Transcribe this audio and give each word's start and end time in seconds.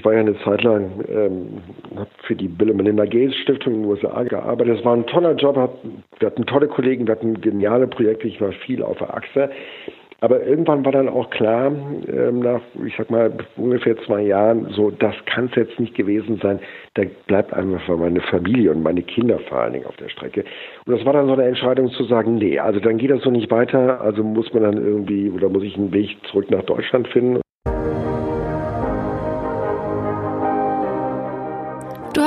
ich 0.00 0.04
war 0.06 0.14
ja 0.14 0.20
eine 0.20 0.38
Zeit 0.38 0.62
lang 0.62 1.04
ähm, 1.08 1.58
für 2.22 2.34
die 2.34 2.48
Bill 2.48 2.70
und 2.70 2.78
Melinda 2.78 3.04
Gates 3.04 3.36
Stiftung 3.36 3.74
in 3.74 3.82
den 3.82 3.90
USA 3.90 4.22
gearbeitet. 4.22 4.78
Es 4.78 4.84
war 4.84 4.96
ein 4.96 5.06
toller 5.06 5.34
Job. 5.34 5.56
Wir 6.18 6.26
hatten 6.26 6.46
tolle 6.46 6.68
Kollegen, 6.68 7.06
wir 7.06 7.12
hatten 7.12 7.38
geniale 7.42 7.86
Projekte. 7.86 8.26
Ich 8.26 8.40
war 8.40 8.50
viel 8.52 8.82
auf 8.82 8.96
der 8.96 9.14
Achse. 9.14 9.50
Aber 10.22 10.42
irgendwann 10.42 10.86
war 10.86 10.92
dann 10.92 11.10
auch 11.10 11.28
klar, 11.28 11.66
ähm, 11.66 12.40
nach, 12.40 12.62
ich 12.86 12.94
sag 12.96 13.10
mal, 13.10 13.30
ungefähr 13.56 13.96
zwei 14.06 14.22
Jahren, 14.22 14.68
so, 14.70 14.90
das 14.90 15.14
kann 15.26 15.46
es 15.46 15.56
jetzt 15.56 15.78
nicht 15.78 15.94
gewesen 15.94 16.38
sein. 16.42 16.60
Da 16.94 17.02
bleibt 17.26 17.52
einfach 17.52 17.94
meine 17.96 18.20
Familie 18.22 18.70
und 18.70 18.82
meine 18.82 19.02
Kinder 19.02 19.38
vor 19.50 19.58
allen 19.58 19.74
Dingen 19.74 19.86
auf 19.86 19.96
der 19.96 20.08
Strecke. 20.08 20.44
Und 20.86 20.96
das 20.96 21.04
war 21.04 21.12
dann 21.12 21.26
so 21.26 21.34
eine 21.34 21.44
Entscheidung 21.44 21.90
zu 21.90 22.04
sagen, 22.04 22.36
nee, 22.36 22.58
also 22.58 22.80
dann 22.80 22.96
geht 22.96 23.10
das 23.10 23.22
so 23.22 23.30
nicht 23.30 23.50
weiter. 23.50 24.00
Also 24.00 24.22
muss 24.22 24.50
man 24.54 24.62
dann 24.62 24.76
irgendwie, 24.78 25.28
oder 25.28 25.50
muss 25.50 25.62
ich 25.62 25.76
einen 25.76 25.92
Weg 25.92 26.16
zurück 26.30 26.50
nach 26.50 26.62
Deutschland 26.62 27.06
finden. 27.08 27.40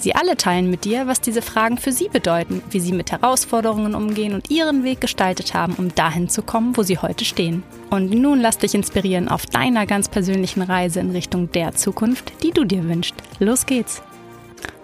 Sie 0.00 0.14
alle 0.14 0.38
teilen 0.38 0.70
mit 0.70 0.86
dir, 0.86 1.06
was 1.06 1.20
diese 1.20 1.42
Fragen 1.42 1.76
für 1.76 1.92
sie 1.92 2.08
bedeuten, 2.08 2.62
wie 2.70 2.80
sie 2.80 2.92
mit 2.92 3.12
Herausforderungen 3.12 3.94
umgehen 3.94 4.32
und 4.32 4.50
ihren 4.50 4.82
Weg 4.82 5.02
gestaltet 5.02 5.52
haben, 5.52 5.74
um 5.74 5.94
dahin 5.94 6.30
zu 6.30 6.40
kommen, 6.42 6.74
wo 6.78 6.82
sie 6.82 6.96
heute 6.96 7.26
stehen. 7.26 7.62
Und 7.90 8.10
nun 8.10 8.40
lass 8.40 8.56
dich 8.56 8.74
inspirieren 8.74 9.28
auf 9.28 9.44
deiner 9.44 9.84
ganz 9.84 10.08
persönlichen 10.08 10.62
Reise 10.62 11.00
in 11.00 11.10
Richtung 11.10 11.52
der 11.52 11.74
Zukunft, 11.74 12.42
die 12.42 12.52
du 12.52 12.64
dir 12.64 12.88
wünschst. 12.88 13.14
Los 13.40 13.66
geht's! 13.66 14.02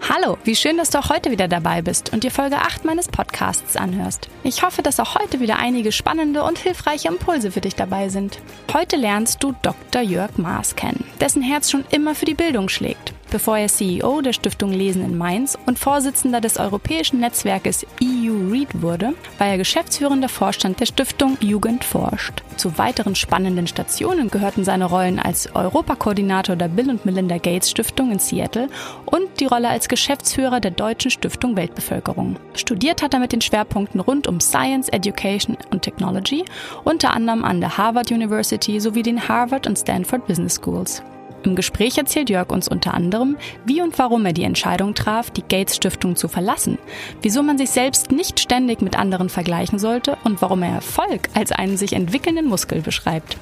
Hallo, 0.07 0.37
wie 0.43 0.55
schön, 0.55 0.77
dass 0.77 0.91
du 0.91 0.99
auch 0.99 1.09
heute 1.09 1.31
wieder 1.31 1.47
dabei 1.47 1.81
bist 1.81 2.13
und 2.13 2.23
dir 2.23 2.31
Folge 2.31 2.57
8 2.57 2.85
meines 2.85 3.07
Podcasts 3.07 3.75
anhörst. 3.75 4.29
Ich 4.43 4.61
hoffe, 4.61 4.83
dass 4.83 4.99
auch 4.99 5.15
heute 5.15 5.39
wieder 5.39 5.57
einige 5.57 5.91
spannende 5.91 6.43
und 6.43 6.59
hilfreiche 6.59 7.07
Impulse 7.07 7.51
für 7.51 7.61
dich 7.61 7.75
dabei 7.75 8.09
sind. 8.09 8.39
Heute 8.71 8.95
lernst 8.95 9.43
du 9.43 9.53
Dr. 9.63 10.01
Jörg 10.01 10.37
Maas 10.37 10.75
kennen, 10.75 11.03
dessen 11.19 11.41
Herz 11.41 11.71
schon 11.71 11.85
immer 11.89 12.13
für 12.13 12.25
die 12.25 12.35
Bildung 12.35 12.69
schlägt. 12.69 13.16
Bevor 13.29 13.57
er 13.57 13.67
CEO 13.67 14.21
der 14.21 14.31
Stiftung 14.31 14.71
Lesen 14.71 15.03
in 15.03 15.17
Mainz 15.17 15.57
und 15.65 15.77
Vorsitzender 15.77 16.39
des 16.39 16.57
europäischen 16.57 17.19
Netzwerkes 17.19 17.85
EU 18.01 18.51
Read 18.51 18.81
wurde, 18.81 19.13
war 19.37 19.47
er 19.47 19.57
geschäftsführender 19.57 20.29
Vorstand 20.29 20.79
der 20.79 20.85
Stiftung 20.85 21.37
Jugend 21.41 21.83
forscht. 21.83 22.41
Zu 22.55 22.77
weiteren 22.77 23.15
spannenden 23.15 23.67
Stationen 23.67 24.29
gehörten 24.29 24.63
seine 24.63 24.85
Rollen 24.85 25.19
als 25.19 25.53
Europakoordinator 25.53 26.55
der 26.55 26.69
Bill 26.69 26.89
und 26.89 27.05
Melinda 27.05 27.37
Gates 27.37 27.69
Stiftung 27.69 28.11
in 28.11 28.19
Seattle 28.19 28.69
und 29.05 29.41
die 29.41 29.45
Rolle 29.45 29.67
als 29.67 29.89
Geschäftsführer 29.89 30.61
der 30.61 30.71
Deutschen 30.71 31.11
Stiftung 31.11 31.57
Weltbevölkerung. 31.57 32.37
Studiert 32.53 33.01
hat 33.01 33.13
er 33.13 33.19
mit 33.19 33.33
den 33.33 33.41
Schwerpunkten 33.41 33.99
rund 33.99 34.27
um 34.27 34.39
Science, 34.39 34.87
Education 34.87 35.57
und 35.71 35.81
Technology, 35.81 36.45
unter 36.85 37.13
anderem 37.13 37.43
an 37.43 37.59
der 37.59 37.77
Harvard 37.77 38.09
University 38.09 38.79
sowie 38.79 39.03
den 39.03 39.27
Harvard 39.27 39.67
und 39.67 39.77
Stanford 39.77 40.25
Business 40.27 40.55
Schools. 40.55 41.03
Im 41.43 41.55
Gespräch 41.55 41.97
erzählt 41.97 42.29
Jörg 42.29 42.49
uns 42.49 42.67
unter 42.67 42.93
anderem, 42.93 43.37
wie 43.65 43.81
und 43.81 43.97
warum 43.99 44.25
er 44.25 44.33
die 44.33 44.43
Entscheidung 44.43 44.93
traf, 44.95 45.29
die 45.29 45.43
Gates 45.43 45.75
Stiftung 45.75 46.15
zu 46.15 46.27
verlassen, 46.27 46.77
wieso 47.21 47.43
man 47.43 47.57
sich 47.57 47.69
selbst 47.69 48.11
nicht 48.11 48.39
ständig 48.39 48.81
mit 48.81 48.97
anderen 48.97 49.29
vergleichen 49.29 49.79
sollte 49.79 50.17
und 50.23 50.41
warum 50.41 50.63
er 50.63 50.73
Erfolg 50.73 51.29
als 51.33 51.51
einen 51.51 51.77
sich 51.77 51.93
entwickelnden 51.93 52.47
Muskel 52.47 52.81
beschreibt. 52.81 53.37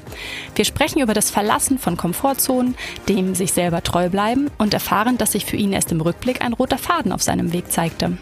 Wir 0.55 0.65
sprechen 0.65 1.01
über 1.01 1.13
das 1.13 1.31
Verlassen 1.31 1.79
von 1.79 1.97
Komfortzonen, 1.97 2.75
dem 3.07 3.33
sich 3.33 3.53
selber 3.53 3.81
treu 3.81 4.09
bleiben 4.09 4.51
und 4.57 4.73
erfahren, 4.73 5.17
dass 5.17 5.31
sich 5.31 5.45
für 5.45 5.57
ihn 5.57 5.73
erst 5.73 5.91
im 5.91 6.01
Rückblick 6.01 6.43
ein 6.43 6.53
roter 6.53 6.77
Faden 6.77 7.11
auf 7.11 7.23
seinem 7.23 7.53
Weg 7.53 7.71
zeigte. 7.71 8.17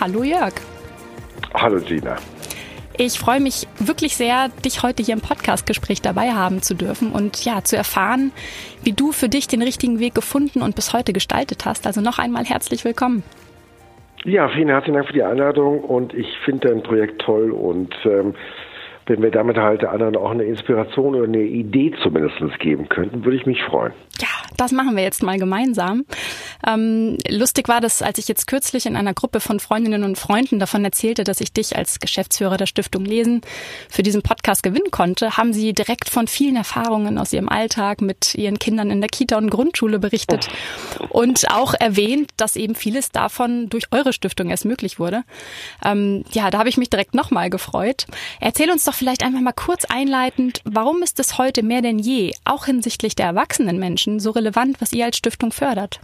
Hallo 0.00 0.24
Jörg. 0.24 0.54
Hallo 1.54 1.80
Gina. 1.80 2.16
Ich 2.98 3.18
freue 3.18 3.40
mich 3.40 3.66
wirklich 3.78 4.16
sehr, 4.16 4.48
dich 4.64 4.82
heute 4.82 5.02
hier 5.02 5.14
im 5.14 5.20
Podcast-Gespräch 5.20 6.00
dabei 6.00 6.30
haben 6.32 6.62
zu 6.62 6.74
dürfen 6.74 7.12
und 7.12 7.44
ja, 7.44 7.62
zu 7.62 7.76
erfahren, 7.76 8.32
wie 8.84 8.92
du 8.92 9.12
für 9.12 9.28
dich 9.28 9.48
den 9.48 9.60
richtigen 9.60 10.00
Weg 10.00 10.14
gefunden 10.14 10.62
und 10.62 10.74
bis 10.74 10.94
heute 10.94 11.12
gestaltet 11.12 11.66
hast. 11.66 11.86
Also 11.86 12.00
noch 12.00 12.18
einmal 12.18 12.44
herzlich 12.44 12.86
willkommen. 12.86 13.22
Ja, 14.24 14.48
vielen 14.48 14.68
herzlichen 14.68 14.94
Dank 14.94 15.08
für 15.08 15.12
die 15.12 15.22
Einladung 15.22 15.80
und 15.80 16.14
ich 16.14 16.26
finde 16.44 16.68
dein 16.68 16.82
Projekt 16.82 17.20
toll 17.20 17.50
und 17.50 17.94
ähm, 18.06 18.34
wenn 19.06 19.22
wir 19.22 19.30
damit 19.30 19.56
halt 19.56 19.84
anderen 19.84 20.16
auch 20.16 20.30
eine 20.30 20.44
Inspiration 20.44 21.14
oder 21.14 21.24
eine 21.24 21.42
Idee 21.42 21.94
zumindest 22.02 22.58
geben 22.58 22.88
könnten, 22.88 23.24
würde 23.24 23.36
ich 23.36 23.46
mich 23.46 23.62
freuen. 23.62 23.92
Ja, 24.20 24.28
das 24.56 24.72
machen 24.72 24.96
wir 24.96 25.02
jetzt 25.02 25.22
mal 25.22 25.38
gemeinsam. 25.38 26.04
Ähm, 26.66 27.18
lustig 27.28 27.68
war 27.68 27.80
das, 27.80 28.02
als 28.02 28.18
ich 28.18 28.28
jetzt 28.28 28.46
kürzlich 28.46 28.86
in 28.86 28.96
einer 28.96 29.14
Gruppe 29.14 29.40
von 29.40 29.60
Freundinnen 29.60 30.04
und 30.04 30.16
Freunden 30.18 30.58
davon 30.58 30.84
erzählte, 30.84 31.24
dass 31.24 31.40
ich 31.40 31.52
dich 31.52 31.76
als 31.76 32.00
Geschäftsführer 32.00 32.56
der 32.56 32.66
Stiftung 32.66 33.04
Lesen 33.04 33.42
für 33.88 34.02
diesen 34.02 34.22
Podcast 34.22 34.62
gewinnen 34.62 34.90
konnte, 34.90 35.36
haben 35.36 35.52
sie 35.52 35.72
direkt 35.72 36.08
von 36.08 36.26
vielen 36.26 36.56
Erfahrungen 36.56 37.18
aus 37.18 37.32
ihrem 37.32 37.48
Alltag 37.48 38.00
mit 38.00 38.34
ihren 38.34 38.58
Kindern 38.58 38.90
in 38.90 39.00
der 39.00 39.10
Kita 39.10 39.36
und 39.36 39.50
Grundschule 39.50 39.98
berichtet 39.98 40.48
und 41.10 41.50
auch 41.50 41.74
erwähnt, 41.74 42.30
dass 42.36 42.56
eben 42.56 42.74
vieles 42.74 43.12
davon 43.12 43.68
durch 43.68 43.84
eure 43.92 44.12
Stiftung 44.12 44.50
erst 44.50 44.64
möglich 44.64 44.98
wurde. 44.98 45.22
Ähm, 45.84 46.24
ja, 46.32 46.50
da 46.50 46.58
habe 46.58 46.68
ich 46.68 46.78
mich 46.78 46.90
direkt 46.90 47.14
nochmal 47.14 47.50
gefreut. 47.50 48.06
Erzähl 48.40 48.70
uns 48.70 48.84
doch 48.84 48.94
vielleicht 48.96 49.24
einfach 49.24 49.40
mal 49.40 49.52
kurz 49.52 49.84
einleitend, 49.84 50.60
warum 50.64 51.02
ist 51.02 51.20
es 51.20 51.38
heute 51.38 51.62
mehr 51.62 51.82
denn 51.82 51.98
je, 51.98 52.32
auch 52.44 52.66
hinsichtlich 52.66 53.14
der 53.14 53.26
erwachsenen 53.26 53.78
Menschen, 53.78 54.20
so 54.20 54.30
relevant, 54.30 54.80
was 54.80 54.92
ihr 54.92 55.04
als 55.04 55.16
Stiftung 55.16 55.52
fördert? 55.52 56.00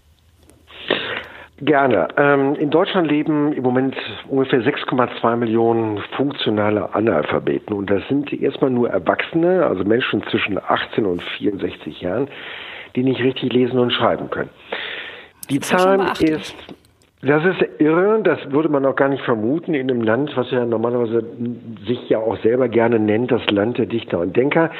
Gerne. 1.64 2.08
Ähm, 2.16 2.56
in 2.56 2.70
Deutschland 2.70 3.06
leben 3.06 3.53
im 3.53 3.62
Moment 3.62 3.94
ungefähr 4.28 4.60
6,2 4.62 5.36
Millionen 5.36 6.03
funktionale 6.16 6.92
Analphabeten. 6.92 7.72
Und 7.76 7.88
das 7.88 8.03
sind 8.08 8.32
erstmal 8.32 8.70
nur 8.70 8.91
Erwachsene, 8.91 9.64
also 9.64 9.84
Menschen 9.84 10.24
zwischen 10.24 10.59
18 10.59 11.06
und 11.06 11.22
64 11.22 12.00
Jahren, 12.00 12.26
die 12.97 13.04
nicht 13.04 13.20
richtig 13.20 13.53
lesen 13.53 13.78
und 13.78 13.92
schreiben 13.92 14.28
können. 14.28 14.50
Die 15.50 15.60
Zahl 15.60 16.00
ist 16.20 16.56
das 17.22 17.44
ist 17.44 17.81
irre, 17.81 18.21
das 18.22 18.38
würde 18.50 18.69
man 18.69 18.84
auch 18.84 18.97
gar 18.97 19.09
nicht 19.09 19.22
vermuten 19.22 19.75
in 19.75 19.88
einem 19.88 20.03
Land, 20.03 20.37
was 20.37 20.50
ja 20.50 20.66
normalerweise 20.66 21.25
sich 21.87 22.09
ja 22.09 22.19
auch 22.19 22.37
selber 22.43 22.69
gerne 22.69 22.99
nennt, 22.99 23.31
das 23.31 23.49
Land 23.49 23.78
der 23.78 23.87
Dichter 23.87 24.19
und 24.19 24.37
Denker. 24.37 24.71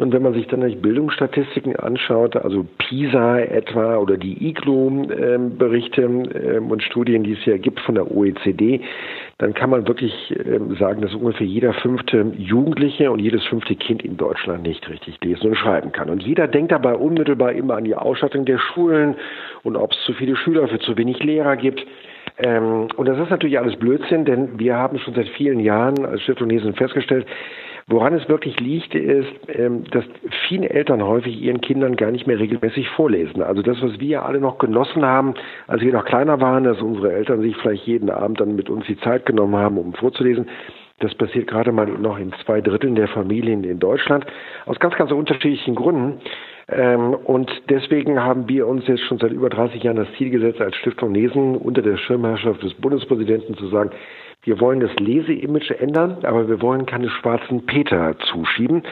Und 0.00 0.12
wenn 0.12 0.22
man 0.22 0.32
sich 0.32 0.46
dann 0.46 0.66
die 0.66 0.76
Bildungsstatistiken 0.76 1.76
anschaut, 1.76 2.34
also 2.34 2.66
PISA 2.78 3.40
etwa 3.40 3.98
oder 3.98 4.16
die 4.16 4.48
IGLO-Berichte 4.48 6.02
ähm, 6.02 6.70
und 6.70 6.82
Studien, 6.82 7.22
die 7.22 7.32
es 7.32 7.44
ja 7.44 7.58
gibt 7.58 7.80
von 7.80 7.96
der 7.96 8.10
OECD, 8.10 8.80
dann 9.38 9.52
kann 9.52 9.68
man 9.68 9.86
wirklich 9.86 10.34
ähm, 10.46 10.74
sagen, 10.76 11.02
dass 11.02 11.14
ungefähr 11.14 11.46
jeder 11.46 11.74
fünfte 11.74 12.32
Jugendliche 12.36 13.10
und 13.10 13.18
jedes 13.18 13.44
fünfte 13.44 13.74
Kind 13.76 14.02
in 14.02 14.16
Deutschland 14.16 14.62
nicht 14.62 14.88
richtig 14.88 15.18
lesen 15.22 15.48
und 15.48 15.56
schreiben 15.56 15.92
kann. 15.92 16.08
Und 16.08 16.22
jeder 16.22 16.48
denkt 16.48 16.72
dabei 16.72 16.94
unmittelbar 16.94 17.52
immer 17.52 17.76
an 17.76 17.84
die 17.84 17.94
Ausstattung 17.94 18.46
der 18.46 18.58
Schulen 18.58 19.16
und 19.64 19.76
ob 19.76 19.92
es 19.92 19.98
zu 20.06 20.14
viele 20.14 20.34
Schüler 20.36 20.66
für 20.68 20.78
zu 20.78 20.96
wenig 20.96 21.22
Lehrer 21.22 21.56
gibt. 21.56 21.86
Ähm, 22.38 22.88
und 22.96 23.06
das 23.06 23.18
ist 23.18 23.30
natürlich 23.30 23.58
alles 23.58 23.76
Blödsinn, 23.76 24.24
denn 24.24 24.58
wir 24.58 24.76
haben 24.76 24.98
schon 24.98 25.14
seit 25.14 25.28
vielen 25.28 25.60
Jahren 25.60 26.06
als 26.06 26.22
Stiftung 26.22 26.48
Lesen 26.48 26.72
festgestellt, 26.74 27.26
Woran 27.90 28.14
es 28.14 28.28
wirklich 28.28 28.60
liegt, 28.60 28.94
ist, 28.94 29.28
ähm, 29.48 29.82
dass 29.90 30.04
viele 30.48 30.70
Eltern 30.70 31.02
häufig 31.02 31.42
ihren 31.42 31.60
Kindern 31.60 31.96
gar 31.96 32.12
nicht 32.12 32.24
mehr 32.24 32.38
regelmäßig 32.38 32.88
vorlesen. 32.90 33.42
Also 33.42 33.62
das, 33.62 33.82
was 33.82 33.98
wir 33.98 34.24
alle 34.24 34.38
noch 34.38 34.58
genossen 34.58 35.04
haben, 35.04 35.34
als 35.66 35.82
wir 35.82 35.92
noch 35.92 36.04
kleiner 36.04 36.40
waren, 36.40 36.62
dass 36.62 36.80
unsere 36.80 37.12
Eltern 37.12 37.40
sich 37.40 37.56
vielleicht 37.56 37.88
jeden 37.88 38.08
Abend 38.08 38.40
dann 38.40 38.54
mit 38.54 38.70
uns 38.70 38.86
die 38.86 38.96
Zeit 39.00 39.26
genommen 39.26 39.56
haben, 39.56 39.76
um 39.76 39.92
vorzulesen, 39.94 40.46
das 41.00 41.14
passiert 41.16 41.48
gerade 41.48 41.72
mal 41.72 41.86
noch 41.86 42.16
in 42.18 42.32
zwei 42.44 42.60
Dritteln 42.60 42.94
der 42.94 43.08
Familien 43.08 43.64
in 43.64 43.80
Deutschland, 43.80 44.24
aus 44.66 44.78
ganz, 44.78 44.94
ganz 44.94 45.10
unterschiedlichen 45.10 45.74
Gründen. 45.74 46.20
Ähm, 46.68 47.14
und 47.14 47.50
deswegen 47.68 48.22
haben 48.22 48.48
wir 48.48 48.68
uns 48.68 48.86
jetzt 48.86 49.02
schon 49.06 49.18
seit 49.18 49.32
über 49.32 49.48
30 49.48 49.82
Jahren 49.82 49.96
das 49.96 50.12
Ziel 50.16 50.30
gesetzt, 50.30 50.60
als 50.60 50.76
Stiftung 50.76 51.12
Lesen 51.12 51.56
unter 51.56 51.82
der 51.82 51.96
Schirmherrschaft 51.96 52.62
des 52.62 52.74
Bundespräsidenten 52.74 53.56
zu 53.56 53.66
sagen, 53.66 53.90
wir 54.42 54.58
wollen 54.58 54.80
das 54.80 54.94
Leseimage 54.98 55.78
ändern, 55.78 56.18
aber 56.22 56.48
wir 56.48 56.62
wollen 56.62 56.86
keine 56.86 57.10
schwarzen 57.10 57.66
Peter 57.66 58.16
zuschieben, 58.30 58.82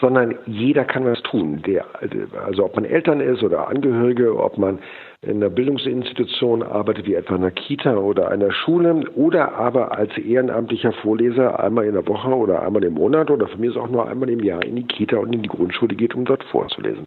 sondern 0.00 0.34
jeder 0.46 0.84
kann 0.84 1.06
was 1.06 1.22
tun. 1.22 1.62
Der, 1.66 1.86
also 2.44 2.64
ob 2.64 2.76
man 2.76 2.84
Eltern 2.84 3.20
ist 3.20 3.42
oder 3.42 3.68
Angehörige, 3.68 4.38
ob 4.38 4.58
man 4.58 4.80
in 5.22 5.36
einer 5.36 5.48
Bildungsinstitution 5.48 6.62
arbeitet, 6.62 7.06
wie 7.06 7.14
etwa 7.14 7.36
einer 7.36 7.50
Kita 7.50 7.96
oder 7.96 8.28
einer 8.30 8.52
Schule, 8.52 9.04
oder 9.16 9.54
aber 9.54 9.96
als 9.96 10.16
ehrenamtlicher 10.16 10.92
Vorleser 10.92 11.58
einmal 11.58 11.86
in 11.86 11.94
der 11.94 12.06
Woche 12.06 12.28
oder 12.28 12.62
einmal 12.62 12.84
im 12.84 12.94
Monat 12.94 13.30
oder 13.30 13.48
für 13.48 13.58
mich 13.58 13.70
ist 13.70 13.76
auch 13.76 13.88
nur 13.88 14.06
einmal 14.06 14.28
im 14.28 14.44
Jahr 14.44 14.62
in 14.62 14.76
die 14.76 14.86
Kita 14.86 15.16
und 15.16 15.34
in 15.34 15.42
die 15.42 15.48
Grundschule 15.48 15.96
geht, 15.96 16.14
um 16.14 16.24
dort 16.24 16.44
vorzulesen. 16.44 17.06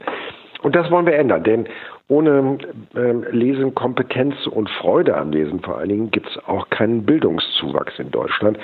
Und 0.63 0.75
das 0.75 0.92
wollen 0.92 1.06
wir 1.06 1.15
ändern, 1.15 1.44
denn 1.44 1.68
ohne 2.12 2.58
ähm, 2.94 3.25
Lesen, 3.31 3.74
Kompetenz 3.74 4.36
und 4.46 4.69
Freude 4.69 5.16
am 5.16 5.31
Lesen 5.31 5.62
vor 5.62 5.78
allen 5.78 5.88
Dingen 5.88 6.12
gibt 6.12 6.28
es 6.28 6.38
auch 6.46 6.69
keinen 6.69 7.06
Bildungszuwachs 7.06 7.98
in 8.00 8.12
Deutschland. 8.12 8.60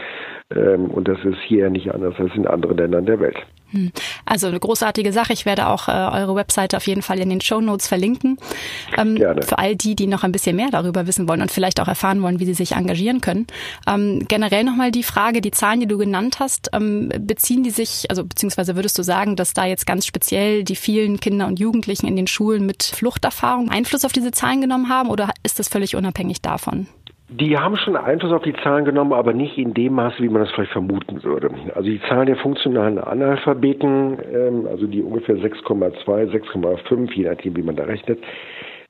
Ähm, 0.55 0.85
und 0.91 1.07
das 1.07 1.17
ist 1.25 1.39
hier 1.47 1.69
nicht 1.69 1.93
anders 1.93 2.15
als 2.17 2.33
in 2.35 2.47
anderen 2.47 2.77
Ländern 2.77 3.05
der 3.05 3.19
Welt. 3.19 3.37
Hm. 3.71 3.91
Also 4.25 4.47
eine 4.47 4.59
großartige 4.59 5.11
Sache. 5.11 5.33
Ich 5.33 5.45
werde 5.45 5.67
auch 5.67 5.89
äh, 5.89 5.91
eure 5.91 6.35
Webseite 6.35 6.77
auf 6.77 6.87
jeden 6.87 7.01
Fall 7.01 7.19
in 7.19 7.29
den 7.29 7.41
Show 7.41 7.59
Notes 7.59 7.85
verlinken. 7.85 8.37
Ähm, 8.97 9.15
Gerne. 9.15 9.41
Für 9.41 9.57
all 9.57 9.75
die, 9.75 9.93
die 9.95 10.07
noch 10.07 10.23
ein 10.23 10.31
bisschen 10.31 10.55
mehr 10.55 10.69
darüber 10.71 11.05
wissen 11.05 11.27
wollen 11.27 11.41
und 11.41 11.51
vielleicht 11.51 11.81
auch 11.81 11.89
erfahren 11.89 12.21
wollen, 12.21 12.39
wie 12.39 12.45
sie 12.45 12.53
sich 12.53 12.73
engagieren 12.73 13.19
können. 13.19 13.45
Ähm, 13.85 14.23
generell 14.29 14.63
nochmal 14.63 14.91
die 14.91 15.03
Frage, 15.03 15.41
die 15.41 15.51
Zahlen, 15.51 15.81
die 15.81 15.87
du 15.87 15.97
genannt 15.97 16.39
hast, 16.39 16.69
ähm, 16.71 17.09
beziehen 17.19 17.63
die 17.63 17.71
sich, 17.71 18.05
also 18.09 18.23
beziehungsweise 18.23 18.77
würdest 18.77 18.97
du 18.97 19.03
sagen, 19.03 19.35
dass 19.35 19.53
da 19.53 19.65
jetzt 19.65 19.85
ganz 19.85 20.05
speziell 20.05 20.63
die 20.63 20.77
vielen 20.77 21.19
Kinder 21.19 21.47
und 21.47 21.59
Jugendlichen 21.59 22.07
in 22.07 22.15
den 22.15 22.27
Schulen 22.27 22.65
mit 22.65 22.83
Fluchterfahrung 22.83 23.69
Einfluss 23.69 24.05
auf 24.05 24.13
diese 24.13 24.31
Zahlen 24.31 24.61
genommen 24.61 24.87
haben 24.87 25.09
oder 25.09 25.31
ist 25.43 25.59
das 25.59 25.67
völlig 25.67 25.97
unabhängig 25.97 26.41
davon? 26.41 26.87
Die 27.29 27.57
haben 27.57 27.75
schon 27.75 27.97
Einfluss 27.97 28.31
auf 28.31 28.43
die 28.43 28.55
Zahlen 28.63 28.85
genommen, 28.85 29.11
aber 29.11 29.33
nicht 29.33 29.57
in 29.57 29.73
dem 29.73 29.93
Maße, 29.93 30.23
wie 30.23 30.29
man 30.29 30.43
das 30.43 30.51
vielleicht 30.51 30.71
vermuten 30.71 31.23
würde. 31.23 31.49
Also 31.75 31.89
die 31.89 32.01
Zahl 32.07 32.25
der 32.25 32.37
funktionalen 32.37 32.99
Analphabeten, 32.99 34.17
ähm, 34.33 34.67
also 34.67 34.87
die 34.87 35.01
ungefähr 35.01 35.35
6,2, 35.35 36.31
6,5, 36.31 37.13
je 37.13 37.25
nachdem, 37.25 37.57
wie 37.57 37.63
man 37.63 37.75
da 37.75 37.83
rechnet, 37.83 38.19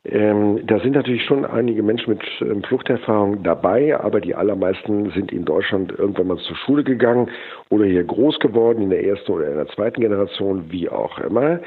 ähm, 0.05 0.65
da 0.65 0.79
sind 0.79 0.93
natürlich 0.93 1.25
schon 1.25 1.45
einige 1.45 1.83
Menschen 1.83 2.11
mit 2.11 2.21
ähm, 2.41 2.63
Fluchterfahrung 2.63 3.43
dabei, 3.43 3.99
aber 3.99 4.21
die 4.21 4.35
allermeisten 4.35 5.09
sind 5.11 5.33
in 5.33 5.43
Deutschland 5.43 5.91
irgendwann 5.97 6.27
mal 6.27 6.37
zur 6.37 6.55
Schule 6.55 6.83
gegangen 6.83 7.29
oder 7.69 7.85
hier 7.85 8.03
groß 8.03 8.39
geworden, 8.39 8.83
in 8.83 8.89
der 8.89 9.03
ersten 9.03 9.31
oder 9.31 9.49
in 9.49 9.55
der 9.55 9.67
zweiten 9.67 9.99
Generation, 9.99 10.65
wie 10.69 10.87
auch 10.89 11.17
immer. 11.19 11.59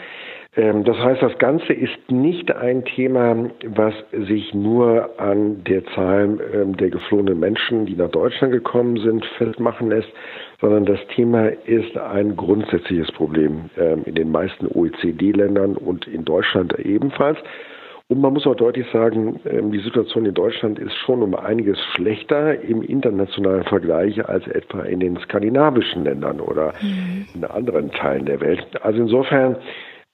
Ähm, 0.56 0.82
das 0.84 0.98
heißt, 0.98 1.22
das 1.22 1.38
Ganze 1.38 1.72
ist 1.72 2.10
nicht 2.10 2.50
ein 2.50 2.84
Thema, 2.84 3.50
was 3.66 3.94
sich 4.10 4.52
nur 4.52 5.10
an 5.20 5.62
der 5.64 5.84
Zahl 5.94 6.38
ähm, 6.52 6.76
der 6.76 6.90
geflohenen 6.90 7.38
Menschen, 7.38 7.86
die 7.86 7.94
nach 7.94 8.10
Deutschland 8.10 8.52
gekommen 8.52 8.96
sind, 8.96 9.24
festmachen 9.38 9.90
lässt, 9.90 10.08
sondern 10.60 10.86
das 10.86 10.98
Thema 11.14 11.48
ist 11.66 11.96
ein 11.96 12.36
grundsätzliches 12.36 13.12
Problem 13.12 13.70
ähm, 13.78 14.02
in 14.06 14.16
den 14.16 14.32
meisten 14.32 14.66
OECD-Ländern 14.66 15.76
und 15.76 16.08
in 16.08 16.24
Deutschland 16.24 16.76
ebenfalls. 16.80 17.38
Und 18.08 18.20
man 18.20 18.32
muss 18.32 18.44
auch 18.44 18.56
deutlich 18.56 18.88
sagen, 18.92 19.38
die 19.44 19.78
Situation 19.78 20.26
in 20.26 20.34
Deutschland 20.34 20.80
ist 20.80 20.96
schon 20.96 21.22
um 21.22 21.36
einiges 21.36 21.78
schlechter 21.94 22.60
im 22.60 22.82
internationalen 22.82 23.62
Vergleich 23.62 24.28
als 24.28 24.48
etwa 24.48 24.80
in 24.80 24.98
den 24.98 25.16
skandinavischen 25.18 26.02
Ländern 26.02 26.40
oder 26.40 26.74
mhm. 26.82 27.26
in 27.36 27.44
anderen 27.44 27.92
Teilen 27.92 28.26
der 28.26 28.40
Welt. 28.40 28.66
Also 28.82 28.98
insofern 28.98 29.58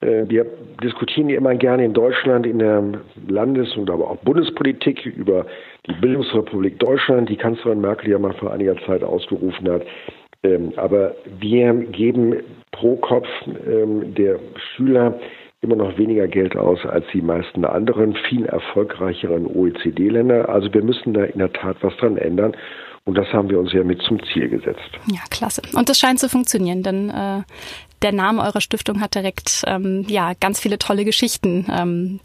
wir 0.01 0.47
diskutieren 0.83 1.31
ja 1.31 1.39
immer 1.39 1.55
gerne 1.55 1.85
in 1.85 1.95
Deutschland 1.95 2.47
in 2.47 2.59
der 2.59 2.83
Landes- 3.29 3.75
und 3.77 3.89
aber 3.89 4.11
auch 4.11 4.19
Bundespolitik 4.19 5.07
über 5.07 5.47
die 5.87 5.95
Bildungsrepublik 5.95 6.79
Deutschland, 6.79 7.31
die 7.31 7.37
Kanzlerin 7.37 7.81
Merkel 7.81 8.11
ja 8.11 8.19
mal 8.19 8.35
vor 8.35 8.53
einiger 8.53 8.77
Zeit 8.85 9.03
ausgerufen 9.03 9.71
hat. 9.71 9.83
Ähm, 10.43 10.73
aber 10.77 11.15
wir 11.41 11.73
geben 11.73 12.37
pro 12.73 12.97
Kopf 12.97 13.27
ähm, 13.47 14.15
der 14.15 14.39
Schüler 14.77 15.19
immer 15.63 15.77
noch 15.77 15.97
weniger 15.99 16.29
Geld 16.29 16.57
aus 16.57 16.85
als 16.85 17.05
die 17.13 17.23
meisten 17.23 17.65
anderen, 17.65 18.15
viel 18.29 18.47
erfolgreicheren 18.47 19.47
OECD-Länder. 19.47 20.49
Also 20.49 20.73
wir 20.73 20.83
müssen 20.83 21.15
da 21.15 21.25
in 21.25 21.39
der 21.39 21.53
Tat 21.53 21.79
was 21.81 21.97
dran 21.97 22.17
ändern. 22.19 22.55
Und 23.05 23.17
das 23.17 23.33
haben 23.33 23.49
wir 23.49 23.61
uns 23.61 23.73
ja 23.73 23.85
mit 23.85 24.03
zum 24.03 24.21
Ziel 24.25 24.49
gesetzt. 24.49 24.91
Ja, 25.07 25.21
klasse. 25.31 25.63
Und 25.75 25.89
das 25.89 25.99
scheint 25.99 26.19
zu 26.19 26.29
funktionieren, 26.29 26.83
denn 26.83 27.09
äh, 27.09 27.43
der 28.03 28.13
Name 28.13 28.43
eurer 28.43 28.61
Stiftung 28.61 29.01
hat 29.01 29.15
direkt 29.15 29.63
ähm, 29.67 30.05
ja 30.09 30.35
ganz 30.39 30.61
viele 30.61 30.79
tolle 30.79 31.05
Geschichten 31.05 31.67
ähm, 31.71 32.21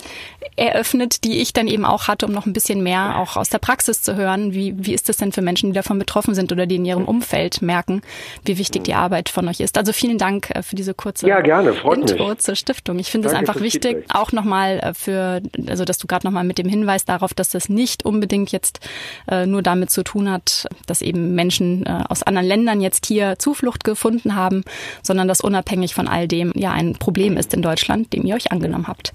eröffnet, 0.56 1.24
die 1.24 1.40
ich 1.40 1.54
dann 1.54 1.68
eben 1.68 1.86
auch 1.86 2.08
hatte, 2.08 2.26
um 2.26 2.34
noch 2.34 2.46
ein 2.46 2.54
bisschen 2.54 2.84
mehr 2.84 3.18
auch 3.18 3.38
aus 3.38 3.50
der 3.50 3.60
Praxis 3.60 4.02
zu 4.02 4.16
hören. 4.16 4.54
Wie, 4.54 4.74
wie 4.78 4.94
ist 4.94 5.10
das 5.10 5.18
denn 5.18 5.32
für 5.32 5.42
Menschen, 5.42 5.70
die 5.70 5.76
davon 5.76 5.98
betroffen 5.98 6.36
sind 6.36 6.52
oder 6.52 6.66
die 6.66 6.76
in 6.76 6.86
ihrem 6.86 7.06
Umfeld 7.06 7.62
merken, 7.62 8.02
wie 8.44 8.58
wichtig 8.58 8.84
die 8.84 8.94
Arbeit 8.94 9.30
von 9.30 9.48
euch 9.48 9.60
ist? 9.60 9.78
Also 9.78 9.94
vielen 9.94 10.18
Dank 10.18 10.50
äh, 10.52 10.62
für 10.62 10.76
diese 10.76 10.94
kurze 10.94 11.28
ja, 11.28 11.42
gerne, 11.42 11.74
freut 11.74 12.00
Intro 12.00 12.30
mich. 12.30 12.40
zur 12.40 12.56
Stiftung. 12.56 13.00
Ich 13.00 13.10
finde 13.10 13.30
es 13.30 13.34
einfach 13.34 13.62
wichtig, 13.62 13.98
Feedback. 13.98 14.16
auch 14.16 14.32
nochmal 14.34 14.80
äh, 14.80 14.94
für, 14.94 15.42
also 15.68 15.86
dass 15.86 15.98
du 15.98 16.08
gerade 16.08 16.28
nochmal 16.28 16.44
mit 16.44 16.58
dem 16.58 16.68
Hinweis 16.68 17.06
darauf, 17.06 17.34
dass 17.34 17.50
das 17.50 17.70
nicht 17.70 18.06
unbedingt 18.06 18.52
jetzt 18.52 18.82
äh, 19.30 19.46
nur 19.46 19.62
damit 19.62 19.90
zu 19.90 20.04
tun 20.04 20.30
hat, 20.30 20.68
dass 20.86 21.02
eben 21.02 21.34
Menschen 21.34 21.86
äh, 21.86 22.04
aus 22.10 22.24
anderen 22.24 22.48
Ländern 22.48 22.82
jetzt 22.82 23.06
hier 23.06 23.40
Zuflucht 23.40 23.84
gefunden 23.84 24.36
haben, 24.36 24.64
sondern 25.02 25.28
dass 25.28 25.42
unabhängig 25.42 25.61
von 25.94 26.08
all 26.08 26.28
dem 26.28 26.52
ja 26.56 26.72
ein 26.72 26.94
Problem 26.94 27.38
ist 27.38 27.54
in 27.54 27.62
Deutschland, 27.62 28.14
dem 28.14 28.26
ihr 28.26 28.36
euch 28.36 28.52
angenommen 28.52 28.88
habt. 28.88 29.14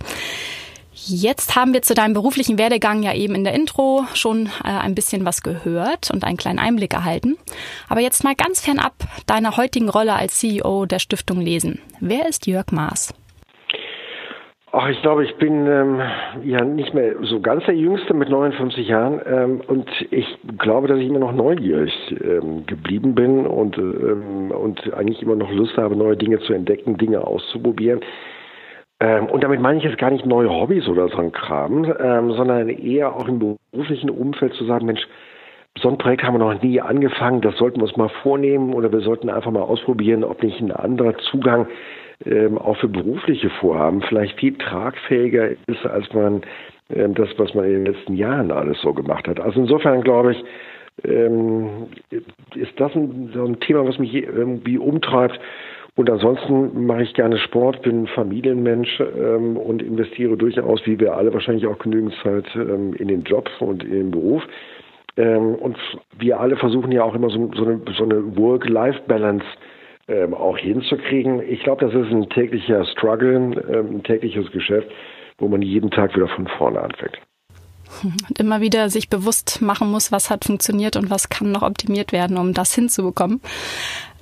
Jetzt 1.08 1.54
haben 1.54 1.72
wir 1.72 1.82
zu 1.82 1.94
deinem 1.94 2.14
beruflichen 2.14 2.58
Werdegang 2.58 3.02
ja 3.02 3.14
eben 3.14 3.34
in 3.34 3.44
der 3.44 3.54
Intro 3.54 4.06
schon 4.14 4.46
äh, 4.64 4.68
ein 4.68 4.94
bisschen 4.94 5.24
was 5.24 5.42
gehört 5.42 6.10
und 6.10 6.24
einen 6.24 6.36
kleinen 6.36 6.58
Einblick 6.58 6.94
erhalten. 6.94 7.36
Aber 7.88 8.00
jetzt 8.00 8.24
mal 8.24 8.34
ganz 8.34 8.60
fernab 8.60 8.94
deiner 9.26 9.56
heutigen 9.56 9.88
Rolle 9.88 10.14
als 10.14 10.38
CEO 10.38 10.86
der 10.86 10.98
Stiftung 10.98 11.40
lesen. 11.40 11.80
Wer 12.00 12.28
ist 12.28 12.46
Jörg 12.46 12.72
Maas? 12.72 13.14
Ach, 14.78 14.90
ich 14.90 15.00
glaube, 15.00 15.24
ich 15.24 15.34
bin 15.36 15.66
ähm, 15.66 16.02
ja 16.44 16.62
nicht 16.62 16.92
mehr 16.92 17.14
so 17.22 17.40
ganz 17.40 17.64
der 17.64 17.74
Jüngste 17.74 18.12
mit 18.12 18.28
59 18.28 18.86
Jahren 18.86 19.22
ähm, 19.24 19.62
und 19.66 19.88
ich 20.10 20.26
glaube, 20.58 20.86
dass 20.86 20.98
ich 20.98 21.06
immer 21.06 21.18
noch 21.18 21.32
neugierig 21.32 21.94
ähm, 22.22 22.66
geblieben 22.66 23.14
bin 23.14 23.46
und, 23.46 23.78
ähm, 23.78 24.50
und 24.50 24.92
eigentlich 24.92 25.22
immer 25.22 25.34
noch 25.34 25.50
Lust 25.50 25.78
habe, 25.78 25.96
neue 25.96 26.18
Dinge 26.18 26.40
zu 26.40 26.52
entdecken, 26.52 26.98
Dinge 26.98 27.26
auszuprobieren. 27.26 28.00
Ähm, 29.00 29.28
und 29.28 29.42
damit 29.42 29.62
meine 29.62 29.78
ich 29.78 29.84
jetzt 29.84 29.96
gar 29.96 30.10
nicht 30.10 30.26
neue 30.26 30.50
Hobbys 30.50 30.86
oder 30.88 31.08
so 31.08 31.16
ein 31.16 31.32
Kram, 31.32 31.90
ähm, 31.98 32.32
sondern 32.32 32.68
eher 32.68 33.16
auch 33.16 33.28
im 33.28 33.56
beruflichen 33.72 34.10
Umfeld 34.10 34.52
zu 34.56 34.66
sagen, 34.66 34.84
Mensch, 34.84 35.08
so 35.78 35.88
ein 35.88 35.96
Projekt 35.96 36.22
haben 36.22 36.34
wir 36.34 36.38
noch 36.38 36.62
nie 36.62 36.82
angefangen, 36.82 37.40
das 37.40 37.56
sollten 37.56 37.80
wir 37.80 37.84
uns 37.84 37.96
mal 37.96 38.10
vornehmen 38.22 38.74
oder 38.74 38.92
wir 38.92 39.00
sollten 39.00 39.30
einfach 39.30 39.50
mal 39.50 39.62
ausprobieren, 39.62 40.22
ob 40.22 40.42
nicht 40.42 40.60
ein 40.60 40.70
anderer 40.72 41.16
Zugang 41.30 41.66
ähm, 42.24 42.58
auch 42.58 42.76
für 42.78 42.88
berufliche 42.88 43.50
Vorhaben 43.50 44.02
vielleicht 44.02 44.38
viel 44.38 44.56
tragfähiger 44.56 45.50
ist, 45.50 45.84
als 45.84 46.12
man 46.12 46.42
ähm, 46.94 47.14
das, 47.14 47.28
was 47.36 47.54
man 47.54 47.64
in 47.66 47.84
den 47.84 47.94
letzten 47.94 48.14
Jahren 48.14 48.50
alles 48.50 48.80
so 48.80 48.92
gemacht 48.92 49.28
hat. 49.28 49.40
Also 49.40 49.60
insofern 49.60 50.02
glaube 50.02 50.32
ich, 50.32 50.44
ähm, 51.04 51.88
ist 52.54 52.78
das 52.78 52.94
ein, 52.94 53.30
so 53.34 53.44
ein 53.44 53.60
Thema, 53.60 53.86
was 53.86 53.98
mich 53.98 54.14
irgendwie 54.14 54.78
umtreibt. 54.78 55.38
Und 55.94 56.10
ansonsten 56.10 56.86
mache 56.86 57.02
ich 57.04 57.14
gerne 57.14 57.38
Sport, 57.38 57.82
bin 57.82 58.06
Familienmensch 58.06 59.00
ähm, 59.00 59.56
und 59.56 59.82
investiere 59.82 60.36
durchaus, 60.36 60.84
wie 60.86 61.00
wir 61.00 61.16
alle, 61.16 61.32
wahrscheinlich 61.32 61.66
auch 61.66 61.78
genügend 61.78 62.14
Zeit 62.22 62.44
ähm, 62.54 62.92
in 62.94 63.08
den 63.08 63.22
Job 63.22 63.48
und 63.60 63.82
in 63.82 63.92
den 63.92 64.10
Beruf. 64.10 64.42
Ähm, 65.16 65.54
und 65.54 65.78
wir 66.18 66.38
alle 66.38 66.56
versuchen 66.56 66.92
ja 66.92 67.02
auch 67.02 67.14
immer 67.14 67.30
so, 67.30 67.50
so 67.54 67.64
eine, 67.64 67.80
so 67.96 68.04
eine 68.04 68.36
Work-Life-Balance 68.36 69.46
ähm, 70.08 70.34
auch 70.34 70.58
hinzukriegen. 70.58 71.42
Ich 71.48 71.62
glaube, 71.62 71.84
das 71.84 71.94
ist 71.94 72.12
ein 72.12 72.28
täglicher 72.30 72.84
Struggle, 72.86 73.62
ähm, 73.68 73.96
ein 73.96 74.02
tägliches 74.04 74.50
Geschäft, 74.52 74.88
wo 75.38 75.48
man 75.48 75.62
jeden 75.62 75.90
Tag 75.90 76.14
wieder 76.14 76.28
von 76.28 76.46
vorne 76.58 76.80
anfängt. 76.80 77.18
Und 78.02 78.38
immer 78.38 78.60
wieder 78.60 78.90
sich 78.90 79.08
bewusst 79.08 79.62
machen 79.62 79.90
muss, 79.90 80.12
was 80.12 80.30
hat 80.30 80.44
funktioniert 80.44 80.96
und 80.96 81.08
was 81.08 81.28
kann 81.28 81.52
noch 81.52 81.62
optimiert 81.62 82.12
werden, 82.12 82.36
um 82.36 82.52
das 82.52 82.74
hinzubekommen. 82.74 83.40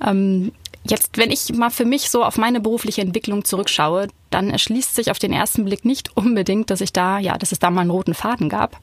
Ähm, 0.05 0.51
Jetzt, 0.87 1.17
wenn 1.17 1.31
ich 1.31 1.51
mal 1.51 1.71
für 1.71 1.85
mich 1.85 2.11
so 2.11 2.23
auf 2.23 2.37
meine 2.37 2.59
berufliche 2.59 3.01
Entwicklung 3.01 3.43
zurückschaue, 3.43 4.07
dann 4.29 4.51
erschließt 4.51 4.93
sich 4.93 5.09
auf 5.09 5.17
den 5.17 5.33
ersten 5.33 5.65
Blick 5.65 5.83
nicht 5.83 6.15
unbedingt, 6.15 6.69
dass 6.69 6.81
ich 6.81 6.93
da, 6.93 7.17
ja, 7.17 7.39
dass 7.39 7.51
es 7.51 7.57
da 7.57 7.71
mal 7.71 7.81
einen 7.81 7.89
roten 7.89 8.13
Faden 8.13 8.49
gab. 8.49 8.77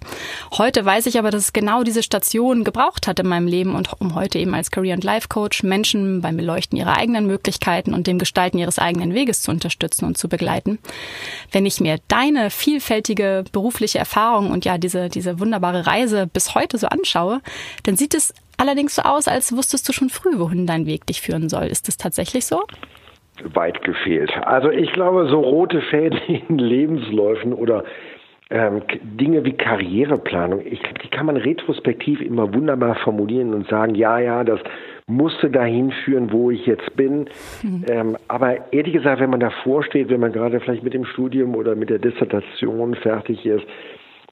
Heute 0.53 0.85
weiß 0.85 1.07
ich 1.07 1.19
aber, 1.19 1.31
dass 1.31 1.45
es 1.45 1.53
genau 1.53 1.85
diese 1.85 2.03
Station 2.03 2.65
gebraucht 2.65 3.07
hat 3.07 3.21
in 3.21 3.29
meinem 3.29 3.47
Leben 3.47 3.77
und 3.77 4.01
um 4.01 4.17
heute 4.17 4.41
eben 4.41 4.55
als 4.55 4.73
Career 4.73 4.95
and 4.95 5.05
Life 5.05 5.29
Coach 5.29 5.63
Menschen 5.63 6.23
beim 6.23 6.37
Beleuchten 6.37 6.77
ihrer 6.77 6.97
eigenen 6.97 7.27
Möglichkeiten 7.27 7.95
und 7.95 8.09
dem 8.09 8.19
Gestalten 8.19 8.59
ihres 8.59 8.81
eigenen 8.81 9.15
Weges 9.15 9.43
zu 9.43 9.53
unterstützen 9.53 10.07
und 10.07 10.19
zu 10.19 10.29
begleiten. 10.29 10.81
Wenn 11.53 11.67
ich 11.67 11.81
mir 11.81 11.99
deine 12.09 12.51
vielfältige 12.51 13.45
berufliche 13.53 13.99
Erfahrung 13.99 14.51
und 14.51 14.65
ja, 14.65 14.77
diese, 14.77 15.09
diese 15.09 15.39
wunderbare 15.39 15.87
Reise 15.87 16.27
bis 16.27 16.57
heute 16.57 16.79
so 16.79 16.89
anschaue, 16.89 17.43
dann 17.85 17.97
sieht 17.97 18.15
es 18.15 18.35
allerdings 18.63 18.95
so 18.95 19.03
aus, 19.03 19.27
als 19.27 19.55
wusstest 19.57 19.89
du 19.89 19.93
schon 19.93 20.09
früh, 20.09 20.39
wohin 20.39 20.67
dein 20.67 20.87
Weg 20.87 21.07
dich 21.07 21.21
führen 21.21 21.49
soll. 21.49 21.65
Ist 21.65 21.89
das 21.89 21.97
tatsächlich 21.97 22.47
so? 22.47 22.63
Weit 23.55 23.83
gefehlt. 23.83 24.31
Also 24.45 24.71
ich 24.71 24.93
glaube, 24.93 25.29
so 25.29 25.41
rote 25.41 25.81
Fäden 25.83 26.19
in 26.49 26.59
Lebensläufen 26.59 27.53
oder 27.53 27.85
ähm, 28.51 28.83
Dinge 29.03 29.45
wie 29.45 29.55
Karriereplanung, 29.55 30.61
ich, 30.65 30.81
die 31.03 31.09
kann 31.09 31.27
man 31.27 31.39
retrospektiv 31.39 32.21
immer 32.21 32.53
wunderbar 32.55 32.97
formulieren 32.97 33.55
und 33.55 33.67
sagen, 33.69 33.95
ja, 33.95 34.19
ja, 34.19 34.45
das 34.45 34.61
musste 35.07 35.51
dahin 35.51 35.91
führen, 36.05 36.31
wo 36.31 36.51
ich 36.51 36.67
jetzt 36.67 36.95
bin. 36.95 37.29
Mhm. 37.63 37.85
Ähm, 37.89 38.17
aber 38.29 38.73
ehrlich 38.73 38.93
gesagt, 38.93 39.21
wenn 39.21 39.31
man 39.31 39.41
davor 39.41 39.83
steht, 39.83 40.11
wenn 40.11 40.21
man 40.21 40.33
gerade 40.33 40.61
vielleicht 40.61 40.85
mit 40.85 40.95
dem 40.95 41.07
Studium 41.07 41.57
oder 41.57 41.75
mit 41.75 41.91
der 41.91 41.99
Dissertation 41.99 42.95
fertig 42.95 43.45
ist, 43.45 43.65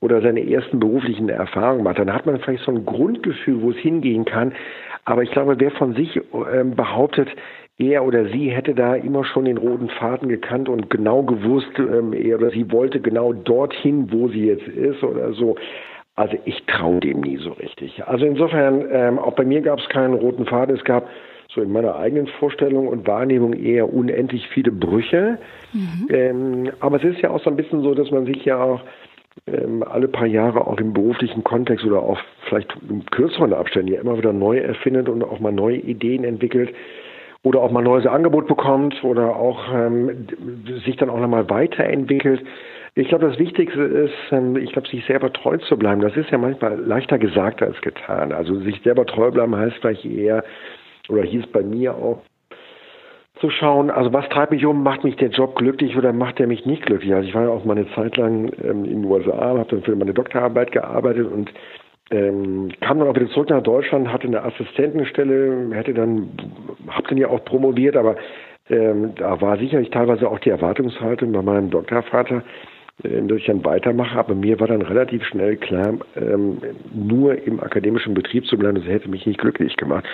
oder 0.00 0.23
seine 0.23 0.49
ersten 0.49 0.80
beruflichen 0.80 1.28
Erfahrungen 1.28 1.85
macht, 1.85 1.99
dann 1.99 2.12
hat 2.12 2.26
man 2.26 2.40
vielleicht 2.40 2.64
so 2.64 2.73
ein 2.73 2.87
Grundgefühl, 2.87 3.61
wo 3.62 3.71
es 3.71 3.76
hingehen 3.76 4.25
kann. 4.25 4.52
Aber 5.04 5.23
ich 5.23 5.30
glaube, 5.30 5.57
wer 5.59 5.71
von 5.73 5.95
sich 5.95 6.16
äh, 6.16 6.64
behauptet, 6.64 7.28
er 7.78 8.04
oder 8.04 8.26
sie 8.26 8.50
hätte 8.50 8.75
da 8.75 8.95
immer 8.95 9.25
schon 9.25 9.47
den 9.47 9.57
roten 9.57 9.88
Faden 9.88 10.28
gekannt 10.28 10.69
und 10.69 10.90
genau 10.90 11.23
gewusst, 11.23 11.78
ähm, 11.78 12.12
er 12.12 12.38
oder 12.38 12.50
sie 12.50 12.71
wollte 12.71 13.00
genau 13.00 13.33
dorthin, 13.33 14.12
wo 14.12 14.28
sie 14.28 14.47
jetzt 14.47 14.69
ist 14.69 15.02
oder 15.02 15.33
so. 15.33 15.57
Also 16.14 16.37
ich 16.45 16.62
traue 16.66 17.00
dem 17.00 17.21
nie 17.21 17.38
so 17.38 17.52
richtig. 17.52 18.04
Also 18.07 18.26
insofern, 18.26 18.85
ähm, 18.92 19.19
auch 19.19 19.35
bei 19.35 19.45
mir 19.45 19.62
gab 19.62 19.78
es 19.78 19.88
keinen 19.88 20.12
roten 20.12 20.45
Faden. 20.45 20.76
Es 20.76 20.85
gab 20.85 21.09
so 21.54 21.62
in 21.62 21.73
meiner 21.73 21.97
eigenen 21.97 22.26
Vorstellung 22.26 22.88
und 22.88 23.07
Wahrnehmung 23.07 23.54
eher 23.54 23.92
unendlich 23.92 24.47
viele 24.49 24.71
Brüche. 24.71 25.38
Mhm. 25.73 26.09
Ähm, 26.11 26.71
aber 26.80 26.99
es 26.99 27.04
ist 27.04 27.21
ja 27.23 27.30
auch 27.30 27.42
so 27.42 27.50
ein 27.50 27.57
bisschen 27.57 27.83
so, 27.83 27.95
dass 27.95 28.11
man 28.11 28.26
sich 28.26 28.45
ja 28.45 28.62
auch 28.62 28.83
ähm, 29.46 29.82
alle 29.82 30.08
paar 30.08 30.26
Jahre 30.26 30.66
auch 30.66 30.78
im 30.78 30.92
beruflichen 30.92 31.44
Kontext 31.44 31.84
oder 31.84 32.02
auch 32.02 32.18
vielleicht 32.49 32.75
in 32.88 33.04
kürzeren 33.06 33.52
Abständen 33.52 33.92
ja 33.92 34.00
immer 34.00 34.18
wieder 34.18 34.32
neu 34.32 34.58
erfindet 34.58 35.08
und 35.08 35.22
auch 35.22 35.40
mal 35.40 35.52
neue 35.52 35.76
Ideen 35.76 36.25
entwickelt 36.25 36.75
oder 37.42 37.60
auch 37.60 37.70
mal 37.70 37.82
neues 37.82 38.06
Angebot 38.06 38.46
bekommt 38.46 39.02
oder 39.02 39.37
auch 39.37 39.72
ähm, 39.72 40.26
sich 40.84 40.96
dann 40.96 41.10
auch 41.10 41.20
nochmal 41.20 41.49
weiterentwickelt. 41.49 42.42
Ich 42.94 43.08
glaube, 43.08 43.28
das 43.28 43.38
Wichtigste 43.38 43.82
ist, 43.82 44.14
ähm, 44.32 44.56
ich 44.56 44.72
glaube, 44.72 44.88
sich 44.88 45.04
selber 45.06 45.32
treu 45.32 45.56
zu 45.58 45.78
bleiben. 45.78 46.00
Das 46.00 46.16
ist 46.16 46.30
ja 46.30 46.38
manchmal 46.38 46.78
leichter 46.78 47.18
gesagt 47.18 47.62
als 47.62 47.80
getan. 47.80 48.32
Also 48.32 48.56
sich 48.60 48.80
selber 48.82 49.06
treu 49.06 49.30
bleiben 49.30 49.56
heißt 49.56 49.76
vielleicht 49.80 50.04
eher, 50.04 50.44
oder 51.08 51.22
hieß 51.22 51.46
bei 51.49 51.62
mir 51.62 51.94
auch, 51.94 52.22
zu 53.40 53.50
schauen, 53.50 53.90
also 53.90 54.12
was 54.12 54.28
treibt 54.28 54.52
mich 54.52 54.64
um, 54.66 54.82
macht 54.82 55.02
mich 55.02 55.16
der 55.16 55.30
Job 55.30 55.56
glücklich 55.56 55.97
oder 55.97 56.12
macht 56.12 56.40
er 56.40 56.47
mich 56.47 56.66
nicht 56.66 56.85
glücklich? 56.85 57.14
Also 57.14 57.28
ich 57.28 57.35
war 57.35 57.44
ja 57.44 57.49
auch 57.49 57.64
mal 57.64 57.76
eine 57.76 57.90
Zeit 57.94 58.16
lang 58.16 58.52
ähm, 58.62 58.85
in 58.85 59.02
den 59.02 59.04
USA, 59.04 59.59
habe 59.59 59.66
dann 59.68 59.82
für 59.82 59.97
meine 59.97 60.12
Doktorarbeit 60.12 60.73
gearbeitet 60.73 61.26
und 61.30 61.50
ähm, 62.11 62.70
kam 62.80 62.99
dann 62.99 63.09
auch 63.09 63.16
wieder 63.16 63.28
zurück 63.28 63.50
nach 63.50 63.62
Deutschland, 63.62 64.12
hatte 64.12 64.26
eine 64.26 64.42
Assistentenstelle, 64.42 65.70
hätte 65.73 65.94
dann, 65.94 66.28
hab 66.88 67.09
dann 67.09 67.18
ja 67.18 67.28
auch 67.28 67.44
promoviert, 67.44 67.97
aber 67.97 68.16
ähm, 68.68 69.12
da 69.16 69.40
war 69.40 69.56
sicherlich 69.56 69.90
teilweise 69.90 70.28
auch 70.28 70.38
die 70.40 70.50
Erwartungshaltung 70.50 71.32
bei 71.32 71.42
meinem 71.42 71.70
Doktorvater, 71.70 72.42
äh, 73.04 73.35
ich 73.35 73.47
dann 73.47 73.64
weitermache, 73.64 74.19
aber 74.19 74.35
mir 74.35 74.59
war 74.61 74.69
dann 74.69 74.83
relativ 74.83 75.25
schnell 75.25 75.57
klar, 75.57 75.95
ähm, 76.16 76.59
nur 76.92 77.37
im 77.47 77.61
akademischen 77.61 78.14
Betrieb 78.14 78.47
zu 78.47 78.57
bleiben, 78.59 78.76
das 78.76 78.87
hätte 78.87 79.09
mich 79.09 79.26
nicht 79.26 79.40
glücklich 79.40 79.76
gemacht 79.76 80.04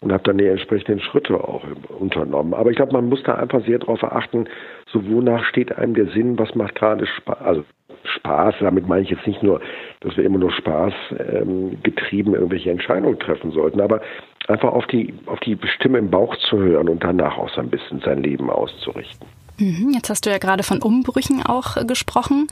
und 0.00 0.12
habe 0.12 0.22
dann 0.24 0.38
die 0.38 0.46
entsprechenden 0.46 1.00
Schritte 1.00 1.36
auch 1.36 1.64
unternommen. 1.98 2.54
Aber 2.54 2.70
ich 2.70 2.76
glaube, 2.76 2.92
man 2.92 3.08
muss 3.08 3.22
da 3.22 3.34
einfach 3.34 3.64
sehr 3.64 3.78
darauf 3.78 4.02
achten, 4.04 4.46
so 4.86 5.06
wonach 5.08 5.44
steht 5.44 5.76
einem 5.76 5.94
der 5.94 6.06
Sinn, 6.06 6.38
was 6.38 6.54
macht 6.54 6.74
gerade 6.74 7.06
Spaß, 7.06 7.40
also 7.40 7.64
Spaß, 8.04 8.56
damit 8.60 8.86
meine 8.86 9.02
ich 9.02 9.10
jetzt 9.10 9.26
nicht 9.26 9.42
nur, 9.42 9.60
dass 10.00 10.16
wir 10.16 10.24
immer 10.24 10.38
nur 10.38 10.52
Spaß 10.52 10.92
ähm, 11.32 11.78
getrieben 11.82 12.34
irgendwelche 12.34 12.70
Entscheidungen 12.70 13.18
treffen 13.18 13.50
sollten, 13.50 13.80
aber 13.80 14.02
einfach 14.48 14.72
auf 14.72 14.86
die, 14.86 15.14
auf 15.26 15.40
die 15.40 15.56
Stimme 15.76 15.98
im 15.98 16.10
Bauch 16.10 16.36
zu 16.36 16.58
hören 16.58 16.88
und 16.88 17.02
danach 17.02 17.38
auch 17.38 17.48
so 17.50 17.60
ein 17.60 17.70
bisschen 17.70 18.00
sein 18.00 18.22
Leben 18.22 18.50
auszurichten. 18.50 19.26
Mhm, 19.58 19.92
jetzt 19.94 20.10
hast 20.10 20.26
du 20.26 20.30
ja 20.30 20.38
gerade 20.38 20.62
von 20.64 20.82
Umbrüchen 20.82 21.42
auch 21.44 21.76
äh, 21.76 21.84
gesprochen. 21.84 22.48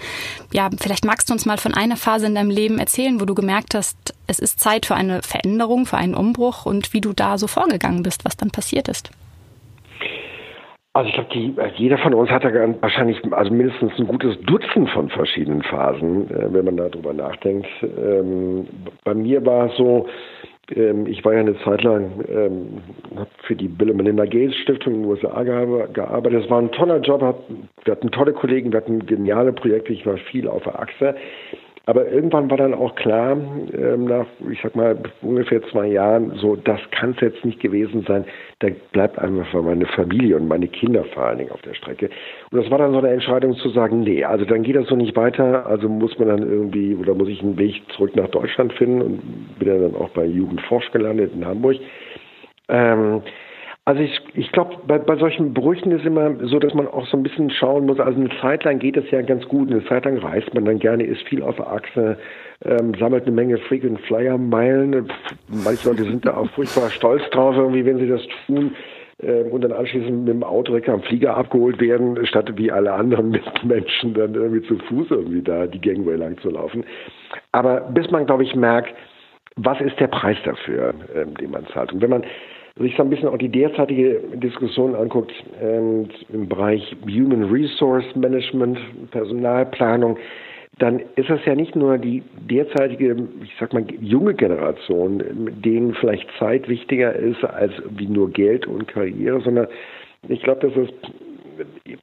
Ja, 0.52 0.70
vielleicht 0.80 1.04
magst 1.04 1.28
du 1.28 1.32
uns 1.32 1.46
mal 1.46 1.58
von 1.58 1.74
einer 1.74 1.96
Phase 1.96 2.26
in 2.26 2.34
deinem 2.34 2.50
Leben 2.50 2.78
erzählen, 2.78 3.20
wo 3.20 3.24
du 3.24 3.34
gemerkt 3.34 3.74
hast, 3.74 4.14
es 4.26 4.38
ist 4.38 4.60
Zeit 4.60 4.86
für 4.86 4.94
eine 4.94 5.22
Veränderung, 5.22 5.86
für 5.86 5.96
einen 5.96 6.14
Umbruch 6.14 6.64
und 6.64 6.92
wie 6.92 7.00
du 7.00 7.12
da 7.12 7.38
so 7.38 7.48
vorgegangen 7.48 8.02
bist, 8.02 8.24
was 8.24 8.36
dann 8.36 8.50
passiert 8.50 8.88
ist. 8.88 9.10
Also 10.94 11.08
ich 11.08 11.14
glaube, 11.14 11.62
äh, 11.62 11.70
jeder 11.76 11.96
von 11.98 12.12
uns 12.12 12.30
hat 12.30 12.44
ja 12.44 12.52
wahrscheinlich 12.82 13.18
also 13.30 13.50
mindestens 13.50 13.92
ein 13.98 14.06
gutes 14.06 14.38
Dutzend 14.42 14.90
von 14.90 15.08
verschiedenen 15.08 15.62
Phasen, 15.62 16.30
äh, 16.30 16.52
wenn 16.52 16.66
man 16.66 16.76
darüber 16.76 17.14
nachdenkt. 17.14 17.66
Ähm, 17.82 18.66
bei 19.02 19.14
mir 19.14 19.44
war 19.46 19.70
es 19.70 19.76
so, 19.78 20.06
ähm, 20.70 21.06
ich 21.06 21.24
war 21.24 21.34
ja 21.34 21.40
eine 21.40 21.58
Zeit 21.60 21.82
lang 21.82 22.24
ähm, 22.28 22.82
für 23.44 23.56
die 23.56 23.68
Bill 23.68 23.90
und 23.90 23.96
Melinda 23.96 24.24
Gates 24.24 24.56
Stiftung 24.56 24.94
in 24.94 25.02
den 25.02 25.10
USA 25.10 25.42
gearbeitet. 25.42 26.44
Es 26.44 26.50
war 26.50 26.60
ein 26.60 26.72
toller 26.72 27.00
Job, 27.00 27.20
wir 27.84 27.90
hatten 27.90 28.10
tolle 28.10 28.32
Kollegen, 28.32 28.72
wir 28.72 28.78
hatten 28.78 29.06
geniale 29.06 29.52
Projekte, 29.52 29.92
ich 29.92 30.06
war 30.06 30.16
viel 30.16 30.48
auf 30.48 30.62
der 30.64 30.78
Achse. 30.78 31.14
Aber 31.86 32.06
irgendwann 32.08 32.48
war 32.48 32.56
dann 32.56 32.74
auch 32.74 32.94
klar, 32.94 33.32
ähm, 33.32 34.04
nach, 34.04 34.26
ich 34.50 34.60
sag 34.62 34.76
mal, 34.76 34.96
ungefähr 35.20 35.60
zwei 35.70 35.88
Jahren, 35.88 36.32
so, 36.36 36.54
das 36.54 36.78
kann 36.92 37.10
es 37.10 37.20
jetzt 37.20 37.44
nicht 37.44 37.58
gewesen 37.58 38.04
sein. 38.06 38.24
Da 38.60 38.68
bleibt 38.92 39.18
einfach 39.18 39.52
meine 39.62 39.86
Familie 39.86 40.36
und 40.36 40.46
meine 40.46 40.68
Kinder 40.68 41.04
vor 41.12 41.24
allen 41.24 41.38
Dingen 41.38 41.50
auf 41.50 41.62
der 41.62 41.74
Strecke. 41.74 42.08
Und 42.50 42.62
das 42.62 42.70
war 42.70 42.78
dann 42.78 42.92
so 42.92 42.98
eine 42.98 43.10
Entscheidung 43.10 43.56
zu 43.56 43.68
sagen, 43.70 44.02
nee, 44.02 44.22
also 44.24 44.44
dann 44.44 44.62
geht 44.62 44.76
das 44.76 44.86
so 44.86 44.94
nicht 44.94 45.16
weiter. 45.16 45.66
Also 45.66 45.88
muss 45.88 46.16
man 46.20 46.28
dann 46.28 46.42
irgendwie, 46.42 46.94
oder 46.94 47.14
muss 47.14 47.28
ich 47.28 47.42
einen 47.42 47.58
Weg 47.58 47.82
zurück 47.96 48.14
nach 48.14 48.28
Deutschland 48.28 48.72
finden 48.74 49.02
und 49.02 49.58
bin 49.58 49.68
dann 49.68 49.96
auch 49.96 50.10
bei 50.10 50.24
Jugendforsch 50.24 50.92
gelandet 50.92 51.32
in 51.34 51.44
Hamburg. 51.44 51.78
Ähm, 52.68 53.22
also 53.84 54.00
ich, 54.00 54.20
ich 54.34 54.52
glaube, 54.52 54.76
bei, 54.86 54.98
bei 54.98 55.16
solchen 55.16 55.54
Brüchen 55.54 55.90
ist 55.90 56.04
immer 56.04 56.36
so, 56.46 56.60
dass 56.60 56.72
man 56.72 56.86
auch 56.86 57.06
so 57.08 57.16
ein 57.16 57.24
bisschen 57.24 57.50
schauen 57.50 57.86
muss. 57.86 57.98
Also 57.98 58.20
eine 58.20 58.30
Zeit 58.40 58.62
lang 58.62 58.78
geht 58.78 58.96
es 58.96 59.10
ja 59.10 59.22
ganz 59.22 59.46
gut. 59.48 59.70
Eine 59.70 59.84
Zeit 59.86 60.04
lang 60.04 60.18
reist 60.18 60.54
man 60.54 60.64
dann 60.64 60.78
gerne, 60.78 61.02
ist 61.02 61.22
viel 61.28 61.42
auf 61.42 61.56
der 61.56 61.66
Achse, 61.66 62.16
ähm, 62.64 62.94
sammelt 62.94 63.24
eine 63.24 63.34
Menge 63.34 63.58
Frequent 63.58 64.00
Flyer 64.02 64.38
Meilen. 64.38 65.08
Manche 65.48 65.88
Leute 65.88 66.04
sind 66.04 66.24
da 66.24 66.36
auch 66.36 66.48
furchtbar 66.50 66.90
stolz 66.90 67.28
drauf, 67.30 67.56
irgendwie, 67.56 67.84
wenn 67.84 67.98
sie 67.98 68.06
das 68.06 68.22
tun 68.46 68.72
ähm, 69.20 69.46
und 69.50 69.64
dann 69.64 69.72
anschließend 69.72 70.26
mit 70.26 70.28
dem 70.28 70.44
Auto 70.44 70.70
direkt 70.70 70.88
am 70.88 71.02
Flieger 71.02 71.36
abgeholt 71.36 71.80
werden, 71.80 72.24
statt 72.24 72.52
wie 72.56 72.70
alle 72.70 72.92
anderen 72.92 73.30
Menschen 73.64 74.14
dann 74.14 74.34
irgendwie 74.34 74.62
zu 74.62 74.78
Fuß 74.78 75.10
irgendwie 75.10 75.42
da 75.42 75.66
die 75.66 75.80
Gangway 75.80 76.14
lang 76.14 76.38
zu 76.38 76.50
laufen. 76.50 76.84
Aber 77.50 77.80
bis 77.80 78.08
man, 78.12 78.26
glaube 78.26 78.44
ich, 78.44 78.54
merkt, 78.54 78.94
was 79.56 79.80
ist 79.80 79.98
der 79.98 80.06
Preis 80.06 80.38
dafür, 80.44 80.94
ähm, 81.16 81.34
den 81.34 81.50
man 81.50 81.66
zahlt. 81.66 81.92
Und 81.92 82.00
wenn 82.00 82.10
man 82.10 82.24
sich 82.78 82.96
so 82.96 83.02
ein 83.02 83.10
bisschen 83.10 83.28
auch 83.28 83.38
die 83.38 83.48
derzeitige 83.48 84.20
Diskussion 84.34 84.94
anguckt 84.94 85.32
ähm, 85.60 86.08
im 86.32 86.48
Bereich 86.48 86.96
Human 87.04 87.44
Resource 87.44 88.04
Management, 88.14 88.78
Personalplanung, 89.10 90.16
dann 90.78 91.00
ist 91.16 91.28
das 91.28 91.44
ja 91.44 91.54
nicht 91.54 91.76
nur 91.76 91.98
die 91.98 92.22
derzeitige, 92.50 93.14
ich 93.44 93.52
sag 93.60 93.74
mal, 93.74 93.84
junge 94.00 94.34
Generation, 94.34 95.22
denen 95.62 95.94
vielleicht 95.94 96.26
Zeit 96.38 96.66
wichtiger 96.68 97.14
ist 97.14 97.44
als 97.44 97.72
wie 97.90 98.06
nur 98.06 98.30
Geld 98.30 98.66
und 98.66 98.88
Karriere, 98.88 99.40
sondern 99.42 99.68
ich 100.28 100.42
glaube, 100.42 100.68
dass 100.68 100.76
es 100.76 100.88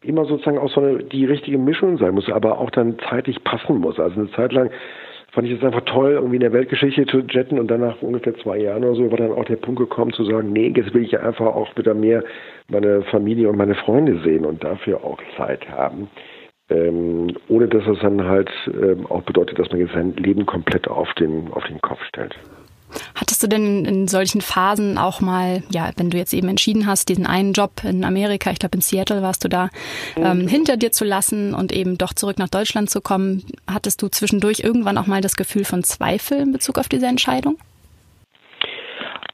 immer 0.04 0.26
sozusagen 0.26 0.60
auch 0.60 0.72
so 0.72 0.82
eine, 0.82 1.04
die 1.04 1.26
richtige 1.26 1.58
Mischung 1.58 1.98
sein 1.98 2.14
muss, 2.14 2.30
aber 2.30 2.60
auch 2.60 2.70
dann 2.70 2.98
zeitlich 3.10 3.44
passen 3.44 3.80
muss. 3.80 4.00
Also 4.00 4.20
eine 4.20 4.32
Zeit 4.32 4.54
lang 4.54 4.70
fand 5.32 5.48
ich 5.48 5.58
es 5.58 5.64
einfach 5.64 5.86
toll, 5.86 6.12
irgendwie 6.14 6.36
in 6.36 6.42
der 6.42 6.54
Weltgeschichte 6.54 7.06
zu 7.06 7.20
jetten 7.20 7.60
und 7.60 7.68
dann 7.70 7.82
nach 7.82 8.02
ungefähr 8.02 8.36
zwei 8.36 8.58
Jahren 8.58 8.84
oder 8.84 8.96
so 8.96 9.12
war 9.12 9.18
dann 9.18 9.32
auch 9.32 9.46
der 9.46 9.58
Punkt 9.58 9.80
gekommen 9.80 10.14
zu 10.14 10.24
sagen, 10.24 10.52
nee, 10.52 10.72
jetzt 10.76 10.94
will 10.94 11.04
ich 11.04 11.20
einfach 11.20 11.46
auch 11.46 11.76
wieder 11.78 11.94
mehr 11.94 12.24
meine 12.70 13.04
Familie 13.04 13.50
und 13.50 13.58
meine 13.58 13.76
Freunde 13.76 14.20
sehen 14.24 14.46
und 14.46 14.64
dafür 14.64 15.04
auch 15.04 15.20
Zeit 15.38 15.70
haben. 15.70 16.10
Ähm, 16.70 17.36
ohne 17.48 17.68
dass 17.68 17.86
es 17.88 18.00
dann 18.00 18.24
halt 18.26 18.52
ähm, 18.68 19.08
auch 19.08 19.24
bedeutet, 19.24 19.58
dass 19.58 19.70
man 19.72 19.80
jetzt 19.80 19.94
sein 19.94 20.14
Leben 20.18 20.46
komplett 20.46 20.88
auf 20.88 21.12
den, 21.16 21.52
auf 21.52 21.64
den 21.66 21.82
Kopf 21.82 22.00
stellt. 22.04 22.36
Hattest 23.16 23.44
du 23.44 23.48
denn 23.48 23.86
in 23.86 24.08
solchen 24.08 24.42
Phasen 24.42 24.98
auch 24.98 25.22
mal, 25.22 25.64
ja, 25.72 25.90
wenn 25.98 26.10
du 26.10 26.18
jetzt 26.18 26.34
eben 26.34 26.48
entschieden 26.48 26.88
hast, 26.88 27.10
diesen 27.10 27.26
einen 27.26 27.54
Job 27.54 27.72
in 27.84 28.04
Amerika, 28.04 28.52
ich 28.52 28.60
glaube 28.60 28.76
in 28.76 28.82
Seattle 28.82 29.22
warst 29.22 29.44
du 29.44 29.50
da, 29.50 29.70
ähm, 30.16 30.48
hinter 30.48 30.78
dir 30.78 30.92
zu 30.92 31.06
lassen 31.06 31.54
und 31.54 31.72
eben 31.72 31.98
doch 31.98 32.14
zurück 32.14 32.40
nach 32.40 32.50
Deutschland 32.50 32.90
zu 32.90 33.02
kommen, 33.02 33.44
hattest 33.68 34.02
du 34.02 34.08
zwischendurch 34.08 34.60
irgendwann 34.60 34.98
auch 34.98 35.08
mal 35.08 35.22
das 35.22 35.36
Gefühl 35.36 35.66
von 35.66 35.84
Zweifel 35.84 36.40
in 36.40 36.52
Bezug 36.52 36.78
auf 36.78 36.90
diese 36.90 37.08
Entscheidung? 37.08 37.58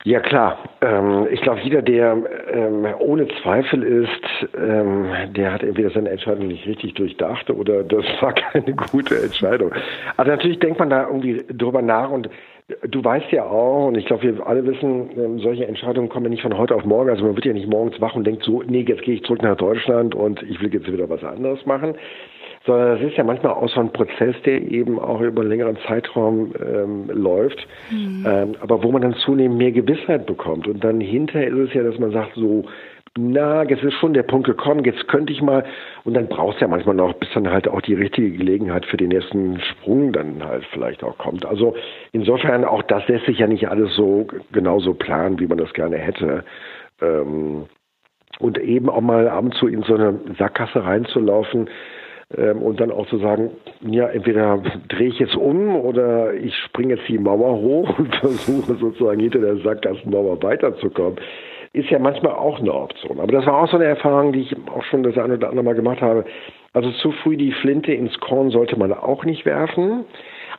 Ja 0.06 0.20
klar, 0.20 0.60
ähm, 0.82 1.28
ich 1.32 1.42
glaube, 1.42 1.62
jeder, 1.62 1.82
der 1.82 2.16
ähm, 2.54 2.86
ohne 3.00 3.28
Zweifel 3.42 3.82
ist, 3.82 4.54
ähm, 4.56 5.08
der 5.36 5.52
hat 5.52 5.64
entweder 5.64 5.90
seine 5.90 6.12
Entscheidung 6.12 6.48
nicht 6.48 6.68
richtig 6.68 6.94
durchdacht 6.94 7.50
oder 7.50 7.84
das 7.84 8.06
war 8.22 8.34
keine 8.34 8.76
gute 8.92 9.20
Entscheidung. 9.20 9.72
Also 10.16 10.30
natürlich 10.30 10.60
denkt 10.60 10.78
man 10.78 10.92
da 10.92 11.08
irgendwie 11.08 11.44
drüber 11.52 11.82
nach 11.82 12.12
und 12.12 12.30
Du 12.90 13.04
weißt 13.04 13.32
ja 13.32 13.44
auch, 13.46 13.90
und 13.90 13.96
ich 13.96 14.08
glaube, 14.08 14.24
wir 14.24 14.48
alle 14.48 14.66
wissen, 14.66 15.12
ähm, 15.16 15.38
solche 15.38 15.68
Entscheidungen 15.68 16.10
kommen 16.10 16.26
ja 16.26 16.30
nicht 16.32 16.42
von 16.42 16.58
heute 16.58 16.74
auf 16.74 16.84
morgen. 16.84 17.12
Also 17.12 17.24
man 17.24 17.36
wird 17.36 17.46
ja 17.46 17.54
nicht 17.54 17.68
morgens 17.68 18.02
wach 18.02 18.16
und 18.16 18.26
denkt 18.26 18.44
so, 18.44 18.64
nee, 18.64 18.82
jetzt 18.82 19.04
gehe 19.04 19.14
ich 19.14 19.24
zurück 19.24 19.44
nach 19.44 19.56
Deutschland 19.56 20.16
und 20.16 20.42
ich 20.42 20.60
will 20.62 20.74
jetzt 20.74 20.92
wieder 20.92 21.08
was 21.08 21.24
anderes 21.24 21.64
machen. 21.68 21.94
Sondern 22.66 22.98
es 22.98 23.12
ist 23.12 23.18
ja 23.18 23.24
manchmal 23.24 23.54
auch 23.54 23.70
so 23.70 23.80
ein 23.80 23.94
Prozess, 23.94 24.36
der 24.46 24.64
eben 24.64 24.98
auch 24.98 25.22
über 25.22 25.42
einen 25.42 25.52
längeren 25.52 25.78
Zeitraum 25.86 26.56
ähm, 26.60 27.08
läuft, 27.14 27.68
mhm. 27.92 28.26
ähm, 28.28 28.56
aber 28.60 28.82
wo 28.82 28.92
man 28.92 29.04
dann 29.04 29.14
zunehmend 29.14 29.60
mehr 29.60 29.72
Gewissheit 29.72 30.26
bekommt. 30.26 30.68
Und 30.68 30.84
dann 30.84 31.00
hinterher 31.00 31.50
ist 31.50 31.70
es 31.70 31.74
ja, 31.76 31.84
dass 31.84 32.00
man 32.00 32.10
sagt, 32.10 32.34
so, 32.34 32.66
na, 33.18 33.64
jetzt 33.64 33.82
ist 33.82 33.94
schon 33.94 34.14
der 34.14 34.24
Punkt 34.24 34.46
gekommen, 34.46 34.84
jetzt 34.84 35.08
könnte 35.08 35.32
ich 35.32 35.42
mal, 35.42 35.64
und 36.04 36.16
dann 36.16 36.28
brauchst 36.28 36.60
du 36.60 36.66
ja 36.66 36.68
manchmal 36.68 36.96
noch, 36.96 37.14
bis 37.14 37.30
dann 37.34 37.50
halt 37.50 37.66
auch 37.68 37.80
die 37.80 37.94
richtige 37.94 38.32
Gelegenheit 38.32 38.86
für 38.86 38.98
den 38.98 39.08
nächsten 39.08 39.62
Sprung 39.62 40.12
dann 40.12 40.44
halt 40.44 40.66
vielleicht 40.74 41.02
auch 41.02 41.18
kommt. 41.18 41.46
Also 41.46 41.76
insofern, 42.12 42.66
auch 42.66 42.84
das 42.84 43.08
lässt 43.08 43.26
sich 43.26 43.40
ja 43.40 43.48
nicht 43.48 43.70
alles 43.70 43.96
so 43.96 44.28
genauso 44.52 44.94
planen, 44.94 45.40
wie 45.40 45.48
man 45.48 45.58
das 45.58 45.72
gerne 45.74 45.98
hätte. 45.98 46.44
Ähm, 47.02 47.68
und 48.40 48.58
eben 48.58 48.90
auch 48.90 49.00
mal 49.00 49.30
ab 49.30 49.46
und 49.46 49.54
zu 49.56 49.68
in 49.68 49.84
so 49.84 49.96
eine 49.96 50.20
Sackgasse 50.38 50.84
reinzulaufen, 50.84 51.70
ähm, 52.38 52.64
und 52.64 52.82
dann 52.82 52.92
auch 52.92 53.08
zu 53.08 53.20
sagen, 53.20 53.52
ja, 53.82 54.08
entweder 54.08 54.62
drehe 54.90 55.08
ich 55.10 55.20
jetzt 55.20 55.36
um 55.36 55.76
oder 55.76 56.34
ich 56.34 56.56
springe 56.58 56.96
jetzt 56.96 57.08
die 57.08 57.20
Mauer 57.20 57.54
hoch 57.62 57.98
und 58.00 58.14
versuche 58.16 58.76
sozusagen 58.76 59.22
hinter 59.22 59.40
der 59.40 59.58
Sackgassenmauer 59.58 60.42
weiterzukommen 60.44 61.18
ist 61.76 61.90
ja 61.90 62.00
manchmal 62.00 62.34
auch 62.34 62.60
eine 62.60 62.74
Option. 62.74 63.20
Aber 63.20 63.32
das 63.32 63.46
war 63.46 63.62
auch 63.62 63.70
so 63.70 63.76
eine 63.76 63.86
Erfahrung, 63.86 64.32
die 64.32 64.42
ich 64.42 64.56
auch 64.74 64.84
schon 64.84 65.04
das 65.04 65.18
eine 65.18 65.36
oder 65.36 65.50
andere 65.50 65.66
Mal 65.66 65.76
gemacht 65.76 66.02
habe. 66.02 66.26
Also 66.74 66.90
zu 66.92 67.12
früh 67.12 67.38
die 67.38 67.52
Flinte 67.52 67.94
ins 67.94 68.18
Korn 68.20 68.50
sollte 68.50 68.80
man 68.80 68.94
auch 68.94 69.26
nicht 69.26 69.46
werfen. 69.46 70.06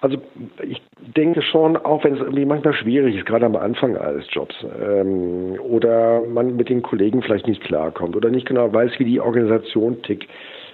Also 0.02 0.18
ich 0.62 0.82
denke 1.16 1.40
schon, 1.40 1.78
auch 1.78 2.04
wenn 2.04 2.14
es 2.14 2.20
irgendwie 2.20 2.44
manchmal 2.44 2.74
schwierig 2.74 3.16
ist, 3.16 3.24
gerade 3.24 3.46
am 3.46 3.56
Anfang 3.56 3.96
eines 3.96 4.26
Jobs, 4.30 4.54
ähm, 4.78 5.58
oder 5.60 6.20
man 6.26 6.56
mit 6.56 6.68
den 6.68 6.82
Kollegen 6.82 7.22
vielleicht 7.22 7.46
nicht 7.46 7.62
klarkommt 7.62 8.14
oder 8.14 8.28
nicht 8.28 8.46
genau 8.46 8.70
weiß, 8.72 8.92
wie 8.98 9.06
die 9.06 9.20
Organisation 9.20 10.02
tickt, 10.02 10.28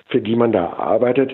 für 0.09 0.21
die 0.21 0.35
man 0.35 0.51
da 0.51 0.73
arbeitet. 0.73 1.33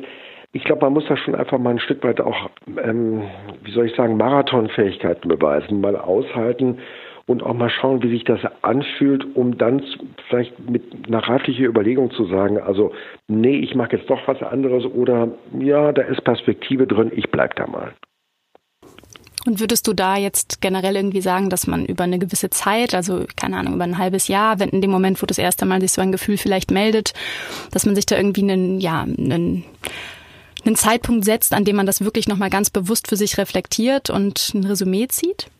Ich 0.53 0.65
glaube, 0.65 0.83
man 0.83 0.93
muss 0.93 1.07
da 1.09 1.17
schon 1.17 1.35
einfach 1.35 1.59
mal 1.59 1.71
ein 1.71 1.79
Stück 1.79 2.05
weit 2.05 2.21
auch, 2.21 2.51
ähm, 2.83 3.23
wie 3.63 3.73
soll 3.73 3.87
ich 3.87 3.95
sagen, 3.95 4.19
Marathonfähigkeiten 4.19 5.29
beweisen, 5.29 5.81
mal 5.81 5.97
aushalten 5.97 6.79
und 7.29 7.43
auch 7.43 7.55
mal 7.55 7.71
schauen, 7.71 8.03
wie 8.03 8.09
sich 8.09 8.25
das 8.25 8.41
anfühlt, 8.63 9.37
um 9.37 9.59
dann 9.59 9.83
vielleicht 10.29 10.59
mit 10.69 10.83
einer 11.07 11.19
ratlichen 11.19 11.67
Überlegung 11.67 12.11
zu 12.11 12.25
sagen, 12.25 12.59
also 12.59 12.93
nee, 13.29 13.59
ich 13.59 13.75
mache 13.75 13.97
jetzt 13.97 14.09
doch 14.09 14.27
was 14.27 14.43
anderes 14.43 14.85
oder 14.87 15.29
ja, 15.61 15.93
da 15.93 16.03
ist 16.03 16.25
Perspektive 16.25 16.87
drin, 16.87 17.13
ich 17.15 17.31
bleib 17.31 17.55
da 17.57 17.67
mal. 17.67 17.93
Und 19.45 19.61
würdest 19.61 19.87
du 19.87 19.93
da 19.93 20.17
jetzt 20.17 20.61
generell 20.63 20.97
irgendwie 20.97 21.21
sagen, 21.21 21.51
dass 21.51 21.67
man 21.67 21.85
über 21.85 22.05
eine 22.05 22.19
gewisse 22.19 22.51
Zeit, 22.51 22.95
also 22.95 23.25
keine 23.37 23.59
Ahnung, 23.59 23.75
über 23.75 23.85
ein 23.85 23.99
halbes 23.99 24.29
Jahr, 24.29 24.59
wenn 24.59 24.71
in 24.71 24.81
dem 24.81 24.91
Moment, 24.91 25.23
wo 25.23 25.27
das 25.27 25.39
erste 25.39 25.67
Mal 25.67 25.81
sich 25.81 25.93
so 25.93 26.01
ein 26.01 26.13
Gefühl 26.13 26.39
vielleicht 26.39 26.71
meldet, 26.71 27.13
dass 27.71 27.85
man 27.85 27.95
sich 27.95 28.07
da 28.07 28.17
irgendwie 28.17 28.43
einen, 28.43 28.81
ja, 28.81 29.03
einen, 29.03 29.65
einen 30.65 30.77
Zeitpunkt 30.77 31.27
setzt, 31.27 31.53
an 31.53 31.65
dem 31.65 31.77
man 31.77 31.87
das 31.87 32.03
wirklich 32.03 32.27
nochmal 32.27 32.51
ganz 32.51 32.71
bewusst 32.71 33.09
für 33.09 33.17
sich 33.17 33.37
reflektiert 33.39 34.09
und 34.11 34.53
ein 34.55 34.65
Resümee 34.65 35.09
zieht? 35.09 35.51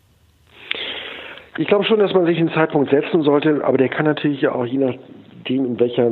Ich 1.59 1.67
glaube 1.67 1.83
schon, 1.83 1.99
dass 1.99 2.13
man 2.13 2.25
sich 2.25 2.37
einen 2.37 2.53
Zeitpunkt 2.53 2.89
setzen 2.89 3.21
sollte, 3.21 3.65
aber 3.65 3.77
der 3.77 3.89
kann 3.89 4.05
natürlich 4.05 4.47
auch 4.47 4.65
je 4.65 4.77
nachdem, 4.77 5.65
in 5.65 5.77
welcher 5.77 6.11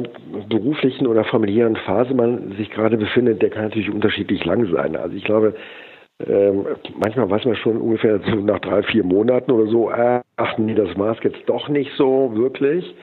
beruflichen 0.50 1.08
oder 1.08 1.24
familiären 1.24 1.78
Phase 1.78 2.14
man 2.14 2.52
sich 2.58 2.70
gerade 2.70 2.98
befindet, 2.98 3.42
der 3.42 3.50
kann 3.50 3.64
natürlich 3.64 3.90
unterschiedlich 3.90 4.44
lang 4.44 4.70
sein. 4.70 4.98
Also 4.98 5.16
ich 5.16 5.24
glaube, 5.24 5.56
ähm, 6.28 6.66
manchmal 7.02 7.30
weiß 7.30 7.46
man 7.46 7.56
schon 7.56 7.78
ungefähr 7.78 8.20
so 8.30 8.36
nach 8.42 8.60
drei, 8.60 8.84
vier 8.84 9.06
Monaten 9.06 9.52
oder 9.52 9.72
so, 9.72 9.90
äh, 9.90 10.20
ach 10.36 10.58
nee, 10.58 10.74
das 10.74 10.98
Maß 10.98 11.20
jetzt 11.24 11.48
doch 11.48 11.70
nicht 11.70 11.94
so 11.96 12.30
wirklich. 12.36 12.94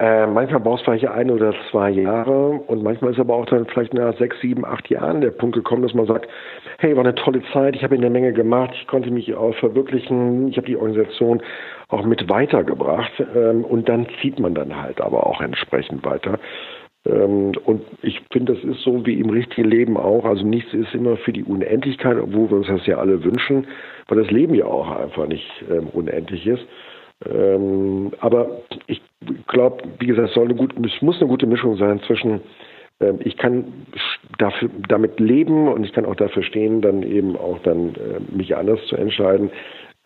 Äh, 0.00 0.26
manchmal 0.26 0.60
braucht 0.60 0.78
es 0.78 0.84
vielleicht 0.86 1.08
ein 1.08 1.30
oder 1.30 1.52
zwei 1.70 1.90
Jahre 1.90 2.52
und 2.66 2.82
manchmal 2.82 3.12
ist 3.12 3.20
aber 3.20 3.34
auch 3.34 3.44
dann 3.44 3.66
vielleicht 3.66 3.92
nach 3.92 4.16
sechs, 4.16 4.40
sieben, 4.40 4.64
acht 4.64 4.88
Jahren 4.88 5.20
der 5.20 5.30
Punkt 5.30 5.54
gekommen, 5.54 5.82
dass 5.82 5.92
man 5.92 6.06
sagt, 6.06 6.26
hey, 6.78 6.96
war 6.96 7.04
eine 7.04 7.14
tolle 7.14 7.42
Zeit, 7.52 7.76
ich 7.76 7.84
habe 7.84 7.96
eine 7.96 8.08
Menge 8.08 8.32
gemacht, 8.32 8.70
ich 8.72 8.86
konnte 8.86 9.10
mich 9.10 9.34
auch 9.34 9.54
verwirklichen, 9.56 10.48
ich 10.48 10.56
habe 10.56 10.66
die 10.66 10.78
Organisation 10.78 11.42
auch 11.88 12.06
mit 12.06 12.30
weitergebracht 12.30 13.12
ähm, 13.36 13.62
und 13.62 13.90
dann 13.90 14.06
zieht 14.22 14.40
man 14.40 14.54
dann 14.54 14.80
halt 14.80 15.02
aber 15.02 15.26
auch 15.26 15.42
entsprechend 15.42 16.02
weiter. 16.02 16.38
Ähm, 17.04 17.52
und 17.66 17.82
ich 18.00 18.22
finde, 18.32 18.54
das 18.54 18.64
ist 18.64 18.82
so 18.82 19.04
wie 19.04 19.20
im 19.20 19.28
richtigen 19.28 19.68
Leben 19.68 19.98
auch. 19.98 20.24
Also 20.24 20.46
nichts 20.46 20.72
ist 20.72 20.94
immer 20.94 21.18
für 21.18 21.34
die 21.34 21.44
Unendlichkeit, 21.44 22.16
obwohl 22.16 22.48
wir 22.48 22.56
uns 22.56 22.68
das 22.68 22.86
ja 22.86 22.96
alle 22.96 23.22
wünschen, 23.22 23.66
weil 24.08 24.22
das 24.22 24.30
Leben 24.30 24.54
ja 24.54 24.64
auch 24.64 24.90
einfach 24.90 25.26
nicht 25.26 25.46
ähm, 25.70 25.88
unendlich 25.92 26.46
ist. 26.46 26.64
Ähm, 27.28 28.12
aber 28.20 28.62
ich 28.86 29.02
glaube, 29.46 29.82
wie 29.98 30.06
gesagt, 30.06 30.28
es, 30.28 30.34
soll 30.34 30.46
eine 30.46 30.54
gute, 30.54 30.76
es 30.86 31.02
muss 31.02 31.18
eine 31.18 31.28
gute 31.28 31.46
Mischung 31.46 31.76
sein 31.76 32.00
zwischen 32.06 32.40
ähm, 33.00 33.18
ich 33.24 33.36
kann 33.36 33.86
dafür, 34.38 34.70
damit 34.88 35.18
leben 35.20 35.68
und 35.68 35.84
ich 35.84 35.92
kann 35.92 36.04
auch 36.04 36.16
dafür 36.16 36.42
stehen, 36.42 36.80
dann 36.80 37.02
eben 37.02 37.36
auch 37.36 37.58
dann 37.62 37.94
äh, 37.94 38.20
mich 38.34 38.56
anders 38.56 38.80
zu 38.86 38.96
entscheiden. 38.96 39.50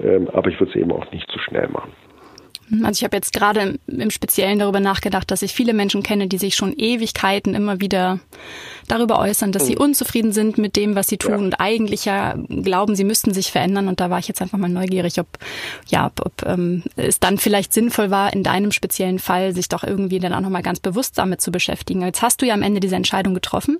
Ähm, 0.03 0.29
aber 0.33 0.51
ich 0.51 0.59
würde 0.59 0.73
es 0.73 0.77
eben 0.77 0.93
auch 0.93 1.11
nicht 1.13 1.31
zu 1.31 1.39
schnell 1.39 1.69
machen. 1.69 1.93
Also 2.83 2.99
ich 2.99 3.05
habe 3.05 3.17
jetzt 3.17 3.33
gerade 3.33 3.79
im 3.87 4.11
Speziellen 4.11 4.59
darüber 4.59 4.81
nachgedacht, 4.81 5.31
dass 5.31 5.43
ich 5.43 5.53
viele 5.53 5.75
Menschen 5.75 6.03
kenne, 6.03 6.29
die 6.29 6.39
sich 6.39 6.55
schon 6.55 6.73
Ewigkeiten 6.77 7.55
immer 7.55 7.81
wieder 7.81 8.21
darüber 8.89 9.19
äußern, 9.19 9.53
dass 9.53 9.67
sie 9.67 9.77
oh. 9.79 9.83
unzufrieden 9.83 10.33
sind 10.33 10.59
mit 10.59 10.77
dem, 10.77 10.95
was 10.95 11.07
sie 11.07 11.19
tun 11.19 11.33
ja. 11.33 11.39
und 11.39 11.55
eigentlich 11.61 12.05
ja 12.05 12.35
glauben, 12.49 12.97
sie 12.97 13.05
müssten 13.05 13.35
sich 13.35 13.53
verändern. 13.53 13.89
Und 13.89 14.01
da 14.01 14.11
war 14.11 14.19
ich 14.19 14.29
jetzt 14.29 14.41
einfach 14.43 14.59
mal 14.59 14.69
neugierig, 14.69 15.19
ob 15.21 15.27
ja, 15.89 16.07
ob, 16.07 16.25
ob 16.25 16.47
ähm, 16.47 16.83
es 16.97 17.21
dann 17.21 17.39
vielleicht 17.39 17.73
sinnvoll 17.73 18.11
war, 18.11 18.33
in 18.33 18.43
deinem 18.43 18.73
speziellen 18.73 19.19
Fall 19.19 19.55
sich 19.55 19.69
doch 19.69 19.85
irgendwie 19.85 20.19
dann 20.19 20.33
auch 20.33 20.41
nochmal 20.41 20.63
ganz 20.63 20.81
bewusst 20.81 21.19
damit 21.19 21.41
zu 21.41 21.51
beschäftigen. 21.51 22.03
Jetzt 22.03 22.23
hast 22.23 22.41
du 22.41 22.47
ja 22.47 22.55
am 22.55 22.63
Ende 22.63 22.81
diese 22.81 22.97
Entscheidung 22.97 23.35
getroffen. 23.35 23.79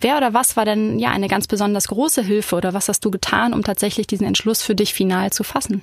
Wer 0.00 0.16
oder 0.16 0.34
was 0.34 0.56
war 0.56 0.64
denn 0.64 0.98
ja 0.98 1.10
eine 1.10 1.28
ganz 1.28 1.46
besonders 1.46 1.88
große 1.88 2.22
Hilfe 2.22 2.56
oder 2.56 2.74
was 2.74 2.88
hast 2.88 3.04
du 3.04 3.10
getan, 3.10 3.52
um 3.52 3.64
tatsächlich 3.64 4.06
diesen 4.06 4.26
Entschluss 4.26 4.62
für 4.62 4.74
dich 4.74 4.94
final 4.94 5.32
zu 5.32 5.44
fassen? 5.44 5.82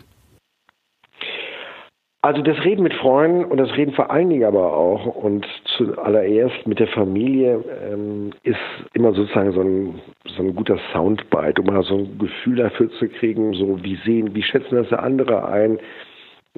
Also 2.21 2.41
das 2.41 2.63
Reden 2.65 2.83
mit 2.83 2.95
Freunden 2.95 3.45
und 3.45 3.57
das 3.57 3.77
Reden 3.77 3.93
vor 3.93 4.09
allen 4.09 4.29
Dingen 4.29 4.45
aber 4.45 4.75
auch 4.75 5.05
und 5.05 5.45
zuallererst 5.77 6.65
mit 6.65 6.79
der 6.79 6.87
Familie 6.87 7.63
ähm, 7.91 8.31
ist 8.43 8.57
immer 8.93 9.13
sozusagen 9.13 9.51
so 9.51 9.61
ein, 9.61 10.01
so 10.35 10.41
ein 10.41 10.55
guter 10.55 10.79
Soundbite, 10.91 11.61
um 11.61 11.67
mal 11.67 11.83
so 11.83 11.95
ein 11.95 12.17
Gefühl 12.17 12.55
dafür 12.55 12.89
zu 12.93 13.07
kriegen, 13.07 13.53
so 13.53 13.83
wie 13.83 13.97
sehen, 14.03 14.33
wie 14.33 14.41
schätzen 14.41 14.75
das 14.75 14.91
andere 14.91 15.47
ein. 15.47 15.77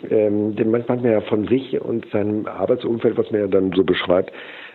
Ähm, 0.10 0.56
denn 0.56 0.72
manchmal 0.72 0.98
hat 0.98 1.04
man 1.04 1.12
ja 1.12 1.22
von 1.22 1.48
sich 1.48 1.80
und 1.82 2.10
seinem 2.12 2.46
Arbeitsumfeld, 2.46 3.18
was 3.18 3.30
man 3.32 3.42
ja 3.42 3.48
dann 3.48 3.74
so 3.74 3.84
beschreibt, 3.84 4.32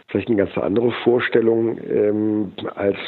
vielleicht 0.08 0.28
eine 0.28 0.36
ganz 0.36 0.56
andere 0.58 0.92
Vorstellung 1.02 1.78
ähm, 1.90 2.52
als, 2.74 2.98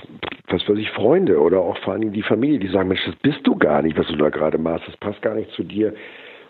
was 0.48 0.66
weiß 0.66 0.78
ich, 0.78 0.90
Freunde 0.92 1.38
oder 1.38 1.60
auch 1.60 1.76
vor 1.80 1.92
allen 1.92 2.00
Dingen 2.00 2.14
die 2.14 2.22
Familie, 2.22 2.58
die 2.58 2.68
sagen, 2.68 2.88
Mensch, 2.88 3.04
das 3.04 3.16
bist 3.16 3.46
du 3.46 3.54
gar 3.54 3.82
nicht, 3.82 3.98
was 3.98 4.06
du 4.06 4.16
da 4.16 4.30
gerade 4.30 4.56
machst, 4.56 4.88
das 4.88 4.96
passt 4.96 5.20
gar 5.20 5.34
nicht 5.34 5.50
zu 5.50 5.62
dir 5.62 5.92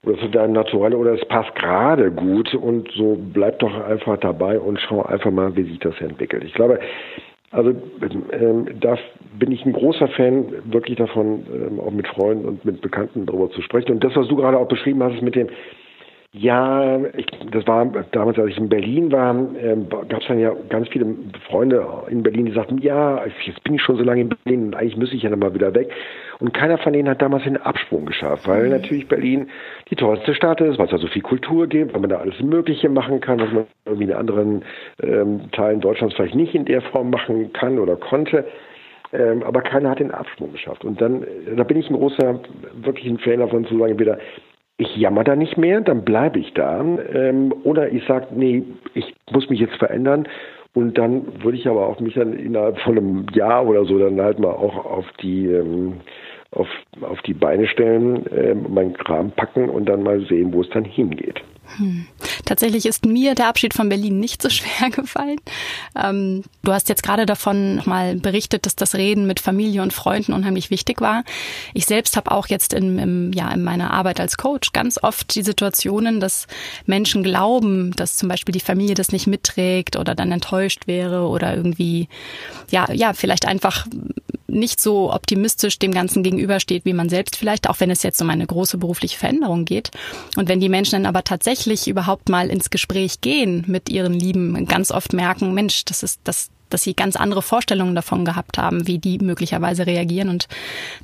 oder 0.06 0.18
zu 0.18 0.28
deinem 0.28 0.52
Naturell 0.52 0.94
oder 0.94 1.14
es 1.14 1.24
passt 1.26 1.54
gerade 1.56 2.10
gut 2.12 2.54
und 2.54 2.90
so 2.92 3.18
bleib 3.32 3.58
doch 3.58 3.74
einfach 3.84 4.18
dabei 4.18 4.58
und 4.58 4.80
schau 4.80 5.02
einfach 5.02 5.32
mal, 5.32 5.54
wie 5.56 5.64
sich 5.64 5.80
das 5.80 6.00
entwickelt. 6.00 6.44
Ich 6.44 6.54
glaube, 6.54 6.78
also 7.50 7.70
ähm, 8.32 8.68
da 8.80 8.96
bin 9.38 9.50
ich 9.50 9.64
ein 9.66 9.72
großer 9.72 10.08
Fan 10.08 10.46
wirklich 10.64 10.96
davon, 10.96 11.46
ähm, 11.52 11.80
auch 11.80 11.90
mit 11.90 12.06
Freunden 12.08 12.44
und 12.44 12.64
mit 12.64 12.80
Bekannten 12.80 13.26
darüber 13.26 13.50
zu 13.50 13.62
sprechen. 13.62 13.92
Und 13.92 14.04
das, 14.04 14.14
was 14.16 14.28
du 14.28 14.36
gerade 14.36 14.58
auch 14.58 14.68
beschrieben 14.68 15.02
hast, 15.02 15.20
mit 15.22 15.34
dem 15.34 15.48
ja, 16.38 16.98
ich, 17.16 17.26
das 17.50 17.66
war 17.66 17.86
damals, 18.12 18.38
als 18.38 18.50
ich 18.50 18.58
in 18.58 18.68
Berlin 18.68 19.10
war, 19.10 19.34
äh, 19.34 19.76
gab 20.08 20.20
es 20.20 20.28
dann 20.28 20.38
ja 20.38 20.52
ganz 20.68 20.88
viele 20.88 21.06
Freunde 21.48 21.86
in 22.08 22.22
Berlin, 22.22 22.46
die 22.46 22.52
sagten, 22.52 22.78
ja, 22.78 23.24
jetzt 23.44 23.62
bin 23.64 23.74
ich 23.74 23.82
schon 23.82 23.96
so 23.96 24.02
lange 24.02 24.22
in 24.22 24.28
Berlin 24.28 24.66
und 24.66 24.74
eigentlich 24.74 24.96
müsste 24.96 25.16
ich 25.16 25.22
ja 25.22 25.30
nochmal 25.30 25.54
wieder 25.54 25.74
weg. 25.74 25.90
Und 26.38 26.52
keiner 26.52 26.76
von 26.76 26.92
denen 26.92 27.08
hat 27.08 27.22
damals 27.22 27.44
den 27.44 27.56
Absprung 27.56 28.04
geschafft, 28.04 28.46
weil 28.46 28.64
mhm. 28.64 28.70
natürlich 28.70 29.08
Berlin 29.08 29.48
die 29.90 29.96
tollste 29.96 30.34
Stadt 30.34 30.60
ist, 30.60 30.78
weil 30.78 30.84
es 30.84 30.90
da 30.90 30.98
so 30.98 31.06
viel 31.06 31.22
Kultur 31.22 31.66
gibt, 31.66 31.94
weil 31.94 32.00
man 32.00 32.10
da 32.10 32.18
alles 32.18 32.38
Mögliche 32.40 32.90
machen 32.90 33.20
kann, 33.20 33.40
was 33.40 33.52
man 33.52 33.64
irgendwie 33.86 34.04
in 34.04 34.12
anderen 34.12 34.62
ähm, 35.02 35.50
Teilen 35.52 35.80
Deutschlands 35.80 36.14
vielleicht 36.16 36.34
nicht 36.34 36.54
in 36.54 36.66
der 36.66 36.82
Form 36.82 37.10
machen 37.10 37.52
kann 37.54 37.78
oder 37.78 37.96
konnte. 37.96 38.44
Ähm, 39.12 39.42
aber 39.42 39.62
keiner 39.62 39.90
hat 39.90 40.00
den 40.00 40.10
Absprung 40.10 40.52
geschafft. 40.52 40.84
Und 40.84 41.00
dann, 41.00 41.24
da 41.56 41.64
bin 41.64 41.78
ich 41.78 41.88
ein 41.88 41.96
großer, 41.96 42.40
wirklich 42.74 43.06
ein 43.06 43.18
Fan 43.18 43.38
davon 43.38 43.64
zu 43.64 43.78
sagen, 43.78 43.98
wieder, 43.98 44.18
ich 44.78 44.96
jammer 44.96 45.24
da 45.24 45.36
nicht 45.36 45.56
mehr, 45.56 45.80
dann 45.80 46.04
bleibe 46.04 46.38
ich 46.38 46.52
da. 46.54 46.80
Ähm, 46.80 47.54
oder 47.64 47.90
ich 47.90 48.04
sage, 48.06 48.28
nee, 48.34 48.62
ich 48.94 49.14
muss 49.30 49.48
mich 49.48 49.60
jetzt 49.60 49.76
verändern. 49.76 50.28
Und 50.74 50.98
dann 50.98 51.42
würde 51.42 51.56
ich 51.56 51.66
aber 51.66 51.86
auch 51.86 52.00
mich 52.00 52.14
dann 52.14 52.34
innerhalb 52.34 52.78
von 52.80 52.98
einem 52.98 53.26
Jahr 53.32 53.66
oder 53.66 53.86
so 53.86 53.98
dann 53.98 54.20
halt 54.20 54.38
mal 54.38 54.50
auch 54.50 54.84
auf 54.84 55.06
die 55.22 55.46
ähm, 55.46 55.94
auf, 56.56 56.68
auf 57.02 57.20
die 57.22 57.34
Beine 57.34 57.68
stellen, 57.68 58.26
äh, 58.26 58.54
meinen 58.54 58.94
Kram 58.94 59.30
packen 59.30 59.68
und 59.68 59.86
dann 59.86 60.02
mal 60.02 60.24
sehen, 60.26 60.52
wo 60.52 60.62
es 60.62 60.70
dann 60.70 60.84
hingeht. 60.84 61.42
Hm. 61.78 62.06
Tatsächlich 62.44 62.86
ist 62.86 63.04
mir 63.04 63.34
der 63.34 63.48
Abschied 63.48 63.74
von 63.74 63.88
Berlin 63.88 64.20
nicht 64.20 64.40
so 64.40 64.48
schwer 64.50 64.90
gefallen. 64.90 65.38
Ähm, 66.00 66.44
du 66.62 66.72
hast 66.72 66.88
jetzt 66.88 67.02
gerade 67.02 67.26
davon 67.26 67.76
nochmal 67.76 68.16
berichtet, 68.16 68.66
dass 68.66 68.76
das 68.76 68.94
Reden 68.94 69.26
mit 69.26 69.40
Familie 69.40 69.82
und 69.82 69.92
Freunden 69.92 70.32
unheimlich 70.32 70.70
wichtig 70.70 71.00
war. 71.00 71.24
Ich 71.74 71.86
selbst 71.86 72.16
habe 72.16 72.30
auch 72.30 72.46
jetzt 72.46 72.72
in, 72.72 72.98
im, 72.98 73.32
ja, 73.32 73.50
in 73.50 73.62
meiner 73.62 73.92
Arbeit 73.92 74.20
als 74.20 74.36
Coach 74.36 74.72
ganz 74.72 75.02
oft 75.02 75.34
die 75.34 75.42
Situationen, 75.42 76.20
dass 76.20 76.46
Menschen 76.86 77.22
glauben, 77.22 77.92
dass 77.96 78.16
zum 78.16 78.28
Beispiel 78.28 78.52
die 78.52 78.60
Familie 78.60 78.94
das 78.94 79.12
nicht 79.12 79.26
mitträgt 79.26 79.96
oder 79.96 80.14
dann 80.14 80.32
enttäuscht 80.32 80.86
wäre 80.86 81.28
oder 81.28 81.54
irgendwie, 81.54 82.08
ja, 82.70 82.90
ja, 82.92 83.12
vielleicht 83.12 83.46
einfach 83.46 83.86
nicht 84.48 84.80
so 84.80 85.12
optimistisch 85.12 85.78
dem 85.78 85.92
Ganzen 85.92 86.22
gegenübersteht, 86.22 86.84
wie 86.84 86.92
man 86.92 87.08
selbst 87.08 87.36
vielleicht, 87.36 87.68
auch 87.68 87.80
wenn 87.80 87.90
es 87.90 88.02
jetzt 88.02 88.20
um 88.22 88.30
eine 88.30 88.46
große 88.46 88.78
berufliche 88.78 89.18
Veränderung 89.18 89.64
geht. 89.64 89.90
Und 90.36 90.48
wenn 90.48 90.60
die 90.60 90.68
Menschen 90.68 90.92
dann 90.92 91.06
aber 91.06 91.24
tatsächlich 91.24 91.88
überhaupt 91.88 92.28
mal 92.28 92.48
ins 92.48 92.70
Gespräch 92.70 93.20
gehen 93.20 93.64
mit 93.66 93.88
ihren 93.88 94.14
Lieben, 94.14 94.66
ganz 94.66 94.90
oft 94.90 95.12
merken, 95.12 95.54
Mensch, 95.54 95.84
das 95.84 96.02
ist, 96.02 96.20
das, 96.24 96.50
dass 96.70 96.82
sie 96.82 96.94
ganz 96.94 97.16
andere 97.16 97.42
Vorstellungen 97.42 97.94
davon 97.94 98.24
gehabt 98.24 98.58
haben, 98.58 98.86
wie 98.86 98.98
die 98.98 99.18
möglicherweise 99.18 99.86
reagieren 99.86 100.28
und 100.28 100.48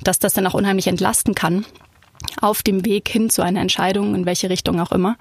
dass 0.01 0.19
das 0.19 0.33
dann 0.33 0.47
auch 0.47 0.53
unheimlich 0.53 0.87
entlasten 0.87 1.35
kann 1.35 1.65
auf 2.41 2.61
dem 2.61 2.85
Weg 2.85 3.07
hin 3.07 3.29
zu 3.29 3.41
einer 3.41 3.61
Entscheidung, 3.61 4.15
in 4.15 4.25
welche 4.25 4.49
Richtung 4.49 4.79
auch 4.79 4.91
immer. 4.91 5.15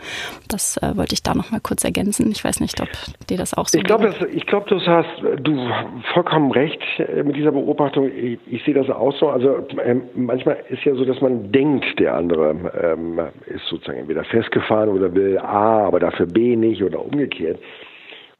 Das 0.48 0.76
äh, 0.78 0.96
wollte 0.96 1.14
ich 1.14 1.22
da 1.22 1.34
noch 1.34 1.50
mal 1.50 1.60
kurz 1.60 1.84
ergänzen. 1.84 2.30
Ich 2.30 2.44
weiß 2.44 2.60
nicht, 2.60 2.80
ob 2.80 2.88
dir 3.28 3.36
das 3.36 3.54
auch 3.54 3.68
so 3.68 3.78
Ich 3.78 3.84
glaube, 3.84 4.14
ich 4.32 4.46
glaube, 4.46 4.68
du 4.68 4.80
hast 4.80 5.08
du 5.42 5.70
vollkommen 6.12 6.50
recht 6.50 6.80
äh, 6.98 7.22
mit 7.22 7.36
dieser 7.36 7.52
Beobachtung. 7.52 8.10
Ich, 8.10 8.38
ich 8.46 8.64
sehe 8.64 8.74
das 8.74 8.90
auch 8.90 9.14
so. 9.18 9.28
Also 9.28 9.66
ähm, 9.84 10.02
manchmal 10.14 10.58
ist 10.68 10.84
ja 10.84 10.94
so, 10.94 11.04
dass 11.04 11.20
man 11.20 11.52
denkt, 11.52 11.98
der 11.98 12.14
andere 12.14 12.50
ähm, 12.82 13.20
ist 13.46 13.66
sozusagen 13.66 14.00
entweder 14.00 14.24
festgefahren 14.24 14.88
oder 14.88 15.14
will 15.14 15.38
A, 15.38 15.86
aber 15.86 16.00
dafür 16.00 16.26
B 16.26 16.56
nicht 16.56 16.82
oder 16.82 17.04
umgekehrt. 17.04 17.58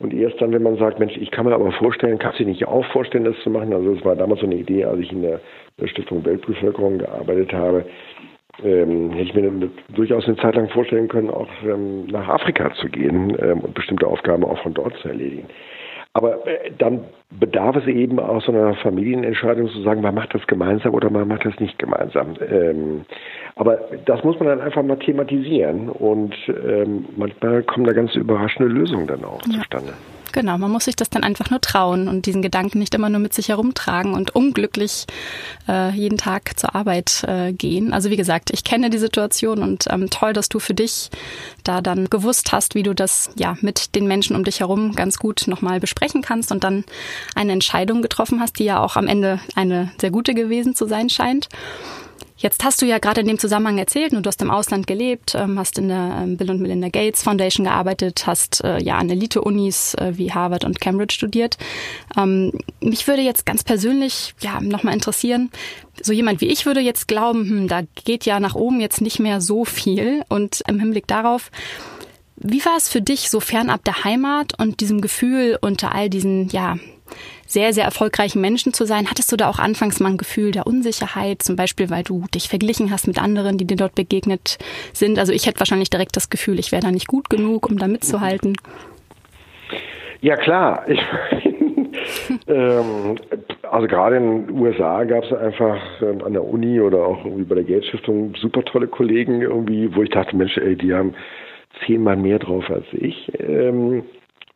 Und 0.03 0.13
erst 0.13 0.41
dann, 0.41 0.53
wenn 0.53 0.65
man 0.65 0.77
sagt, 0.79 0.99
Mensch, 0.99 1.17
ich 1.17 1.31
kann 1.31 1.47
mir 1.47 1.55
aber 1.55 1.71
vorstellen, 1.71 2.19
kannst 2.19 2.41
du 2.41 2.45
nicht 2.45 2.67
auch 2.67 2.85
vorstellen, 2.87 3.25
das 3.25 3.37
zu 3.45 3.51
machen? 3.51 3.73
Also 3.73 3.95
das 3.95 4.05
war 4.05 4.17
damals 4.17 4.41
so 4.41 4.47
eine 4.47 4.57
Idee, 4.57 4.85
als 4.85 4.99
ich 4.99 5.13
in 5.13 5.23
der, 5.23 5.41
der 5.81 5.87
Stiftung 5.87 6.25
Weltbevölkerung 6.25 6.99
gearbeitet 6.99 7.53
habe, 7.53 7.85
ähm, 8.65 9.11
hätte 9.11 9.23
ich 9.23 9.35
mir 9.35 9.71
durchaus 9.95 10.27
eine 10.27 10.37
Zeit 10.37 10.55
lang 10.55 10.69
vorstellen 10.69 11.09
können, 11.09 11.31
auch 11.31 11.49
ähm, 11.65 12.07
nach 12.07 12.29
Afrika 12.29 12.73
zu 12.75 12.89
gehen 12.89 13.37
ähm, 13.41 13.61
und 13.61 13.75
bestimmte 13.75 14.07
Aufgaben 14.07 14.45
auch 14.45 14.59
von 14.63 14.75
dort 14.75 14.95
zu 14.99 15.09
erledigen. 15.09 15.49
Aber 16.15 16.47
äh, 16.47 16.71
dann 16.77 17.05
bedarf 17.31 17.77
es 17.77 17.87
eben 17.87 18.19
auch 18.19 18.43
so 18.43 18.53
einer 18.53 18.75
Familienentscheidung 18.75 19.69
zu 19.69 19.81
sagen, 19.83 20.03
man 20.03 20.15
macht 20.15 20.35
das 20.35 20.47
gemeinsam 20.47 20.93
oder 20.93 21.09
man 21.09 21.27
macht 21.27 21.45
das 21.47 21.59
nicht 21.59 21.79
gemeinsam. 21.79 22.35
Ähm, 22.51 23.03
aber 23.57 23.79
das 24.05 24.23
muss 24.23 24.39
man 24.39 24.49
dann 24.49 24.61
einfach 24.61 24.83
mal 24.83 24.99
thematisieren 24.99 25.89
und 25.89 26.35
ähm, 26.49 27.07
manchmal 27.17 27.63
kommen 27.63 27.87
da 27.87 27.93
ganz 27.93 28.15
überraschende 28.15 28.71
Lösungen 28.71 29.07
dann 29.07 29.25
auch 29.25 29.41
ja. 29.47 29.59
zustande. 29.59 29.93
Genau, 30.33 30.57
man 30.57 30.71
muss 30.71 30.87
sich 30.87 30.97
das 30.97 31.11
dann 31.11 31.25
einfach 31.25 31.51
nur 31.51 31.61
trauen 31.61 32.09
und 32.09 32.25
diesen 32.25 32.41
Gedanken 32.41 32.79
nicht 32.79 32.95
immer 32.95 33.11
nur 33.11 33.21
mit 33.21 33.35
sich 33.35 33.49
herumtragen 33.51 34.15
und 34.15 34.35
unglücklich 34.35 35.07
äh, 35.69 35.91
jeden 35.91 36.17
Tag 36.17 36.59
zur 36.59 36.75
Arbeit 36.75 37.25
äh, 37.29 37.53
gehen. 37.53 37.93
Also 37.93 38.09
wie 38.09 38.17
gesagt, 38.17 38.51
ich 38.51 38.65
kenne 38.65 38.89
die 38.89 38.99
Situation 38.99 39.63
und 39.63 39.87
ähm, 39.91 40.09
toll, 40.09 40.33
dass 40.33 40.49
du 40.49 40.59
für 40.59 40.75
dich 40.75 41.11
da 41.65 41.83
dann 41.83 42.09
gewusst 42.09 42.51
hast, 42.53 42.75
wie 42.75 42.83
du 42.83 42.95
das 42.95 43.31
ja 43.37 43.57
mit 43.61 43.95
den 43.95 44.07
Menschen 44.07 44.35
um 44.35 44.45
dich 44.45 44.61
herum 44.61 44.95
ganz 44.95 45.19
gut 45.19 45.45
nochmal 45.47 45.81
besprechen 45.81 46.23
kannst 46.23 46.51
und 46.51 46.65
dann 46.65 46.85
eine 47.35 47.53
Entscheidung 47.53 48.01
getroffen 48.01 48.41
hast, 48.41 48.59
die 48.59 48.65
ja 48.65 48.81
auch 48.81 48.97
am 48.97 49.09
Ende 49.09 49.39
eine 49.55 49.93
sehr 50.01 50.11
gute 50.11 50.33
gewesen 50.35 50.75
zu 50.75 50.87
sein 50.87 51.11
scheint. 51.11 51.49
Jetzt 52.43 52.65
hast 52.65 52.83
du 52.83 52.87
ja 52.87 52.99
gerade 52.99 53.21
in 53.21 53.29
dem 53.29 53.39
Zusammenhang 53.39 53.79
erzählt, 53.79 54.13
du 54.13 54.21
hast 54.27 54.43
im 54.43 54.51
Ausland 54.51 54.89
gelebt, 54.89 55.37
ähm, 55.37 55.61
hast 55.61 55.79
in 55.79 55.87
der 55.87 56.23
ähm, 56.25 56.37
Bill 56.37 56.51
und 56.51 56.61
Melinda 56.61 56.89
Gates 56.89 57.23
Foundation 57.23 57.65
gearbeitet, 57.65 58.27
hast 58.27 58.65
äh, 58.65 58.83
ja 58.83 58.99
an 58.99 59.09
Elite-Unis 59.09 59.95
äh, 59.95 60.15
wie 60.17 60.33
Harvard 60.33 60.65
und 60.65 60.81
Cambridge 60.81 61.15
studiert. 61.15 61.57
Ähm, 62.17 62.51
mich 62.81 63.07
würde 63.07 63.23
jetzt 63.23 63.47
ganz 63.47 63.63
persönlich 63.63 64.35
ja 64.41 64.61
nochmal 64.61 64.93
interessieren, 64.95 65.53
so 66.03 66.13
jemand 66.13 66.41
wie 66.41 66.49
ich 66.49 66.67
würde 66.67 66.81
jetzt 66.81 67.07
glauben, 67.07 67.49
hm, 67.49 67.69
da 67.69 67.83
geht 68.05 68.27
ja 68.27 68.41
nach 68.41 68.57
oben 68.57 68.81
jetzt 68.81 69.01
nicht 69.01 69.21
mehr 69.21 69.41
so 69.41 69.65
viel. 69.65 70.25
Und 70.29 70.65
im 70.67 70.81
Hinblick 70.81 71.07
darauf, 71.07 71.53
wie 72.35 72.65
war 72.65 72.77
es 72.77 72.89
für 72.89 73.01
dich 73.01 73.31
so 73.31 73.39
fernab 73.39 73.85
der 73.85 74.03
Heimat 74.03 74.59
und 74.59 74.81
diesem 74.81 75.01
Gefühl 75.01 75.59
unter 75.61 75.95
all 75.95 76.11
diesen, 76.11 76.49
ja, 76.49 76.77
sehr, 77.47 77.73
sehr 77.73 77.85
erfolgreichen 77.85 78.41
Menschen 78.41 78.73
zu 78.73 78.85
sein. 78.85 79.11
Hattest 79.11 79.31
du 79.33 79.37
da 79.37 79.49
auch 79.49 79.59
anfangs 79.59 80.01
mal 80.01 80.11
ein 80.11 80.19
Gefühl 80.19 80.53
der 80.53 80.67
Unsicherheit, 80.67 81.43
zum 81.43 81.57
Beispiel, 81.57 81.91
weil 81.91 82.03
du 82.03 82.25
dich 82.35 82.49
verglichen 82.49 82.91
hast 82.91 83.07
mit 83.07 83.23
anderen, 83.23 83.59
die 83.59 83.67
dir 83.67 83.77
dort 83.77 83.95
begegnet 83.95 84.59
sind? 84.93 85.19
Also 85.19 85.33
ich 85.33 85.47
hätte 85.47 85.61
wahrscheinlich 85.61 85.91
direkt 85.91 86.17
das 86.17 86.31
Gefühl, 86.31 86.59
ich 86.59 86.73
wäre 86.73 86.83
da 86.83 86.91
nicht 86.91 87.07
gut 87.07 87.31
genug, 87.31 87.69
um 87.69 87.79
da 87.79 87.89
mitzuhalten. 87.89 88.57
Ja 90.21 90.37
klar, 90.37 90.85
ich 90.89 91.01
ähm, 92.47 93.17
also 93.71 93.87
gerade 93.87 94.17
in 94.17 94.47
den 94.47 94.61
USA 94.61 95.05
gab 95.05 95.25
es 95.25 95.33
einfach 95.33 95.81
ähm, 96.03 96.23
an 96.25 96.33
der 96.33 96.45
Uni 96.45 96.81
oder 96.81 97.07
auch 97.07 97.25
irgendwie 97.25 97.45
bei 97.45 97.55
der 97.55 97.65
Gates 97.65 97.87
Stiftung 97.89 98.35
super 98.37 98.65
tolle 98.65 98.87
Kollegen 98.87 99.43
irgendwie, 99.43 99.95
wo 99.95 100.03
ich 100.03 100.11
dachte, 100.11 100.37
Mensch, 100.37 100.57
ey, 100.59 100.77
die 100.77 100.93
haben 100.93 101.15
zehnmal 101.85 102.17
mehr 102.17 102.39
drauf 102.39 102.69
als 102.71 102.87
ich. 102.93 103.33
Ähm, 103.39 104.05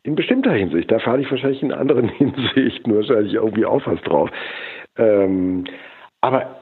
in 0.07 0.15
bestimmter 0.15 0.53
Hinsicht. 0.53 0.89
Da 0.89 0.99
fahre 0.99 1.19
ich 1.19 1.29
wahrscheinlich 1.29 1.61
in 1.61 1.73
anderen 1.73 2.07
Hinsichten 2.17 2.95
wahrscheinlich 2.95 3.33
irgendwie 3.33 3.65
auch 3.65 3.85
was 3.85 4.01
drauf. 4.01 4.29
Ähm, 4.97 5.65
aber 6.21 6.61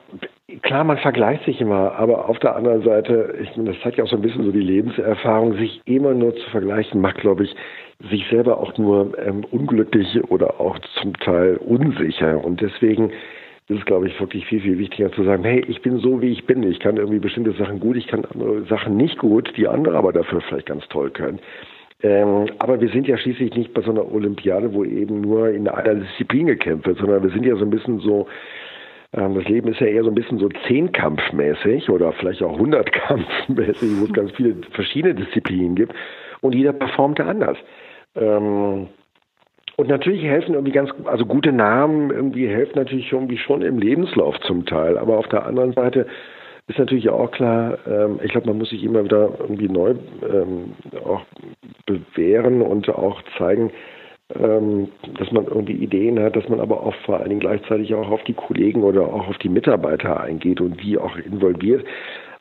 klar, 0.63 0.83
man 0.83 0.97
vergleicht 0.97 1.45
sich 1.45 1.61
immer, 1.61 1.93
aber 1.93 2.27
auf 2.27 2.39
der 2.39 2.55
anderen 2.55 2.81
Seite, 2.83 3.35
ich 3.41 3.55
meine, 3.55 3.71
das 3.71 3.81
zeigt 3.81 3.97
ja 3.97 4.03
auch 4.03 4.09
so 4.09 4.15
ein 4.15 4.23
bisschen 4.23 4.43
so 4.43 4.51
die 4.51 4.59
Lebenserfahrung, 4.59 5.53
sich 5.53 5.79
immer 5.85 6.13
nur 6.13 6.35
zu 6.35 6.49
vergleichen, 6.49 6.99
macht, 6.99 7.17
glaube 7.17 7.43
ich, 7.43 7.55
sich 8.09 8.27
selber 8.29 8.57
auch 8.57 8.77
nur 8.77 9.17
ähm, 9.19 9.45
unglücklich 9.51 10.07
oder 10.29 10.59
auch 10.59 10.77
zum 11.01 11.13
Teil 11.19 11.57
unsicher. 11.57 12.43
Und 12.43 12.61
deswegen 12.61 13.11
ist 13.67 13.79
es, 13.79 13.85
glaube 13.85 14.07
ich, 14.07 14.19
wirklich 14.19 14.45
viel, 14.47 14.61
viel 14.61 14.79
wichtiger 14.79 15.11
zu 15.11 15.23
sagen, 15.23 15.43
hey, 15.43 15.63
ich 15.67 15.81
bin 15.83 15.99
so, 15.99 16.19
wie 16.21 16.31
ich 16.31 16.45
bin. 16.45 16.63
Ich 16.63 16.79
kann 16.79 16.97
irgendwie 16.97 17.19
bestimmte 17.19 17.53
Sachen 17.53 17.79
gut, 17.79 17.95
ich 17.95 18.07
kann 18.07 18.25
andere 18.25 18.63
Sachen 18.65 18.97
nicht 18.97 19.19
gut, 19.19 19.53
die 19.55 19.67
andere 19.67 19.97
aber 19.97 20.13
dafür 20.13 20.41
vielleicht 20.41 20.67
ganz 20.67 20.87
toll 20.89 21.11
können. 21.11 21.39
Ähm, 22.05 22.45
aber 22.59 22.79
wir 22.79 22.89
sind 22.89 23.07
ja 23.07 23.17
schließlich 23.17 23.55
nicht 23.55 23.73
bei 23.73 23.81
so 23.81 23.89
einer 23.89 24.13
Olympiade, 24.13 24.71
wo 24.75 24.83
eben 24.83 25.21
nur 25.21 25.49
in 25.49 25.67
einer 25.67 25.95
Disziplin 25.95 26.45
gekämpft 26.45 26.85
wird, 26.85 26.99
sondern 26.99 27.23
wir 27.23 27.31
sind 27.31 27.43
ja 27.43 27.55
so 27.55 27.65
ein 27.65 27.71
bisschen 27.71 27.97
so, 27.99 28.27
ähm, 29.13 29.33
das 29.33 29.45
Leben 29.45 29.69
ist 29.69 29.79
ja 29.79 29.87
eher 29.87 30.03
so 30.03 30.11
ein 30.11 30.15
bisschen 30.15 30.37
so 30.37 30.47
zehnkampfmäßig 30.67 31.89
oder 31.89 32.11
vielleicht 32.11 32.43
auch 32.43 32.59
hundertkampfmäßig, 32.59 33.99
wo 33.99 34.05
es 34.05 34.13
ganz 34.13 34.31
viele 34.33 34.55
verschiedene 34.69 35.15
Disziplinen 35.15 35.73
gibt 35.73 35.95
und 36.41 36.53
jeder 36.53 36.73
performt 36.73 37.17
da 37.17 37.25
anders. 37.25 37.57
Ähm, 38.15 38.87
und 39.77 39.89
natürlich 39.89 40.23
helfen 40.23 40.53
irgendwie 40.53 40.73
ganz, 40.73 40.91
also 41.05 41.25
gute 41.25 41.51
Namen 41.51 42.11
irgendwie 42.11 42.47
helfen 42.47 42.73
natürlich 42.75 43.11
irgendwie 43.11 43.39
schon 43.39 43.63
im 43.63 43.79
Lebenslauf 43.79 44.39
zum 44.41 44.67
Teil, 44.67 44.99
aber 44.99 45.17
auf 45.17 45.27
der 45.29 45.47
anderen 45.47 45.73
Seite 45.73 46.05
ist 46.67 46.79
natürlich 46.79 47.09
auch 47.09 47.31
klar, 47.31 47.77
ähm, 47.87 48.19
ich 48.23 48.31
glaube, 48.31 48.47
man 48.47 48.57
muss 48.57 48.69
sich 48.69 48.83
immer 48.83 49.03
wieder 49.03 49.29
irgendwie 49.39 49.69
neu 49.69 49.95
ähm, 50.27 50.73
auch 51.05 51.21
bewähren 51.85 52.61
und 52.61 52.89
auch 52.89 53.21
zeigen, 53.37 53.71
ähm, 54.33 54.87
dass 55.19 55.31
man 55.31 55.45
irgendwie 55.45 55.73
Ideen 55.73 56.19
hat, 56.19 56.35
dass 56.35 56.49
man 56.49 56.59
aber 56.59 56.81
auch 56.81 56.95
vor 57.05 57.19
allen 57.19 57.29
Dingen 57.29 57.41
gleichzeitig 57.41 57.93
auch 57.93 58.09
auf 58.09 58.23
die 58.23 58.33
Kollegen 58.33 58.83
oder 58.83 59.01
auch 59.01 59.27
auf 59.27 59.37
die 59.37 59.49
Mitarbeiter 59.49 60.19
eingeht 60.19 60.59
und 60.59 60.81
die 60.81 60.97
auch 60.97 61.15
involviert. 61.17 61.85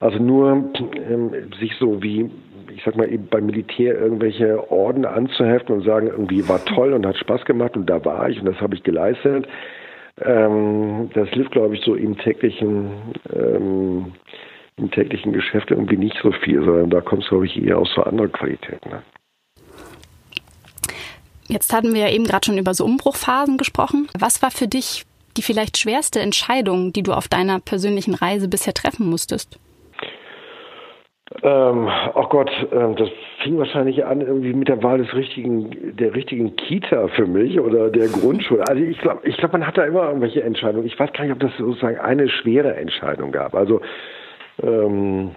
Also 0.01 0.19
nur 0.19 0.71
ähm, 1.11 1.31
sich 1.61 1.75
so 1.79 2.03
wie, 2.03 2.31
ich 2.75 2.83
sag 2.83 2.97
mal, 2.97 3.13
eben 3.13 3.27
beim 3.27 3.45
Militär 3.45 4.01
irgendwelche 4.01 4.71
Orden 4.71 5.05
anzuheften 5.05 5.75
und 5.75 5.85
sagen, 5.85 6.07
irgendwie 6.07 6.49
war 6.49 6.65
toll 6.65 6.95
und 6.95 7.05
hat 7.05 7.19
Spaß 7.19 7.45
gemacht 7.45 7.77
und 7.77 7.91
da 7.91 8.03
war 8.07 8.31
ich 8.31 8.41
und 8.41 8.47
das 8.47 8.61
habe 8.63 8.75
ich 8.75 8.83
geleistet 8.83 9.47
ähm, 10.21 11.11
das 11.15 11.29
hilft, 11.31 11.53
glaube 11.53 11.75
ich, 11.75 11.85
so 11.85 11.95
im 11.95 12.17
täglichen, 12.19 12.91
ähm, 13.33 14.13
im 14.77 14.91
täglichen 14.91 15.33
Geschäft 15.33 15.71
irgendwie 15.71 15.97
nicht 15.97 16.17
so 16.23 16.33
viel, 16.33 16.65
sondern 16.65 16.91
da 16.91 17.01
kommt 17.01 17.23
es, 17.23 17.29
glaube 17.29 17.47
ich, 17.47 17.63
eher 17.63 17.79
aus 17.79 17.91
so 17.95 18.03
anderer 18.03 18.29
Qualität. 18.29 18.85
Ne? 18.87 19.03
Jetzt 21.49 21.73
hatten 21.73 21.93
wir 21.93 22.03
ja 22.03 22.11
eben 22.11 22.25
gerade 22.25 22.47
schon 22.47 22.59
über 22.59 22.75
so 22.75 22.85
Umbruchphasen 22.85 23.59
gesprochen. 23.59 24.09
Was 24.19 24.43
war 24.43 24.51
für 24.51 24.69
dich 24.69 25.05
die 25.37 25.43
vielleicht 25.43 25.79
schwerste 25.79 26.21
Entscheidung, 26.21 26.93
die 26.93 27.03
du 27.03 27.13
auf 27.13 27.29
deiner 27.29 27.61
persönlichen 27.61 28.15
Reise 28.15 28.49
bisher 28.49 28.73
treffen 28.73 29.09
musstest? 29.11 29.59
Ähm, 31.43 31.89
oh 32.15 32.27
Gott, 32.29 32.51
ähm, 32.73 32.95
das 32.97 33.09
fing 33.43 33.59
wahrscheinlich 33.59 34.05
an 34.05 34.21
irgendwie 34.21 34.53
mit 34.53 34.69
der 34.69 34.83
Wahl 34.83 34.99
des 34.99 35.13
richtigen, 35.15 35.97
der 35.97 36.15
richtigen 36.15 36.55
Kita 36.57 37.09
für 37.09 37.27
mich 37.27 37.59
oder 37.59 37.91
der 37.91 38.09
Grundschule. 38.09 38.63
Also 38.69 38.83
ich 38.83 38.99
glaube, 38.99 39.21
ich 39.25 39.37
glaube, 39.37 39.59
man 39.59 39.67
hat 39.67 39.77
da 39.77 39.85
immer 39.85 40.05
irgendwelche 40.05 40.43
Entscheidungen. 40.43 40.87
Ich 40.87 40.99
weiß 40.99 41.13
gar 41.13 41.25
nicht, 41.25 41.33
ob 41.33 41.41
das 41.41 41.51
sozusagen 41.59 41.99
eine 41.99 42.29
schwere 42.29 42.77
Entscheidung 42.77 43.33
gab. 43.33 43.55
Also 43.55 43.81
ähm, 44.63 45.33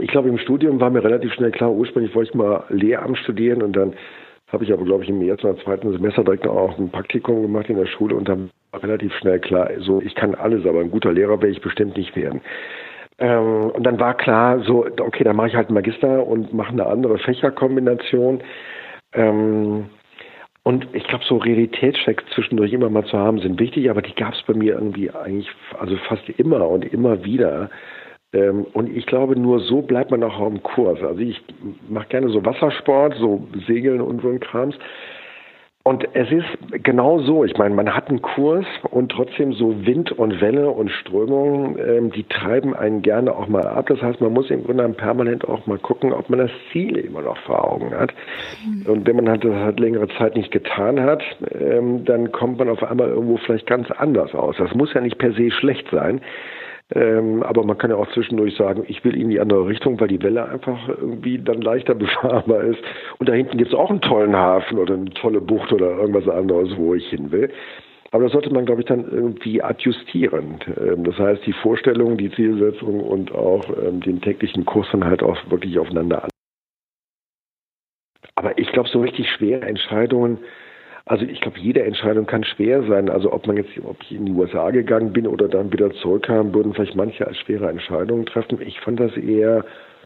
ich 0.00 0.08
glaube, 0.08 0.28
im 0.28 0.38
Studium 0.38 0.80
war 0.80 0.90
mir 0.90 1.04
relativ 1.04 1.32
schnell 1.34 1.52
klar, 1.52 1.70
ursprünglich 1.70 2.14
wollte 2.14 2.30
ich 2.30 2.34
mal 2.34 2.64
Lehramt 2.68 3.18
studieren 3.18 3.62
und 3.62 3.76
dann 3.76 3.94
habe 4.48 4.64
ich 4.64 4.72
aber, 4.72 4.84
glaube 4.84 5.04
ich, 5.04 5.10
im 5.10 5.22
ersten 5.22 5.46
oder 5.46 5.58
zweiten 5.62 5.92
Semester 5.92 6.24
direkt 6.24 6.46
auch 6.46 6.76
ein 6.78 6.90
Praktikum 6.90 7.42
gemacht 7.42 7.68
in 7.68 7.76
der 7.76 7.86
Schule 7.86 8.16
und 8.16 8.28
dann 8.28 8.50
war 8.72 8.82
relativ 8.82 9.14
schnell 9.14 9.38
klar, 9.38 9.70
so 9.78 10.00
ich 10.00 10.14
kann 10.14 10.34
alles, 10.34 10.66
aber 10.66 10.80
ein 10.80 10.90
guter 10.90 11.12
Lehrer 11.12 11.40
werde 11.40 11.50
ich 11.50 11.60
bestimmt 11.60 11.96
nicht 11.96 12.16
werden. 12.16 12.40
Ähm, 13.18 13.70
und 13.70 13.84
dann 13.84 14.00
war 14.00 14.14
klar, 14.14 14.60
so, 14.60 14.86
okay, 15.00 15.24
dann 15.24 15.36
mache 15.36 15.48
ich 15.48 15.54
halt 15.54 15.68
einen 15.68 15.74
Magister 15.74 16.26
und 16.26 16.52
mache 16.52 16.72
eine 16.72 16.86
andere 16.86 17.18
Fächerkombination. 17.18 18.42
Ähm, 19.12 19.86
und 20.64 20.86
ich 20.94 21.04
glaube, 21.04 21.24
so 21.28 21.36
Realitätschecks 21.36 22.24
zwischendurch 22.34 22.72
immer 22.72 22.88
mal 22.88 23.04
zu 23.04 23.18
haben, 23.18 23.38
sind 23.38 23.60
wichtig, 23.60 23.90
aber 23.90 24.00
die 24.00 24.14
gab 24.14 24.32
es 24.32 24.42
bei 24.44 24.54
mir 24.54 24.74
irgendwie 24.74 25.10
eigentlich, 25.10 25.50
also 25.78 25.96
fast 26.08 26.26
immer 26.38 26.66
und 26.68 26.84
immer 26.90 27.22
wieder. 27.24 27.70
Ähm, 28.32 28.66
und 28.72 28.94
ich 28.94 29.06
glaube, 29.06 29.38
nur 29.38 29.60
so 29.60 29.82
bleibt 29.82 30.10
man 30.10 30.22
auch 30.24 30.40
am 30.40 30.62
Kurs. 30.62 31.00
Also 31.02 31.20
ich 31.20 31.40
mache 31.88 32.08
gerne 32.08 32.30
so 32.30 32.44
Wassersport, 32.44 33.14
so 33.18 33.46
Segeln 33.66 34.00
und 34.00 34.22
so 34.22 34.30
ein 34.30 34.40
Krams. 34.40 34.74
Und 35.86 36.08
es 36.14 36.30
ist 36.32 36.82
genau 36.82 37.18
so. 37.18 37.44
Ich 37.44 37.58
meine, 37.58 37.74
man 37.74 37.94
hat 37.94 38.08
einen 38.08 38.22
Kurs 38.22 38.64
und 38.90 39.12
trotzdem 39.12 39.52
so 39.52 39.84
Wind 39.84 40.12
und 40.12 40.40
Welle 40.40 40.70
und 40.70 40.90
Strömung, 40.90 41.76
ähm, 41.78 42.10
die 42.10 42.24
treiben 42.24 42.74
einen 42.74 43.02
gerne 43.02 43.36
auch 43.36 43.48
mal 43.48 43.66
ab. 43.66 43.88
Das 43.88 44.00
heißt, 44.00 44.18
man 44.22 44.32
muss 44.32 44.50
im 44.50 44.64
Grunde 44.64 44.88
permanent 44.88 45.46
auch 45.46 45.66
mal 45.66 45.76
gucken, 45.76 46.14
ob 46.14 46.30
man 46.30 46.38
das 46.38 46.50
Ziel 46.72 46.96
immer 46.96 47.20
noch 47.20 47.36
vor 47.36 47.70
Augen 47.70 47.94
hat. 47.94 48.14
Mhm. 48.64 48.90
Und 48.90 49.06
wenn 49.06 49.16
man 49.16 49.28
halt 49.28 49.44
das 49.44 49.52
halt 49.52 49.78
längere 49.78 50.08
Zeit 50.16 50.36
nicht 50.36 50.50
getan 50.50 51.02
hat, 51.02 51.22
ähm, 51.52 52.06
dann 52.06 52.32
kommt 52.32 52.58
man 52.58 52.70
auf 52.70 52.82
einmal 52.82 53.08
irgendwo 53.08 53.36
vielleicht 53.36 53.66
ganz 53.66 53.90
anders 53.90 54.34
aus. 54.34 54.56
Das 54.56 54.74
muss 54.74 54.94
ja 54.94 55.02
nicht 55.02 55.18
per 55.18 55.34
se 55.34 55.50
schlecht 55.50 55.86
sein. 55.90 56.22
Ähm, 56.94 57.42
aber 57.42 57.64
man 57.64 57.76
kann 57.76 57.90
ja 57.90 57.96
auch 57.96 58.10
zwischendurch 58.12 58.56
sagen, 58.56 58.84
ich 58.86 59.04
will 59.04 59.16
in 59.16 59.28
die 59.28 59.40
andere 59.40 59.66
Richtung, 59.66 59.98
weil 60.00 60.08
die 60.08 60.22
Welle 60.22 60.48
einfach 60.48 60.88
irgendwie 60.88 61.38
dann 61.38 61.60
leichter 61.60 61.94
befahrbar 61.94 62.62
ist. 62.62 62.80
Und 63.18 63.28
da 63.28 63.32
hinten 63.32 63.58
gibt 63.58 63.72
es 63.72 63.78
auch 63.78 63.90
einen 63.90 64.00
tollen 64.00 64.36
Hafen 64.36 64.78
oder 64.78 64.94
eine 64.94 65.10
tolle 65.10 65.40
Bucht 65.40 65.72
oder 65.72 65.98
irgendwas 65.98 66.28
anderes, 66.28 66.76
wo 66.76 66.94
ich 66.94 67.08
hin 67.08 67.32
will. 67.32 67.50
Aber 68.12 68.24
das 68.24 68.32
sollte 68.32 68.52
man, 68.52 68.64
glaube 68.64 68.82
ich, 68.82 68.86
dann 68.86 69.10
irgendwie 69.10 69.60
adjustieren. 69.60 70.60
Ähm, 70.80 71.02
das 71.02 71.18
heißt, 71.18 71.44
die 71.46 71.52
Vorstellung, 71.52 72.16
die 72.16 72.30
Zielsetzung 72.30 73.00
und 73.00 73.34
auch 73.34 73.64
ähm, 73.84 74.00
den 74.00 74.20
täglichen 74.20 74.64
Kurs 74.64 74.86
dann 74.92 75.04
halt 75.04 75.22
auch 75.22 75.36
wirklich 75.50 75.78
aufeinander 75.78 76.22
an. 76.24 76.30
aber 78.36 78.58
ich 78.58 78.70
glaube, 78.72 78.88
so 78.88 79.00
richtig 79.00 79.28
schwere 79.30 79.62
Entscheidungen, 79.62 80.38
also 81.06 81.26
ich 81.26 81.40
glaube, 81.40 81.58
jede 81.58 81.82
Entscheidung 81.82 82.26
kann 82.26 82.44
schwer 82.44 82.82
sein. 82.84 83.10
Also 83.10 83.32
ob 83.32 83.46
man 83.46 83.56
jetzt, 83.56 83.70
ob 83.84 83.96
ich 84.02 84.12
in 84.12 84.26
die 84.26 84.32
USA 84.32 84.70
gegangen 84.70 85.12
bin 85.12 85.26
oder 85.26 85.48
dann 85.48 85.72
wieder 85.72 85.90
zurückkam, 85.92 86.54
würden 86.54 86.72
vielleicht 86.72 86.96
manche 86.96 87.26
als 87.26 87.36
schwere 87.38 87.68
Entscheidungen 87.68 88.24
treffen. 88.24 88.60
Ich 88.62 88.80
fand 88.80 89.00
das 89.00 89.14
eher, 89.16 89.64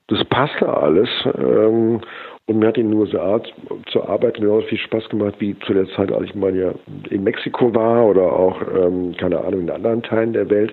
das 0.08 0.24
passte 0.24 0.68
alles. 0.68 1.08
Ähm, 1.38 2.00
und 2.46 2.58
mir 2.58 2.68
hat 2.68 2.78
in 2.78 2.90
den 2.90 2.98
USA 2.98 3.40
zu 3.92 4.02
arbeiten 4.08 4.40
genauso 4.40 4.66
viel 4.66 4.78
Spaß 4.78 5.08
gemacht 5.10 5.34
wie 5.38 5.56
zu 5.60 5.74
der 5.74 5.86
Zeit, 5.90 6.10
als 6.10 6.24
ich 6.24 6.34
mal 6.34 6.56
ja 6.56 6.72
in 7.10 7.22
Mexiko 7.22 7.74
war 7.74 8.06
oder 8.06 8.32
auch, 8.32 8.60
ähm, 8.74 9.14
keine 9.18 9.38
Ahnung, 9.44 9.60
in 9.60 9.70
anderen 9.70 10.02
Teilen 10.02 10.32
der 10.32 10.50
Welt. 10.50 10.72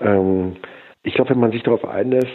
Ähm, 0.00 0.56
ich 1.04 1.14
glaube, 1.14 1.30
wenn 1.30 1.40
man 1.40 1.50
sich 1.50 1.64
darauf 1.64 1.84
einlässt, 1.84 2.28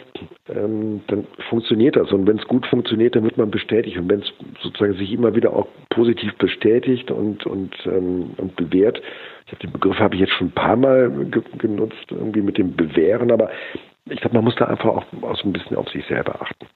ähm, 0.49 1.01
dann 1.07 1.25
funktioniert 1.49 1.95
das. 1.95 2.11
Und 2.11 2.27
wenn 2.27 2.37
es 2.37 2.47
gut 2.47 2.65
funktioniert, 2.67 3.15
dann 3.15 3.23
wird 3.23 3.37
man 3.37 3.49
bestätigt. 3.49 3.97
Und 3.97 4.09
wenn 4.09 4.19
es 4.19 4.33
sozusagen 4.61 4.93
sich 4.95 5.13
immer 5.13 5.33
wieder 5.35 5.53
auch 5.53 5.67
positiv 5.89 6.35
bestätigt 6.35 7.09
und, 7.09 7.45
und, 7.45 7.73
ähm, 7.85 8.31
und 8.37 8.55
bewährt, 8.57 9.01
ich 9.45 9.53
habe 9.53 9.61
den 9.61 9.71
Begriff 9.71 9.97
habe 9.99 10.15
ich 10.15 10.21
jetzt 10.21 10.33
schon 10.33 10.47
ein 10.47 10.51
paar 10.51 10.75
Mal 10.75 11.09
ge 11.31 11.41
genutzt, 11.57 12.07
irgendwie 12.09 12.41
mit 12.41 12.57
dem 12.57 12.75
Bewähren, 12.75 13.31
aber 13.31 13.49
ich 14.09 14.19
glaube, 14.19 14.35
man 14.35 14.43
muss 14.43 14.55
da 14.55 14.65
einfach 14.65 14.89
auch, 14.89 15.05
auch 15.21 15.37
so 15.37 15.47
ein 15.47 15.53
bisschen 15.53 15.77
auf 15.77 15.87
sich 15.89 16.05
selber 16.07 16.41
achten 16.41 16.67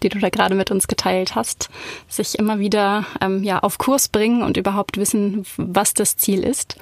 die 0.00 0.08
du 0.08 0.18
da 0.18 0.28
gerade 0.28 0.54
mit 0.54 0.70
uns 0.70 0.88
geteilt 0.88 1.34
hast, 1.34 1.70
sich 2.08 2.38
immer 2.38 2.58
wieder 2.58 3.04
ähm, 3.20 3.42
ja 3.42 3.58
auf 3.60 3.78
Kurs 3.78 4.08
bringen 4.08 4.42
und 4.42 4.56
überhaupt 4.56 4.96
wissen, 4.96 5.44
was 5.56 5.94
das 5.94 6.16
Ziel 6.16 6.44
ist. 6.44 6.78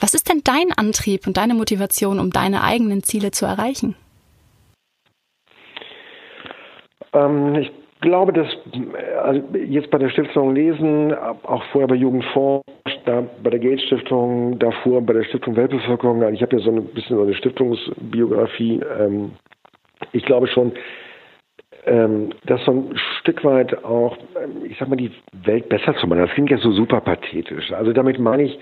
Was 0.00 0.14
ist 0.14 0.28
denn 0.28 0.42
dein 0.44 0.72
Antrieb 0.76 1.26
und 1.26 1.36
deine 1.36 1.54
Motivation, 1.54 2.18
um 2.18 2.30
deine 2.30 2.62
eigenen 2.62 3.02
Ziele 3.02 3.30
zu 3.30 3.46
erreichen? 3.46 3.96
Ähm, 7.12 7.54
ich 7.54 7.70
glaube, 8.00 8.32
dass 8.32 8.48
also 9.22 9.42
jetzt 9.56 9.90
bei 9.90 9.98
der 9.98 10.10
Stiftung 10.10 10.54
Lesen, 10.54 11.14
auch 11.14 11.62
vorher 11.72 11.88
bei 11.88 11.94
Jugendfonds, 11.94 12.64
da 13.06 13.24
bei 13.42 13.50
der 13.50 13.60
Gates 13.60 13.82
Stiftung, 13.84 14.58
davor 14.58 15.00
bei 15.00 15.14
der 15.14 15.24
Stiftung 15.24 15.56
Weltbevölkerung, 15.56 16.22
also 16.22 16.34
ich 16.34 16.42
habe 16.42 16.56
ja 16.56 16.62
so 16.62 16.70
ein 16.70 16.84
bisschen 16.86 17.16
so 17.16 17.22
eine 17.22 17.34
Stiftungsbiografie. 17.34 18.80
Ähm, 18.98 19.32
ich 20.12 20.24
glaube 20.24 20.48
schon, 20.48 20.72
ähm, 21.86 22.30
das 22.46 22.64
so 22.64 22.72
ein 22.72 22.96
Stück 23.20 23.44
weit 23.44 23.84
auch, 23.84 24.16
ähm, 24.42 24.64
ich 24.68 24.78
sag 24.78 24.88
mal, 24.88 24.96
die 24.96 25.10
Welt 25.44 25.68
besser 25.68 25.94
zu 25.96 26.06
machen. 26.06 26.20
Das 26.20 26.30
klingt 26.30 26.50
ja 26.50 26.58
so 26.58 26.72
super 26.72 27.00
pathetisch. 27.00 27.72
Also 27.72 27.92
damit 27.92 28.18
meine 28.18 28.44
ich, 28.44 28.58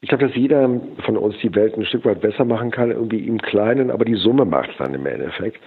ich 0.00 0.08
glaube, 0.08 0.26
dass 0.26 0.36
jeder 0.36 0.68
von 1.04 1.16
uns 1.16 1.36
die 1.42 1.54
Welt 1.54 1.76
ein 1.76 1.86
Stück 1.86 2.04
weit 2.04 2.20
besser 2.20 2.44
machen 2.44 2.70
kann, 2.70 2.90
irgendwie 2.90 3.26
im 3.26 3.40
Kleinen, 3.40 3.90
aber 3.90 4.04
die 4.04 4.14
Summe 4.14 4.44
macht 4.44 4.70
es 4.70 4.76
dann 4.78 4.94
im 4.94 5.06
Endeffekt. 5.06 5.60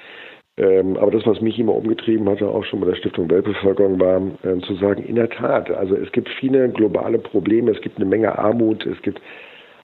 Ähm, 0.58 0.98
aber 0.98 1.12
das, 1.12 1.26
was 1.26 1.40
mich 1.42 1.58
immer 1.58 1.74
umgetrieben 1.74 2.28
hatte, 2.30 2.48
auch 2.48 2.66
schon 2.66 2.82
bei 2.82 2.88
der 2.88 2.96
Stiftung 2.96 3.30
Weltbevölkerung, 3.30 4.00
war 4.00 4.22
äh, 4.44 4.60
zu 4.60 4.76
sagen, 4.76 5.04
in 5.04 5.16
der 5.16 5.30
Tat, 5.30 5.72
also 5.72 5.96
es 5.96 6.12
gibt 6.12 6.28
viele 6.40 6.70
globale 6.70 7.18
Probleme, 7.18 7.72
es 7.72 7.82
gibt 7.82 7.96
eine 7.96 8.06
Menge 8.06 8.38
Armut, 8.38 8.86
es 8.86 9.02
gibt 9.02 9.22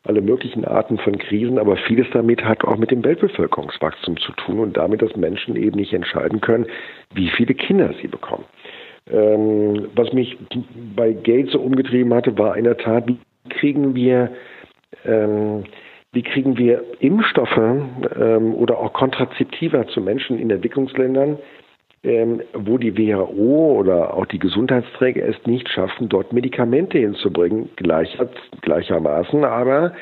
alle 0.05 0.21
möglichen 0.21 0.65
Arten 0.65 0.97
von 0.97 1.17
Krisen, 1.17 1.59
aber 1.59 1.77
vieles 1.77 2.07
damit 2.13 2.43
hat 2.43 2.63
auch 2.63 2.77
mit 2.77 2.91
dem 2.91 3.03
Weltbevölkerungswachstum 3.03 4.17
zu 4.17 4.31
tun 4.33 4.59
und 4.59 4.77
damit, 4.77 5.01
dass 5.01 5.15
Menschen 5.15 5.55
eben 5.55 5.77
nicht 5.77 5.93
entscheiden 5.93 6.41
können, 6.41 6.67
wie 7.13 7.29
viele 7.29 7.53
Kinder 7.53 7.93
sie 8.01 8.07
bekommen. 8.07 8.45
Ähm, 9.11 9.87
was 9.95 10.13
mich 10.13 10.37
bei 10.95 11.13
Gates 11.13 11.51
so 11.51 11.59
umgetrieben 11.59 12.13
hatte, 12.13 12.37
war 12.37 12.57
in 12.57 12.63
der 12.63 12.77
Tat, 12.77 13.07
wie 13.07 13.17
kriegen 13.49 13.95
wir 13.95 14.31
ähm, 15.05 15.63
wie 16.11 16.23
kriegen 16.23 16.57
wir 16.57 16.81
Impfstoffe 16.99 17.57
ähm, 17.57 18.55
oder 18.55 18.79
auch 18.79 18.93
Kontrazeptiva 18.93 19.85
zu 19.87 19.99
Menschen 19.99 20.39
in 20.39 20.49
Entwicklungsländern, 20.49 21.37
ähm, 22.05 22.41
wo 22.53 22.77
die 22.77 22.97
WHO 22.97 23.77
oder 23.79 24.13
auch 24.13 24.25
die 24.25 24.39
Gesundheitsträger 24.39 25.25
es 25.25 25.35
nicht 25.45 25.67
schaffen, 25.69 26.07
dort 26.07 26.33
Medikamente 26.33 26.99
hinzubringen, 26.99 27.69
gleicher, 27.75 28.29
gleichermaßen, 28.61 29.43
aber 29.43 29.93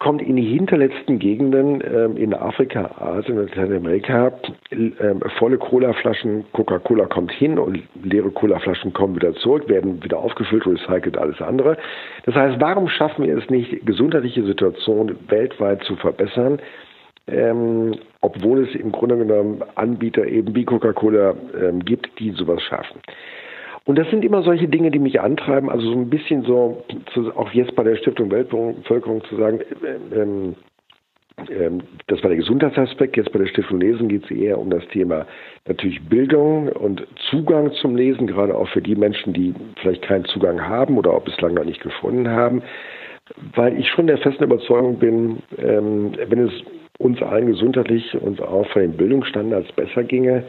kommt 0.00 0.22
in 0.22 0.36
die 0.36 0.46
hinterletzten 0.46 1.18
Gegenden 1.18 1.82
ähm, 1.84 2.16
in 2.16 2.32
Afrika, 2.32 2.90
Asien 2.98 3.38
und 3.38 3.54
Lateinamerika 3.54 4.32
ähm, 4.70 5.20
volle 5.38 5.58
Colaflaschen, 5.58 6.46
Coca-Cola 6.52 7.04
kommt 7.04 7.30
hin 7.32 7.58
und 7.58 7.82
leere 8.02 8.30
Colaflaschen 8.30 8.94
kommen 8.94 9.14
wieder 9.14 9.34
zurück, 9.34 9.68
werden 9.68 10.02
wieder 10.02 10.18
aufgefüllt, 10.18 10.66
recycelt, 10.66 11.18
alles 11.18 11.40
andere. 11.42 11.76
Das 12.24 12.34
heißt, 12.34 12.58
warum 12.60 12.88
schaffen 12.88 13.26
wir 13.26 13.36
es 13.36 13.50
nicht, 13.50 13.84
gesundheitliche 13.84 14.42
Situationen 14.42 15.18
weltweit 15.28 15.84
zu 15.84 15.96
verbessern, 15.96 16.60
ähm, 17.30 17.94
obwohl 18.20 18.64
es 18.64 18.74
im 18.74 18.92
Grunde 18.92 19.16
genommen 19.18 19.62
Anbieter 19.74 20.26
eben 20.26 20.54
wie 20.54 20.64
Coca-Cola 20.64 21.34
ähm, 21.60 21.84
gibt, 21.84 22.18
die 22.18 22.30
sowas 22.32 22.62
schaffen. 22.62 23.00
Und 23.84 23.98
das 23.98 24.08
sind 24.10 24.24
immer 24.24 24.42
solche 24.42 24.68
Dinge, 24.68 24.90
die 24.90 24.98
mich 24.98 25.20
antreiben, 25.20 25.70
also 25.70 25.92
so 25.92 25.98
ein 25.98 26.10
bisschen 26.10 26.42
so, 26.42 26.84
auch 27.34 27.50
jetzt 27.52 27.74
bei 27.74 27.82
der 27.82 27.96
Stiftung 27.96 28.30
Weltbevölkerung 28.30 29.24
zu 29.24 29.36
sagen, 29.36 29.60
äh, 29.60 30.20
ähm, 30.20 30.54
ähm, 31.48 31.82
das 32.06 32.22
war 32.22 32.28
der 32.28 32.36
Gesundheitsaspekt. 32.36 33.16
Jetzt 33.16 33.32
bei 33.32 33.38
der 33.38 33.46
Stiftung 33.46 33.80
Lesen 33.80 34.08
geht 34.08 34.24
es 34.24 34.30
eher 34.30 34.58
um 34.58 34.70
das 34.70 34.86
Thema 34.88 35.26
natürlich 35.66 36.00
Bildung 36.08 36.68
und 36.68 37.06
Zugang 37.30 37.72
zum 37.80 37.96
Lesen, 37.96 38.26
gerade 38.26 38.54
auch 38.54 38.68
für 38.68 38.82
die 38.82 38.94
Menschen, 38.94 39.32
die 39.32 39.54
vielleicht 39.80 40.02
keinen 40.02 40.24
Zugang 40.26 40.60
haben 40.60 40.98
oder 40.98 41.12
auch 41.12 41.22
bislang 41.22 41.54
noch 41.54 41.64
nicht 41.64 41.82
gefunden 41.82 42.28
haben. 42.28 42.62
Weil 43.54 43.78
ich 43.78 43.88
schon 43.88 44.08
der 44.08 44.18
festen 44.18 44.44
Überzeugung 44.44 44.98
bin, 44.98 45.38
ähm, 45.58 46.12
wenn 46.28 46.48
es 46.48 46.52
uns 47.00 47.20
allen 47.22 47.46
gesundheitlich 47.46 48.14
und 48.20 48.40
auch 48.42 48.66
von 48.68 48.82
den 48.82 48.92
Bildungsstandards 48.92 49.72
besser 49.72 50.04
ginge, 50.04 50.44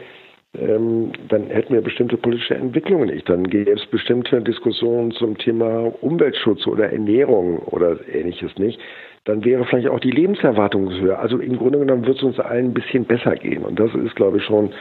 ähm, 0.54 1.12
dann 1.28 1.48
hätten 1.48 1.72
wir 1.72 1.80
bestimmte 1.80 2.18
politische 2.18 2.54
Entwicklungen 2.54 3.08
nicht. 3.08 3.26
Dann 3.28 3.44
gäbe 3.48 3.70
es 3.70 3.86
bestimmte 3.86 4.42
Diskussionen 4.42 5.12
zum 5.12 5.38
Thema 5.38 5.90
Umweltschutz 6.02 6.66
oder 6.66 6.92
Ernährung 6.92 7.60
oder 7.60 7.96
ähnliches 8.06 8.58
nicht. 8.58 8.78
Dann 9.24 9.44
wäre 9.44 9.64
vielleicht 9.64 9.88
auch 9.88 10.00
die 10.00 10.10
Lebenserwartung 10.10 10.92
höher. 10.92 11.20
Also 11.20 11.38
im 11.38 11.56
Grunde 11.56 11.78
genommen 11.78 12.04
wird 12.06 12.18
es 12.18 12.22
uns 12.22 12.38
allen 12.38 12.66
ein 12.66 12.74
bisschen 12.74 13.06
besser 13.06 13.34
gehen. 13.36 13.64
Und 13.64 13.80
das 13.80 13.94
ist, 13.94 14.14
glaube 14.14 14.38
ich, 14.38 14.44
schon 14.44 14.74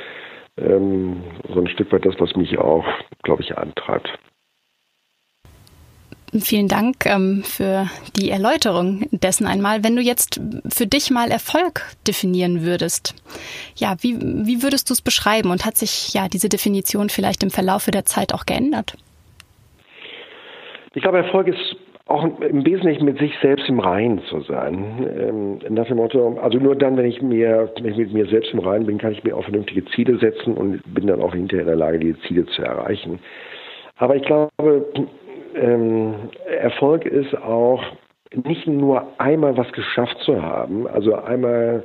ähm, 0.58 1.24
so 1.54 1.62
ein 1.62 1.68
Stück 1.68 1.92
weit 1.94 2.06
das, 2.06 2.20
was 2.20 2.36
mich 2.36 2.58
auch, 2.58 2.86
glaube 3.24 3.44
ich, 3.44 3.58
antreibt. 3.58 4.10
Vielen 6.40 6.70
Dank 6.70 7.06
ähm, 7.06 7.44
für 7.44 7.88
die 8.16 8.30
Erläuterung 8.30 9.04
dessen 9.12 9.46
einmal. 9.46 9.84
Wenn 9.84 9.98
du 9.98 10.02
jetzt 10.02 10.40
für 10.70 10.88
dich 10.88 11.12
mal 11.12 11.30
Erfolg 11.30 11.82
definieren 12.08 12.64
würdest, 12.64 13.16
ja, 13.76 13.96
wie, 14.00 14.18
wie 14.18 14.64
würdest 14.64 14.90
du 14.90 14.94
es 14.94 15.02
beschreiben 15.02 15.52
und 15.52 15.66
hat 15.66 15.76
sich 15.76 16.14
ja 16.14 16.30
diese 16.30 16.48
Definition 16.48 17.10
vielleicht 17.10 17.44
im 17.44 17.50
Verlaufe 17.50 17.92
der 17.92 18.06
Zeit 18.06 18.34
auch 18.34 18.46
geändert? 18.46 18.96
Ich 20.94 21.02
glaube, 21.02 21.18
Erfolg 21.18 21.48
ist 21.48 21.76
auch 22.08 22.24
im 22.24 22.66
Wesentlichen 22.66 23.06
mit 23.06 23.20
sich 23.20 23.34
selbst 23.42 23.68
im 23.68 23.80
Reinen 23.80 24.22
zu 24.30 24.42
sein. 24.42 25.08
Ähm, 25.18 25.60
nach 25.74 25.88
dem 25.88 25.98
Motto, 25.98 26.40
also 26.42 26.58
nur 26.58 26.78
dann, 26.78 26.96
wenn 26.96 27.06
ich 27.06 27.22
mir, 27.22 27.72
wenn 27.82 27.92
ich 27.92 27.98
mit 27.98 28.14
mir 28.14 28.26
selbst 28.28 28.54
im 28.54 28.60
Reinen 28.60 28.86
bin, 28.86 28.98
kann 28.98 29.12
ich 29.12 29.24
mir 29.24 29.36
auch 29.36 29.44
vernünftige 29.44 29.84
Ziele 29.86 30.18
setzen 30.18 30.54
und 30.54 30.82
bin 30.94 31.08
dann 31.08 31.22
auch 31.22 31.34
hinterher 31.34 31.64
in 31.64 31.68
der 31.68 31.76
Lage, 31.76 32.00
diese 32.00 32.20
Ziele 32.22 32.46
zu 32.46 32.62
erreichen. 32.62 33.20
Aber 33.98 34.16
ich 34.16 34.24
glaube, 34.24 34.50
ähm, 35.56 36.16
Erfolg 36.46 37.06
ist 37.06 37.36
auch 37.36 37.84
nicht 38.34 38.68
nur 38.68 39.08
einmal 39.18 39.58
was 39.58 39.72
geschafft 39.74 40.18
zu 40.20 40.42
haben, 40.42 40.88
also 40.88 41.16
einmal 41.16 41.84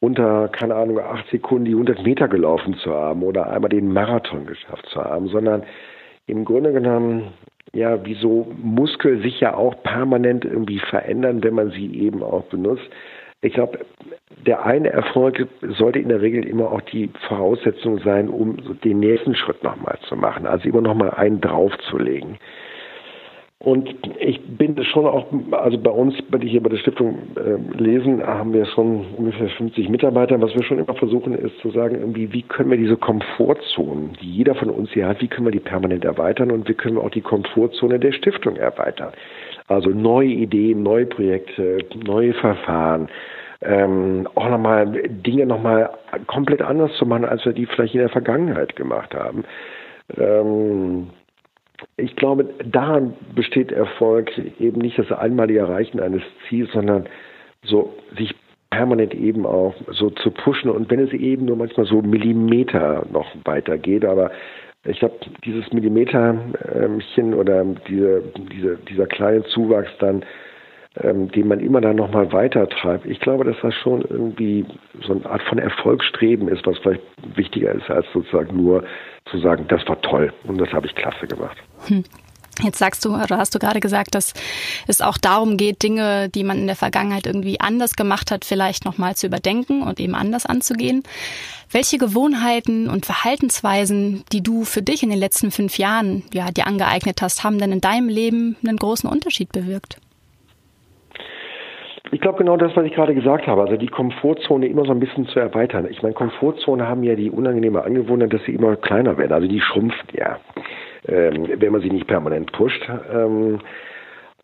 unter, 0.00 0.48
keine 0.48 0.74
Ahnung, 0.74 0.98
acht 0.98 1.28
Sekunden 1.30 1.66
die 1.66 1.72
100 1.72 2.02
Meter 2.02 2.28
gelaufen 2.28 2.74
zu 2.74 2.92
haben 2.92 3.22
oder 3.22 3.50
einmal 3.50 3.68
den 3.68 3.92
Marathon 3.92 4.46
geschafft 4.46 4.86
zu 4.86 5.02
haben, 5.02 5.28
sondern 5.28 5.62
im 6.26 6.44
Grunde 6.44 6.72
genommen, 6.72 7.32
ja, 7.72 8.04
wie 8.04 8.14
so 8.14 8.50
Muskel 8.62 9.22
sich 9.22 9.40
ja 9.40 9.54
auch 9.54 9.82
permanent 9.82 10.44
irgendwie 10.44 10.78
verändern, 10.78 11.42
wenn 11.44 11.54
man 11.54 11.70
sie 11.70 11.94
eben 12.00 12.22
auch 12.22 12.44
benutzt. 12.44 12.88
Ich 13.42 13.54
glaube, 13.54 13.80
der 14.46 14.64
eine 14.64 14.90
Erfolg 14.90 15.46
sollte 15.62 15.98
in 15.98 16.08
der 16.08 16.20
Regel 16.20 16.44
immer 16.46 16.72
auch 16.72 16.82
die 16.82 17.10
Voraussetzung 17.28 17.98
sein, 18.00 18.28
um 18.28 18.56
den 18.80 19.00
nächsten 19.00 19.34
Schritt 19.34 19.62
nochmal 19.62 19.98
zu 20.08 20.16
machen, 20.16 20.46
also 20.46 20.68
immer 20.68 20.82
nochmal 20.82 21.10
einen 21.10 21.40
draufzulegen. 21.40 22.38
Und 23.62 23.94
ich 24.18 24.40
bin 24.56 24.82
schon 24.84 25.04
auch, 25.04 25.26
also 25.52 25.76
bei 25.76 25.90
uns, 25.90 26.14
bei 26.30 26.38
hier 26.38 26.62
bei 26.62 26.70
der 26.70 26.78
Stiftung 26.78 27.18
äh, 27.36 27.78
Lesen, 27.78 28.26
haben 28.26 28.54
wir 28.54 28.64
schon 28.64 29.04
ungefähr 29.18 29.50
50 29.50 29.90
Mitarbeiter. 29.90 30.40
Was 30.40 30.54
wir 30.54 30.62
schon 30.62 30.78
immer 30.78 30.94
versuchen, 30.94 31.34
ist 31.34 31.58
zu 31.58 31.70
sagen, 31.70 31.96
irgendwie, 31.96 32.32
wie 32.32 32.40
können 32.40 32.70
wir 32.70 32.78
diese 32.78 32.96
Komfortzonen, 32.96 34.16
die 34.22 34.30
jeder 34.30 34.54
von 34.54 34.70
uns 34.70 34.90
hier 34.92 35.06
hat, 35.06 35.20
wie 35.20 35.28
können 35.28 35.46
wir 35.46 35.52
die 35.52 35.60
permanent 35.60 36.06
erweitern 36.06 36.50
und 36.52 36.66
wie 36.70 36.72
können 36.72 36.96
wir 36.96 37.04
auch 37.04 37.10
die 37.10 37.20
Komfortzone 37.20 37.98
der 37.98 38.12
Stiftung 38.12 38.56
erweitern? 38.56 39.12
Also 39.68 39.90
neue 39.90 40.28
Ideen, 40.28 40.82
neue 40.82 41.04
Projekte, 41.04 41.80
neue 42.02 42.32
Verfahren, 42.32 43.08
ähm, 43.60 44.26
auch 44.36 44.48
nochmal 44.48 44.86
Dinge 45.06 45.44
nochmal 45.44 45.90
komplett 46.28 46.62
anders 46.62 46.94
zu 46.94 47.04
machen, 47.04 47.26
als 47.26 47.44
wir 47.44 47.52
die 47.52 47.66
vielleicht 47.66 47.92
in 47.92 48.00
der 48.00 48.08
Vergangenheit 48.08 48.74
gemacht 48.74 49.14
haben. 49.14 49.44
Ähm, 50.18 51.08
ich 51.96 52.16
glaube, 52.16 52.48
daran 52.64 53.14
besteht 53.34 53.72
Erfolg 53.72 54.30
eben 54.58 54.80
nicht 54.80 54.98
das 54.98 55.12
einmalige 55.12 55.60
Erreichen 55.60 56.00
eines 56.00 56.22
Ziels, 56.48 56.70
sondern 56.72 57.06
so 57.64 57.94
sich 58.16 58.34
permanent 58.70 59.14
eben 59.14 59.46
auch 59.46 59.74
so 59.90 60.10
zu 60.10 60.30
pushen. 60.30 60.70
Und 60.70 60.90
wenn 60.90 61.00
es 61.00 61.12
eben 61.12 61.44
nur 61.46 61.56
manchmal 61.56 61.86
so 61.86 62.00
Millimeter 62.02 63.04
noch 63.12 63.26
weiter 63.44 63.78
geht, 63.78 64.04
aber 64.04 64.30
Ich 64.86 65.02
habe 65.02 65.12
dieses 65.44 65.70
Millimeterchen 65.72 67.34
oder 67.34 67.64
diese, 67.86 68.22
diese, 68.50 68.78
dieser 68.88 69.06
kleine 69.06 69.44
Zuwachs 69.44 69.90
dann, 69.98 70.24
ähm, 70.96 71.30
den 71.30 71.46
man 71.46 71.60
immer 71.60 71.80
dann 71.80 71.96
nochmal 71.96 72.32
weiter 72.32 72.68
treibt. 72.68 73.06
Ich 73.06 73.20
glaube, 73.20 73.44
dass 73.44 73.56
das 73.62 73.74
schon 73.74 74.02
irgendwie 74.02 74.66
so 75.02 75.12
eine 75.12 75.26
Art 75.26 75.42
von 75.42 75.58
Erfolgsstreben 75.58 76.48
ist, 76.48 76.66
was 76.66 76.78
vielleicht 76.78 77.02
wichtiger 77.36 77.72
ist, 77.72 77.88
als 77.88 78.06
sozusagen 78.12 78.56
nur 78.56 78.84
zu 79.30 79.38
sagen, 79.38 79.66
das 79.68 79.86
war 79.86 80.00
toll 80.02 80.32
und 80.44 80.58
das 80.58 80.72
habe 80.72 80.86
ich 80.86 80.94
klasse 80.94 81.26
gemacht. 81.26 81.56
Hm. 81.86 82.04
Jetzt 82.62 82.78
sagst 82.78 83.04
du, 83.04 83.14
oder 83.14 83.38
hast 83.38 83.54
du 83.54 83.58
gerade 83.58 83.80
gesagt, 83.80 84.14
dass 84.14 84.34
es 84.86 85.00
auch 85.00 85.16
darum 85.16 85.56
geht, 85.56 85.82
Dinge, 85.82 86.28
die 86.28 86.44
man 86.44 86.58
in 86.58 86.66
der 86.66 86.76
Vergangenheit 86.76 87.24
irgendwie 87.24 87.60
anders 87.60 87.94
gemacht 87.94 88.30
hat, 88.30 88.44
vielleicht 88.44 88.84
nochmal 88.84 89.14
zu 89.14 89.28
überdenken 89.28 89.82
und 89.82 89.98
eben 90.00 90.14
anders 90.14 90.44
anzugehen. 90.44 91.02
Welche 91.70 91.96
Gewohnheiten 91.96 92.90
und 92.90 93.06
Verhaltensweisen, 93.06 94.24
die 94.32 94.42
du 94.42 94.64
für 94.64 94.82
dich 94.82 95.02
in 95.02 95.10
den 95.10 95.18
letzten 95.18 95.52
fünf 95.52 95.78
Jahren 95.78 96.24
ja, 96.34 96.50
dir 96.50 96.66
angeeignet 96.66 97.22
hast, 97.22 97.44
haben 97.44 97.58
denn 97.58 97.72
in 97.72 97.80
deinem 97.80 98.08
Leben 98.08 98.56
einen 98.66 98.76
großen 98.76 99.08
Unterschied 99.08 99.52
bewirkt? 99.52 99.98
Ich 102.12 102.20
glaube 102.20 102.38
genau 102.38 102.56
das, 102.56 102.74
was 102.76 102.84
ich 102.84 102.92
gerade 102.92 103.14
gesagt 103.14 103.46
habe, 103.46 103.62
also 103.62 103.76
die 103.76 103.86
Komfortzone 103.86 104.66
immer 104.66 104.84
so 104.84 104.90
ein 104.90 105.00
bisschen 105.00 105.26
zu 105.26 105.38
erweitern. 105.38 105.86
Ich 105.88 106.02
meine, 106.02 106.14
Komfortzone 106.14 106.88
haben 106.88 107.04
ja 107.04 107.14
die 107.14 107.30
unangenehme 107.30 107.84
Angewohnheit, 107.84 108.32
dass 108.32 108.42
sie 108.44 108.54
immer 108.54 108.76
kleiner 108.76 109.16
werden, 109.16 109.32
also 109.32 109.46
die 109.46 109.60
schrumpft 109.60 110.12
ja 110.12 110.38
ähm, 111.08 111.48
wenn 111.56 111.72
man 111.72 111.80
sie 111.80 111.90
nicht 111.90 112.06
permanent 112.06 112.52
pusht. 112.52 112.82
Ähm, 113.12 113.60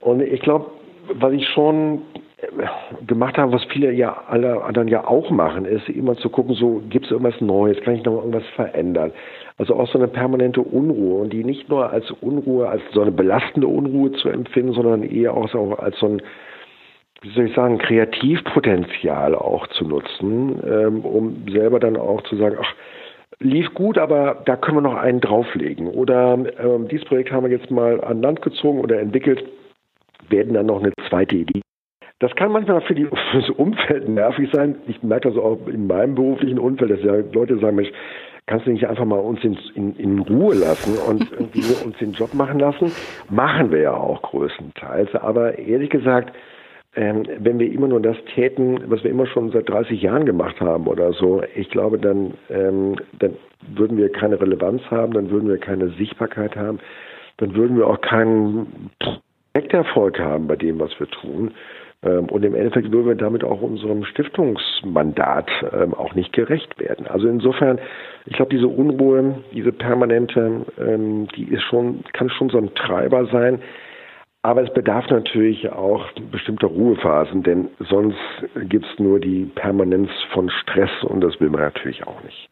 und 0.01 0.21
ich 0.23 0.41
glaube, 0.41 0.67
was 1.15 1.33
ich 1.33 1.47
schon 1.49 2.03
äh, 2.39 3.05
gemacht 3.07 3.39
habe, 3.39 3.53
was 3.53 3.65
viele 3.65 3.93
ja 3.93 4.25
alle 4.29 4.63
anderen 4.63 4.89
ja 4.89 5.07
auch 5.07 5.31
machen, 5.31 5.65
ist 5.65 5.89
immer 5.89 6.17
zu 6.17 6.31
gucken, 6.31 6.55
so 6.55 6.83
gibt 6.89 7.07
es 7.07 7.13
irgendwas 7.13 7.41
Neues, 7.41 7.81
kann 7.83 7.95
ich 7.95 8.05
noch 8.05 8.17
irgendwas 8.17 8.47
verändern. 8.55 9.13
Also 9.59 9.75
auch 9.75 9.89
so 9.89 9.99
eine 9.99 10.09
permanente 10.09 10.61
Unruhe 10.61 11.23
und 11.23 11.33
die 11.33 11.45
nicht 11.45 11.69
nur 11.69 11.91
als 11.91 12.11
Unruhe, 12.11 12.69
als 12.69 12.83
so 12.93 13.03
eine 13.03 13.13
belastende 13.13 13.69
Unruhe 13.69 14.13
zu 14.13 14.29
empfinden, 14.29 14.73
sondern 14.73 15.03
eher 15.03 15.35
auch 15.35 15.49
so 15.49 15.75
als 15.75 15.99
so 15.99 16.07
ein, 16.07 16.23
wie 17.27 17.35
soll 17.35 17.47
ich 17.47 17.55
sagen, 17.55 17.79
Kreativpotenzial 17.79 19.35
auch 19.35 19.67
zu 19.69 19.85
nutzen, 19.85 20.63
ähm, 20.65 21.05
um 21.05 21.45
selber 21.51 21.81
dann 21.81 21.97
auch 21.97 22.23
zu 22.23 22.37
sagen, 22.37 22.57
ach, 22.61 22.73
lief 23.41 23.75
gut, 23.75 23.99
aber 23.99 24.43
da 24.45 24.57
können 24.57 24.79
wir 24.79 24.83
noch 24.83 24.97
einen 24.97 25.21
drauflegen. 25.21 25.89
Oder 25.89 26.39
ähm, 26.59 26.89
dieses 26.89 27.07
Projekt 27.07 27.33
haben 27.33 27.45
wir 27.45 27.57
jetzt 27.57 27.71
mal 27.71 28.03
an 28.03 28.23
Land 28.23 28.43
gezogen 28.43 28.81
oder 28.81 29.01
entwickelt, 29.01 29.45
werden 30.29 30.55
dann 30.55 30.67
noch 30.67 30.81
eine 30.81 30.93
zweite 31.09 31.37
Idee. 31.37 31.63
Das 32.19 32.35
kann 32.35 32.53
manchmal 32.53 32.81
für, 32.83 32.95
die, 32.95 33.05
für 33.31 33.41
das 33.41 33.51
Umfeld 33.51 34.09
nervig 34.09 34.51
sein. 34.53 34.77
Ich 34.87 35.03
merke 35.03 35.29
das 35.31 35.39
auch 35.39 35.59
in 35.67 35.87
meinem 35.87 36.15
beruflichen 36.15 36.59
Umfeld, 36.59 36.93
dass 36.93 37.03
ja 37.03 37.17
Leute 37.33 37.59
sagen, 37.59 37.77
Mensch, 37.77 37.93
kannst 38.47 38.67
du 38.67 38.71
nicht 38.71 38.87
einfach 38.87 39.05
mal 39.05 39.19
uns 39.19 39.43
in, 39.43 39.59
in, 39.75 39.97
in 39.97 40.19
Ruhe 40.21 40.55
lassen 40.55 40.97
und 40.97 41.31
irgendwie 41.33 41.85
uns 41.85 41.99
den 41.99 42.13
Job 42.13 42.33
machen 42.35 42.61
lassen? 42.61 42.93
Machen 43.29 43.71
wir 43.73 43.81
ja 43.81 43.95
auch 43.95 44.23
größtenteils. 44.23 45.15
Aber 45.17 45.59
ehrlich 45.59 45.91
gesagt, 45.91 46.35
wenn 46.97 47.59
wir 47.59 47.71
immer 47.71 47.89
nur 47.89 48.01
das 48.01 48.17
täten, 48.35 48.81
was 48.87 49.05
wir 49.05 49.11
immer 49.11 49.27
schon 49.27 49.51
seit 49.51 49.69
30 49.69 50.01
Jahren 50.01 50.25
gemacht 50.25 50.61
haben 50.61 50.87
oder 50.87 51.13
so, 51.13 51.43
ich 51.55 51.69
glaube, 51.69 51.99
dann, 51.99 52.35
ähm, 52.49 52.97
dann 53.19 53.35
würden 53.75 53.99
wir 53.99 54.11
keine 54.11 54.41
Relevanz 54.41 54.83
haben, 54.91 55.13
dann 55.13 55.31
würden 55.31 55.49
wir 55.49 55.59
keine 55.59 55.91
Sichtbarkeit 55.91 56.57
haben, 56.57 56.79
dann 57.37 57.55
würden 57.55 57.77
wir 57.77 57.87
auch 57.87 58.01
keinen 58.01 58.91
Projekterfolg 59.53 60.19
haben 60.19 60.47
bei 60.47 60.57
dem, 60.57 60.81
was 60.81 60.99
wir 60.99 61.07
tun. 61.09 61.53
Ähm, 62.03 62.27
und 62.31 62.45
im 62.45 62.55
Endeffekt 62.55 62.91
würden 62.91 63.09
wir 63.09 63.15
damit 63.15 63.45
auch 63.45 63.61
unserem 63.61 64.05
Stiftungsmandat 64.05 65.51
ähm, 65.73 65.93
auch 65.93 66.15
nicht 66.15 66.33
gerecht 66.33 66.79
werden. 66.79 67.07
Also 67.07 67.29
insofern, 67.29 67.79
ich 68.25 68.37
glaube, 68.37 68.55
diese 68.55 68.69
Unruhe, 68.69 69.43
diese 69.53 69.73
permanente, 69.73 70.65
ähm, 70.79 71.29
die 71.37 71.45
ist 71.45 71.63
schon, 71.65 72.05
kann 72.15 72.31
schon 72.31 72.49
so 72.49 72.57
ein 72.59 72.75
Treiber 72.75 73.27
sein, 73.27 73.61
aber 74.47 74.63
es 74.63 74.73
bedarf 74.73 75.11
natürlich 75.11 75.69
auch 75.71 76.07
bestimmter 76.31 76.69
Ruhephasen, 76.69 77.43
denn 77.43 77.69
sonst 77.81 78.17
gibt 78.69 78.87
es 78.87 78.99
nur 79.01 79.19
die 79.19 79.47
Permanenz 79.47 80.09
von 80.33 80.49
Stress 80.51 80.91
und 81.03 81.21
das 81.21 81.41
will 81.41 81.51
man 81.51 81.63
natürlich 81.63 82.07
auch 82.07 82.23
nicht. 82.23 82.49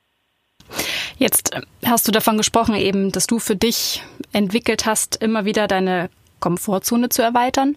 Jetzt 1.18 1.54
äh, 1.54 1.60
hast 1.86 2.08
du 2.08 2.10
davon 2.10 2.36
gesprochen, 2.36 2.74
eben, 2.74 3.12
dass 3.12 3.28
du 3.28 3.38
für 3.38 3.54
dich 3.54 4.02
entwickelt 4.32 4.86
hast, 4.86 5.22
immer 5.22 5.44
wieder 5.44 5.68
deine 5.68 6.10
Komfortzone 6.40 7.10
zu 7.10 7.22
erweitern. 7.22 7.76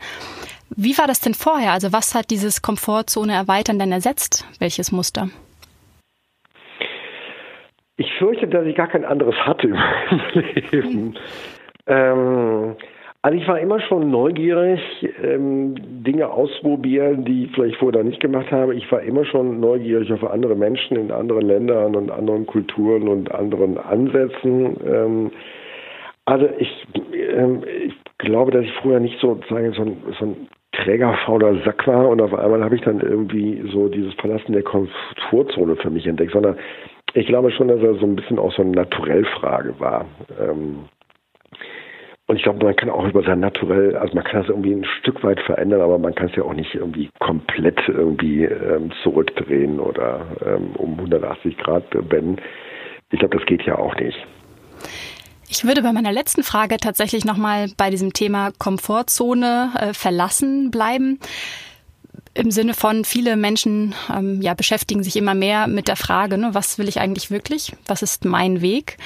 Wie 0.75 0.97
war 0.97 1.06
das 1.06 1.19
denn 1.19 1.36
vorher? 1.36 1.73
Also 1.73 1.93
was 1.93 2.15
hat 2.15 2.32
dieses 2.32 2.63
Komfortzone 2.63 3.34
erweitern 3.34 3.77
denn 3.77 3.91
ersetzt? 3.91 4.47
Welches 4.58 4.91
Muster? 4.91 5.30
Ich 7.97 8.12
fürchte, 8.17 8.47
dass 8.47 8.65
ich 8.65 8.75
gar 8.75 8.88
kein 8.88 9.06
anderes 9.06 9.36
hatte 9.36 9.67
im 9.67 9.77
Leben. 10.71 11.19
Ähm, 11.86 12.75
also 13.28 13.38
ich 13.38 13.48
war 13.50 13.60
immer 13.60 13.82
schon 13.82 14.10
neugierig, 14.10 14.80
ähm, 15.22 15.76
Dinge 16.02 16.30
ausprobieren, 16.30 17.26
die 17.26 17.44
ich 17.44 17.52
vielleicht 17.52 17.76
vorher 17.76 18.02
nicht 18.06 18.22
gemacht 18.22 18.50
habe. 18.52 18.74
Ich 18.74 18.90
war 18.90 19.02
immer 19.02 19.26
schon 19.26 19.60
neugierig 19.60 20.13
auf 20.13 20.24
andere 20.24 20.56
Menschen 20.56 20.96
in 20.96 21.12
anderen 21.12 21.46
Ländern 21.46 21.98
und 21.98 22.10
anderen 22.10 22.46
Kulturen 22.46 23.10
und 23.10 23.30
anderen 23.36 23.78
Ansätzen. 23.80 24.78
Ähm, 24.88 25.32
also 26.24 26.48
ich, 26.58 26.88
ähm, 27.13 27.63
ich 27.86 27.96
glaube, 28.18 28.52
dass 28.52 28.63
ich 28.63 28.72
früher 28.82 29.02
nicht 29.02 29.20
so, 29.20 29.38
sagen, 29.50 29.74
so 29.74 29.82
ein, 29.82 29.98
so 30.18 30.26
ein 30.28 30.48
trägerfauler 30.72 31.62
Sack 31.66 31.86
war 31.86 32.08
und 32.08 32.22
auf 32.22 32.34
einmal 32.34 32.63
habe 32.63 32.76
ich 32.78 32.82
dann 32.84 33.02
irgendwie 33.02 33.62
so 33.74 33.90
dieses 33.90 34.13
Verlassen 34.13 34.54
der 34.54 34.63
Komfortzone 34.63 35.76
für 35.76 35.90
mich 35.90 36.08
entdeckt, 36.08 36.32
sondern 36.32 36.56
ich 37.13 37.28
glaube 37.28 37.52
schon, 37.52 37.68
dass 37.68 37.82
er 37.82 37.96
so 37.96 38.06
ein 38.06 38.16
bisschen 38.16 38.40
auch 38.40 38.54
so 38.54 38.62
eine 38.62 38.72
Naturellfrage 38.72 39.78
war. 39.80 40.06
Ähm, 40.40 40.86
und 42.28 42.36
ich 42.36 42.44
glaube, 42.44 42.63
man 42.63 42.76
kann 42.76 42.90
auch 42.90 43.08
über 43.08 43.24
sein 43.24 43.40
Naturell, 43.40 43.96
also 43.96 44.13
man 44.13 44.24
kann 44.24 44.42
das 44.42 44.50
irgendwie 44.50 44.74
ein 44.74 44.86
Stück 45.00 45.24
weit 45.24 45.40
verändern, 45.42 45.82
aber 45.82 45.98
man 45.98 46.13
kann 46.13 46.28
es 46.30 46.36
ja 46.36 46.44
auch 46.44 46.54
nicht 46.54 46.76
irgendwie 46.76 47.10
komplett 47.20 47.80
irgendwie 47.88 48.44
ähm, 48.44 48.92
zurückdrehen 49.02 49.80
oder 49.80 50.26
ähm, 50.46 50.72
um 50.76 50.94
180 50.96 51.58
Grad 51.58 51.86
wenden. 51.94 52.42
Ich 53.12 53.20
glaube, 53.20 53.38
das 53.38 53.46
geht 53.46 53.63
ja 53.63 53.78
auch 53.78 53.96
nicht. 53.96 54.18
Ich 55.50 55.63
würde 55.63 55.82
bei 55.82 55.94
meiner 55.94 56.12
letzten 56.12 56.44
Frage 56.44 56.76
tatsächlich 56.76 57.24
nochmal 57.24 57.68
bei 57.78 57.90
diesem 57.90 58.12
Thema 58.12 58.52
Komfortzone 58.60 59.72
äh, 59.80 59.94
verlassen 59.94 60.70
bleiben 60.70 61.20
im 62.38 62.52
Sinne 62.52 62.73
von 62.73 63.04
viele 63.04 63.36
Menschen 63.36 63.95
ähm, 64.15 64.41
ja 64.41 64.54
beschäftigen 64.54 65.04
sich 65.04 65.15
immer 65.15 65.34
mehr 65.34 65.67
mit 65.67 65.88
der 65.88 65.95
Frage, 65.95 66.38
ne, 66.38 66.50
was 66.54 66.78
will 66.78 66.88
ich 66.88 67.00
eigentlich 67.00 67.32
wirklich? 67.32 67.73
Was 67.88 68.02
ist 68.02 68.26
mein 68.26 68.62
Weg? 68.62 68.97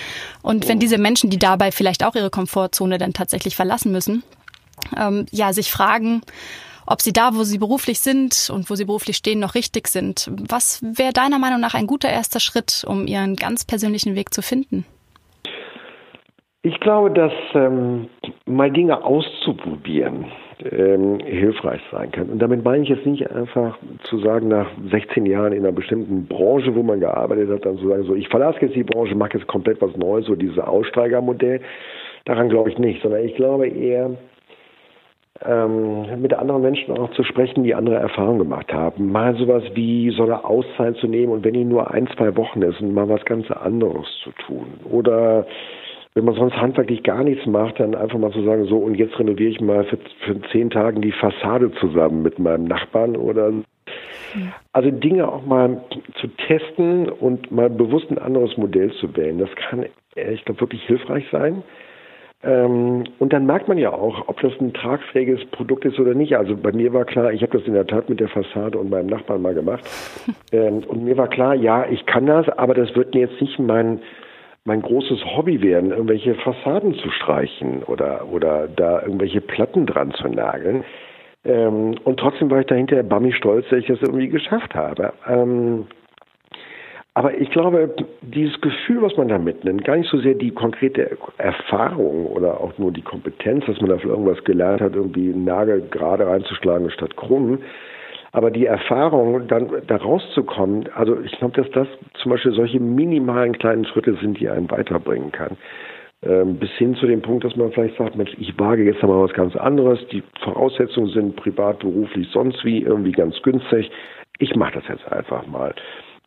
Und 0.41 0.67
wenn 0.67 0.80
diese 0.80 0.98
Menschen, 0.98 1.30
die 1.30 1.39
dabei 1.39 1.72
vielleicht 1.72 2.04
auch 2.04 2.15
ihre 2.15 2.30
Komfortzone 2.30 2.98
dann 2.98 3.13
tatsächlich 3.13 3.56
verlassen 3.56 3.91
müssen, 3.91 4.24
ähm, 4.98 5.26
ja 5.32 5.54
sich 5.54 5.72
fragen, 5.72 6.22
ob 6.86 7.02
sie 7.02 7.13
da, 7.13 7.36
wo 7.36 7.44
sie 7.44 7.58
beruflich 7.58 8.00
sind 8.00 8.52
und 8.54 8.70
wo 8.70 8.76
sie 8.76 8.86
beruflich 8.86 9.15
stehen, 9.15 9.39
noch 9.39 9.56
richtig 9.56 9.88
sind. 9.88 10.30
Was 10.50 10.82
wäre 10.84 11.13
deiner 11.13 11.39
Meinung 11.39 11.62
nach 11.62 11.74
ein 11.74 11.88
guter 11.88 12.10
erster 12.10 12.39
Schritt, 12.39 12.84
um 12.86 13.08
ihren 13.08 13.36
ganz 13.36 13.63
persönlichen 13.65 14.15
Weg 14.15 14.34
zu 14.34 14.41
finden? 14.41 14.86
Ich 16.63 16.80
glaube, 16.80 17.12
dass 17.12 17.32
ähm, 17.56 18.08
mal 18.46 18.72
Dinge 18.72 19.04
auszuprobieren, 19.04 20.26
ähm, 20.69 21.19
hilfreich 21.19 21.82
sein 21.91 22.12
kann. 22.12 22.30
Und 22.30 22.41
damit 22.41 22.63
meine 22.63 22.84
ich 22.84 22.89
jetzt 22.89 23.06
nicht 23.06 23.30
einfach 23.32 23.78
zu 24.04 24.19
sagen, 24.19 24.47
nach 24.47 24.69
16 24.91 25.26
Jahren 25.26 25.54
in 25.54 25.60
einer 25.60 25.71
bestimmten 25.71 26.26
Branche, 26.26 26.76
wo 26.76 26.84
man 26.84 27.00
gearbeitet 27.00 27.50
hat, 27.50 27.65
dann 27.65 27.78
zu 27.78 27.88
sagen, 27.88 28.04
so, 28.04 28.15
ich 28.15 28.28
verlasse 28.30 28.60
jetzt 28.62 28.76
die 28.76 28.84
Branche, 28.84 29.15
mache 29.15 29.38
jetzt 29.38 29.47
komplett 29.47 29.82
was 29.82 29.95
Neues, 29.97 30.26
so 30.26 30.36
dieses 30.36 30.60
Aussteigermodell. 30.60 31.62
Daran 32.26 32.50
glaube 32.50 32.69
ich 32.69 32.78
nicht, 32.78 33.02
sondern 33.02 33.24
ich 33.24 33.36
glaube 33.36 33.67
eher, 33.67 34.12
ähm, 35.43 36.21
mit 36.21 36.34
anderen 36.34 36.62
Menschen 36.62 36.97
auch 36.97 37.12
zu 37.12 37.24
sprechen, 37.24 37.63
die 37.63 37.74
andere 37.74 37.95
Erfahrungen 37.95 38.39
gemacht 38.39 38.71
haben. 38.71 39.12
Mal 39.12 39.36
sowas 39.36 39.63
wie 39.74 40.12
so 40.12 40.24
eine 40.24 40.45
Auszeit 40.45 40.97
zu 40.97 41.08
nehmen 41.08 41.32
und 41.34 41.43
wenn 41.43 41.54
die 41.54 41.63
nur 41.63 41.91
ein, 41.91 42.08
zwei 42.15 42.36
Wochen 42.38 42.62
ist 42.62 42.82
mal 42.82 43.10
was 43.10 43.26
ganz 43.26 43.50
anderes 43.50 44.06
zu 44.24 44.32
tun. 44.45 44.67
Oder 44.89 45.47
wenn 46.13 46.26
man 46.26 46.36
sonst 46.36 46.58
handwerklich 46.58 47.04
gar 47.04 47.24
nichts 47.24 47.45
macht, 47.45 47.80
dann 47.80 47.95
einfach 47.95 48.17
mal 48.17 48.32
zu 48.32 48.43
sagen, 48.43 48.65
so 48.65 48.78
und 48.78 48.95
jetzt 48.95 49.17
renoviere 49.17 49.50
ich 49.50 49.62
mal 49.62 49.86
für, 49.86 49.97
für 50.26 50.41
zehn 50.52 50.69
Tagen 50.69 51.02
die 51.02 51.13
Fassade 51.13 51.71
zusammen 51.80 52.21
mit 52.21 52.38
meinem 52.38 52.65
Nachbarn 52.65 53.15
oder 53.15 53.54
also 54.74 54.91
Dinge 54.91 55.28
auch 55.28 55.45
mal 55.45 55.84
zu 56.19 56.28
testen 56.47 57.10
und 57.10 57.52
mal 57.52 57.69
bewusst 57.69 58.10
ein 58.12 58.17
anderes 58.17 58.55
Modell 58.57 58.91
zu 58.93 59.16
wählen. 59.16 59.39
Das 59.39 59.49
kann, 59.55 59.86
ich 60.16 60.45
glaube, 60.45 60.62
wirklich 60.62 60.84
hilfreich 60.84 61.26
sein. 61.32 61.64
Ähm, 62.43 63.03
und 63.20 63.34
dann 63.34 63.45
merkt 63.45 63.68
man 63.68 63.78
ja 63.78 63.91
auch, 63.91 64.28
ob 64.28 64.39
das 64.41 64.53
ein 64.59 64.74
tragfähiges 64.74 65.45
Produkt 65.51 65.86
ist 65.86 65.99
oder 65.99 66.14
nicht. 66.14 66.36
Also 66.36 66.55
bei 66.55 66.72
mir 66.72 66.91
war 66.93 67.05
klar, 67.05 67.32
ich 67.32 67.41
habe 67.43 67.57
das 67.57 67.68
in 67.68 67.74
der 67.74 67.86
Tat 67.86 68.09
mit 68.09 68.20
der 68.20 68.30
Fassade 68.30 68.80
und 68.80 68.89
meinem 68.89 69.07
Nachbarn 69.07 69.41
mal 69.41 69.53
gemacht. 69.53 69.84
Ähm, 70.53 70.84
und 70.86 71.05
mir 71.05 71.16
war 71.16 71.30
klar, 71.30 71.55
ja, 71.55 71.86
ich 71.89 72.05
kann 72.05 72.26
das, 72.26 72.49
aber 72.49 72.74
das 72.74 72.93
wird 72.93 73.14
mir 73.14 73.22
jetzt 73.22 73.39
nicht 73.39 73.57
mein 73.57 74.01
mein 74.66 74.82
großes 74.82 75.26
Hobby 75.26 75.62
werden, 75.62 75.91
irgendwelche 75.91 76.36
Fassaden 76.36 76.93
zu 76.95 77.09
streichen 77.12 77.84
oder, 77.84 78.28
oder 78.32 78.68
da 78.68 79.01
irgendwelche 79.01 79.41
Platten 79.41 79.86
dran 79.86 80.12
zu 80.12 80.28
nageln. 80.28 80.84
Ähm, 81.43 81.95
und 82.03 82.20
trotzdem 82.20 82.51
war 82.51 82.59
ich 82.59 82.68
dahinter 82.68 83.01
Bammi 83.03 83.34
stolz, 83.34 83.68
dass 83.70 83.80
ich 83.80 83.88
das 83.88 84.01
irgendwie 84.01 84.30
geschafft 84.30 84.76
habe. 84.76 85.14
Ähm, 85.28 85.88
Aber 87.14 87.38
ich 87.38 87.49
glaube, 87.49 87.93
dieses 88.22 88.62
Gefühl, 88.62 89.01
was 89.01 89.18
man 89.18 89.28
da 89.28 89.38
mitnimmt, 89.38 89.84
gar 89.84 89.97
nicht 89.97 90.09
so 90.09 90.20
sehr 90.20 90.36
die 90.36 90.51
konkrete 90.51 91.18
Erfahrung 91.38 92.28
oder 92.28 92.62
auch 92.62 92.78
nur 92.78 92.93
die 92.93 93.01
Kompetenz, 93.01 93.66
dass 93.66 93.82
man 93.82 93.89
dafür 93.89 94.12
irgendwas 94.12 94.41
gelernt 94.45 94.80
hat, 94.80 94.95
irgendwie 94.95 95.34
einen 95.34 95.43
Nagel 95.43 95.82
gerade 95.91 96.26
reinzuschlagen 96.26 96.89
statt 96.91 97.18
krumm, 97.18 97.59
aber 98.32 98.52
die 98.52 98.66
Erfahrung, 98.66 99.48
dann 99.48 99.70
da 99.88 99.98
rauszukommen, 99.98 100.90
also 100.96 101.20
ich 101.20 101.32
glaube, 101.34 101.62
dass 101.62 101.70
das 101.72 101.88
zum 102.22 102.32
Beispiel 102.32 102.54
solche 102.54 102.80
minimalen 102.80 103.58
kleinen 103.58 103.86
Schritte 103.86 104.16
sind, 104.22 104.40
die 104.40 104.50
einen 104.50 104.72
weiterbringen 104.72 105.32
kann. 105.32 105.58
Ähm, 106.24 106.58
bis 106.58 106.70
hin 106.72 106.96
zu 106.96 107.08
dem 107.08 107.22
Punkt, 107.22 107.44
dass 107.44 107.56
man 107.56 107.72
vielleicht 107.72 107.98
sagt, 107.98 108.16
Mensch, 108.16 108.32
ich 108.38 108.58
wage 108.60 108.84
jetzt 108.84 109.02
mal 109.02 109.24
was 109.24 109.34
ganz 109.34 109.56
anderes. 109.56 110.00
Die 110.12 110.22
Voraussetzungen 110.44 111.10
sind 111.10 111.36
privat, 111.36 111.80
beruflich, 111.80 112.28
sonst 112.32 112.64
wie 112.64 112.84
irgendwie 112.84 113.12
ganz 113.12 113.42
günstig. 113.42 113.90
Ich 114.38 114.56
mache 114.56 114.74
das 114.76 114.88
jetzt 114.88 115.12
einfach 115.12 115.48
mal. 115.48 115.74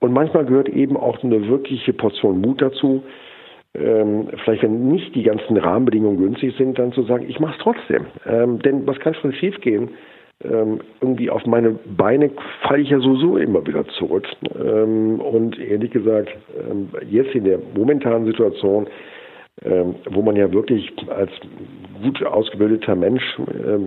Und 0.00 0.12
manchmal 0.12 0.44
gehört 0.44 0.68
eben 0.68 0.96
auch 0.96 1.22
eine 1.22 1.46
wirkliche 1.48 1.92
Portion 1.92 2.40
Mut 2.40 2.60
dazu, 2.60 3.04
ähm, 3.74 4.28
vielleicht 4.44 4.62
wenn 4.62 4.88
nicht 4.88 5.14
die 5.14 5.22
ganzen 5.22 5.56
Rahmenbedingungen 5.56 6.18
günstig 6.18 6.54
sind, 6.56 6.78
dann 6.78 6.92
zu 6.92 7.02
sagen, 7.02 7.26
ich 7.28 7.40
mache 7.40 7.54
es 7.56 7.62
trotzdem. 7.62 8.06
Ähm, 8.26 8.60
denn 8.60 8.86
was 8.86 8.98
kann 9.00 9.14
schon 9.14 9.32
schiefgehen? 9.32 9.90
Ähm, 10.44 10.80
irgendwie 11.00 11.30
auf 11.30 11.44
meine 11.46 11.78
Beine 11.96 12.30
falle 12.62 12.82
ich 12.82 12.90
ja 12.90 12.98
sowieso 13.00 13.36
immer 13.36 13.66
wieder 13.66 13.86
zurück. 13.98 14.26
Ähm, 14.54 15.20
und 15.20 15.58
ehrlich 15.58 15.90
gesagt, 15.90 16.30
ähm, 16.58 16.88
jetzt 17.08 17.34
in 17.34 17.44
der 17.44 17.58
momentanen 17.76 18.26
Situation, 18.26 18.86
wo 20.10 20.20
man 20.20 20.34
ja 20.34 20.52
wirklich 20.52 20.92
als 21.08 21.30
gut 22.02 22.20
ausgebildeter 22.24 22.96
Mensch 22.96 23.22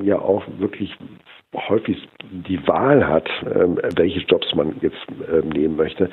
ja 0.02 0.18
auch 0.18 0.42
wirklich 0.60 0.96
häufig 1.56 1.98
die 2.24 2.66
Wahl 2.68 3.08
hat, 3.08 3.30
ähm, 3.44 3.80
welche 3.96 4.20
Jobs 4.20 4.54
man 4.54 4.76
jetzt 4.82 4.98
ähm, 5.32 5.50
nehmen 5.50 5.76
möchte. 5.76 6.10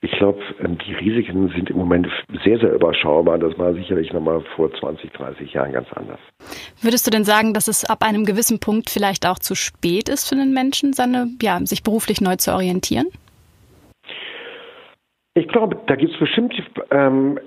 Ich 0.00 0.10
glaube, 0.12 0.40
ähm, 0.60 0.76
die 0.78 0.94
Risiken 0.94 1.48
sind 1.50 1.70
im 1.70 1.76
Moment 1.76 2.08
sehr, 2.44 2.58
sehr 2.58 2.72
überschaubar. 2.74 3.38
Das 3.38 3.56
war 3.58 3.72
sicherlich 3.74 4.12
nochmal 4.12 4.42
vor 4.56 4.72
20, 4.72 5.12
30 5.12 5.52
Jahren 5.52 5.72
ganz 5.72 5.86
anders. 5.92 6.18
Würdest 6.80 7.06
du 7.06 7.10
denn 7.10 7.24
sagen, 7.24 7.54
dass 7.54 7.68
es 7.68 7.84
ab 7.84 8.02
einem 8.02 8.24
gewissen 8.24 8.58
Punkt 8.58 8.90
vielleicht 8.90 9.26
auch 9.26 9.38
zu 9.38 9.54
spät 9.54 10.08
ist 10.08 10.28
für 10.28 10.34
den 10.34 10.52
Menschen, 10.52 10.92
seine, 10.92 11.28
ja, 11.40 11.60
sich 11.64 11.84
beruflich 11.84 12.20
neu 12.20 12.36
zu 12.36 12.52
orientieren? 12.52 13.06
Ich 15.34 15.48
glaube, 15.48 15.78
da 15.86 15.94
gibt 15.94 16.12
es 16.12 16.18
bestimmt 16.18 16.52
ähm, 16.90 17.38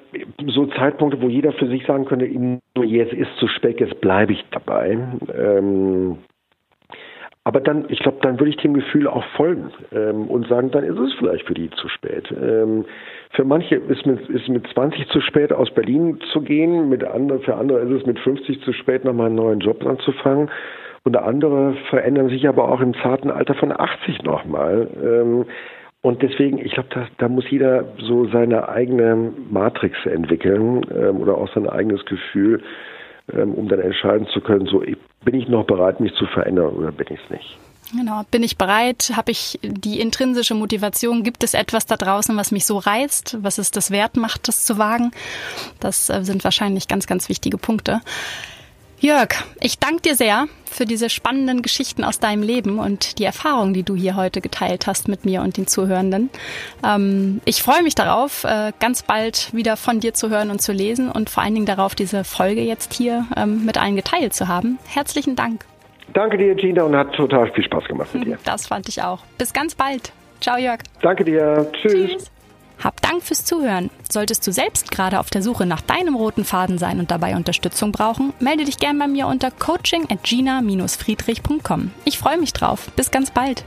so 0.48 0.66
Zeitpunkte, 0.66 1.22
wo 1.22 1.30
jeder 1.30 1.52
für 1.54 1.68
sich 1.68 1.86
sagen 1.86 2.06
könnte, 2.06 2.26
jetzt 2.26 3.14
ist 3.14 3.30
zu 3.38 3.48
spät, 3.48 3.80
jetzt 3.80 4.02
bleibe 4.02 4.34
ich 4.34 4.44
dabei. 4.50 4.98
Ähm, 5.38 6.18
aber 7.48 7.62
dann, 7.62 7.86
ich 7.90 8.00
glaube, 8.00 8.18
dann 8.22 8.40
würde 8.40 8.50
ich 8.50 8.58
dem 8.58 8.74
Gefühl 8.74 9.08
auch 9.08 9.24
folgen 9.38 9.72
ähm, 9.94 10.28
und 10.30 10.48
sagen, 10.48 10.72
dann 10.72 10.84
ist 10.84 10.98
es 10.98 11.14
vielleicht 11.14 11.46
für 11.46 11.54
die 11.54 11.70
zu 11.70 11.88
spät. 11.90 12.26
Ähm, 12.32 12.86
für 13.36 13.44
manche 13.44 13.76
ist 13.76 14.04
mit, 14.08 14.28
ist 14.30 14.50
mit 14.50 14.68
20 14.74 15.08
zu 15.10 15.22
spät, 15.22 15.54
aus 15.54 15.70
Berlin 15.70 16.20
zu 16.34 16.42
gehen. 16.42 16.90
Mit 16.90 17.04
andere, 17.04 17.40
für 17.42 17.56
andere 17.56 17.82
ist 17.82 18.02
es 18.02 18.06
mit 18.08 18.18
50 18.18 18.62
zu 18.64 18.74
spät, 18.74 19.06
nochmal 19.06 19.28
einen 19.28 19.36
neuen 19.36 19.60
Job 19.60 19.86
anzufangen. 19.86 20.50
Und 21.04 21.16
andere 21.18 21.76
verändern 21.92 22.30
sich 22.30 22.48
aber 22.48 22.68
auch 22.68 22.82
im 22.82 22.96
zarten 22.96 23.30
Alter 23.30 23.54
von 23.54 23.72
80 23.72 24.24
nochmal. 24.24 24.88
Ähm, 25.04 25.46
und 26.02 26.24
deswegen, 26.24 26.58
ich 26.58 26.72
glaube, 26.72 26.90
da, 26.92 27.08
da 27.20 27.30
muss 27.30 27.48
jeder 27.52 27.86
so 28.00 28.26
seine 28.26 28.70
eigene 28.70 29.32
Matrix 29.52 30.04
entwickeln 30.08 30.82
ähm, 30.96 31.18
oder 31.18 31.38
auch 31.38 31.54
sein 31.54 31.70
eigenes 31.70 32.04
Gefühl 32.06 32.64
um 33.28 33.68
dann 33.68 33.80
entscheiden 33.80 34.28
zu 34.34 34.42
können, 34.42 34.68
so 34.68 34.84
bin 35.24 35.36
ich 35.36 35.48
noch 35.48 35.66
bereit, 35.66 36.00
mich 36.00 36.14
zu 36.16 36.26
verändern 36.28 36.70
oder 36.70 36.92
bin 36.92 37.08
ich 37.10 37.20
es 37.24 37.30
nicht. 37.32 37.58
Genau, 37.96 38.24
bin 38.32 38.42
ich 38.42 38.58
bereit? 38.58 39.12
Habe 39.16 39.32
ich 39.32 39.60
die 39.62 40.00
intrinsische 40.00 40.56
Motivation? 40.56 41.24
Gibt 41.24 41.44
es 41.44 41.54
etwas 41.54 41.86
da 41.86 41.96
draußen, 41.96 42.36
was 42.36 42.52
mich 42.52 42.66
so 42.66 42.78
reizt, 42.78 43.38
was 43.42 43.58
es 43.58 43.70
das 43.72 43.92
wert 43.92 44.18
macht, 44.18 44.48
das 44.48 44.66
zu 44.66 44.78
wagen? 44.78 45.12
Das 45.80 46.10
äh, 46.10 46.24
sind 46.24 46.44
wahrscheinlich 46.44 46.88
ganz, 46.88 47.06
ganz 47.06 47.30
wichtige 47.30 47.58
Punkte. 47.58 48.02
Jörg, 49.06 49.36
ich 49.62 49.78
danke 49.78 50.02
dir 50.02 50.16
sehr 50.16 50.48
für 50.66 50.86
diese 50.86 51.12
spannenden 51.12 51.62
Geschichten 51.62 52.04
aus 52.04 52.20
deinem 52.20 52.42
Leben 52.42 52.80
und 52.80 53.20
die 53.20 53.24
Erfahrungen, 53.24 53.76
die 53.76 53.84
du 53.84 53.94
hier 53.94 54.16
heute 54.16 54.42
geteilt 54.42 54.88
hast 54.88 55.08
mit 55.08 55.26
mir 55.26 55.44
und 55.44 55.58
den 55.58 55.68
Zuhörenden. 55.68 56.32
Ähm, 56.84 57.40
ich 57.46 57.62
freue 57.62 57.84
mich 57.84 57.94
darauf, 57.94 58.46
äh, 58.46 58.72
ganz 58.80 59.04
bald 59.04 59.54
wieder 59.54 59.78
von 59.78 60.00
dir 60.00 60.16
zu 60.16 60.32
hören 60.32 60.50
und 60.50 60.60
zu 60.60 60.72
lesen 60.72 61.12
und 61.12 61.30
vor 61.30 61.44
allen 61.44 61.54
Dingen 61.54 61.68
darauf, 61.68 61.94
diese 61.94 62.24
Folge 62.24 62.62
jetzt 62.62 62.96
hier 62.96 63.28
ähm, 63.38 63.64
mit 63.64 63.80
allen 63.80 63.96
geteilt 63.96 64.34
zu 64.34 64.48
haben. 64.48 64.80
Herzlichen 64.88 65.36
Dank. 65.36 65.66
Danke 66.14 66.40
dir, 66.40 66.56
Gina, 66.56 66.82
und 66.82 66.96
hat 66.96 67.14
total 67.14 67.52
viel 67.54 67.64
Spaß 67.64 67.84
gemacht 67.86 68.12
mit 68.16 68.26
dir. 68.26 68.40
Das 68.44 68.66
fand 68.66 68.90
ich 68.90 69.04
auch. 69.04 69.20
Bis 69.38 69.54
ganz 69.54 69.76
bald. 69.76 70.14
Ciao, 70.42 70.58
Jörg. 70.58 70.80
Danke 71.04 71.24
dir. 71.24 71.72
Tschüss. 71.74 72.10
Tschüss. 72.10 72.32
Hab 72.84 73.02
Dank 73.02 73.24
fürs 73.24 73.46
Zuhören. 73.46 73.90
Solltest 74.12 74.46
du 74.46 74.52
selbst 74.52 74.92
gerade 74.92 75.20
auf 75.20 75.30
der 75.30 75.42
Suche 75.42 75.66
nach 75.66 75.82
deinem 75.82 76.16
roten 76.16 76.46
Faden 76.46 76.78
sein 76.78 77.00
und 77.00 77.12
dabei 77.12 77.36
Unterstützung 77.36 77.92
brauchen, 77.92 78.34
melde 78.40 78.66
dich 78.66 78.78
gern 78.78 79.00
bei 79.00 79.08
mir 79.08 79.28
unter 79.28 79.52
coaching 79.52 80.06
at 80.10 80.24
gina-friedrich.com. 80.24 81.92
Ich 82.04 82.18
freue 82.18 82.38
mich 82.38 82.54
drauf. 82.54 82.90
Bis 82.96 83.12
ganz 83.12 83.32
bald. 83.32 83.66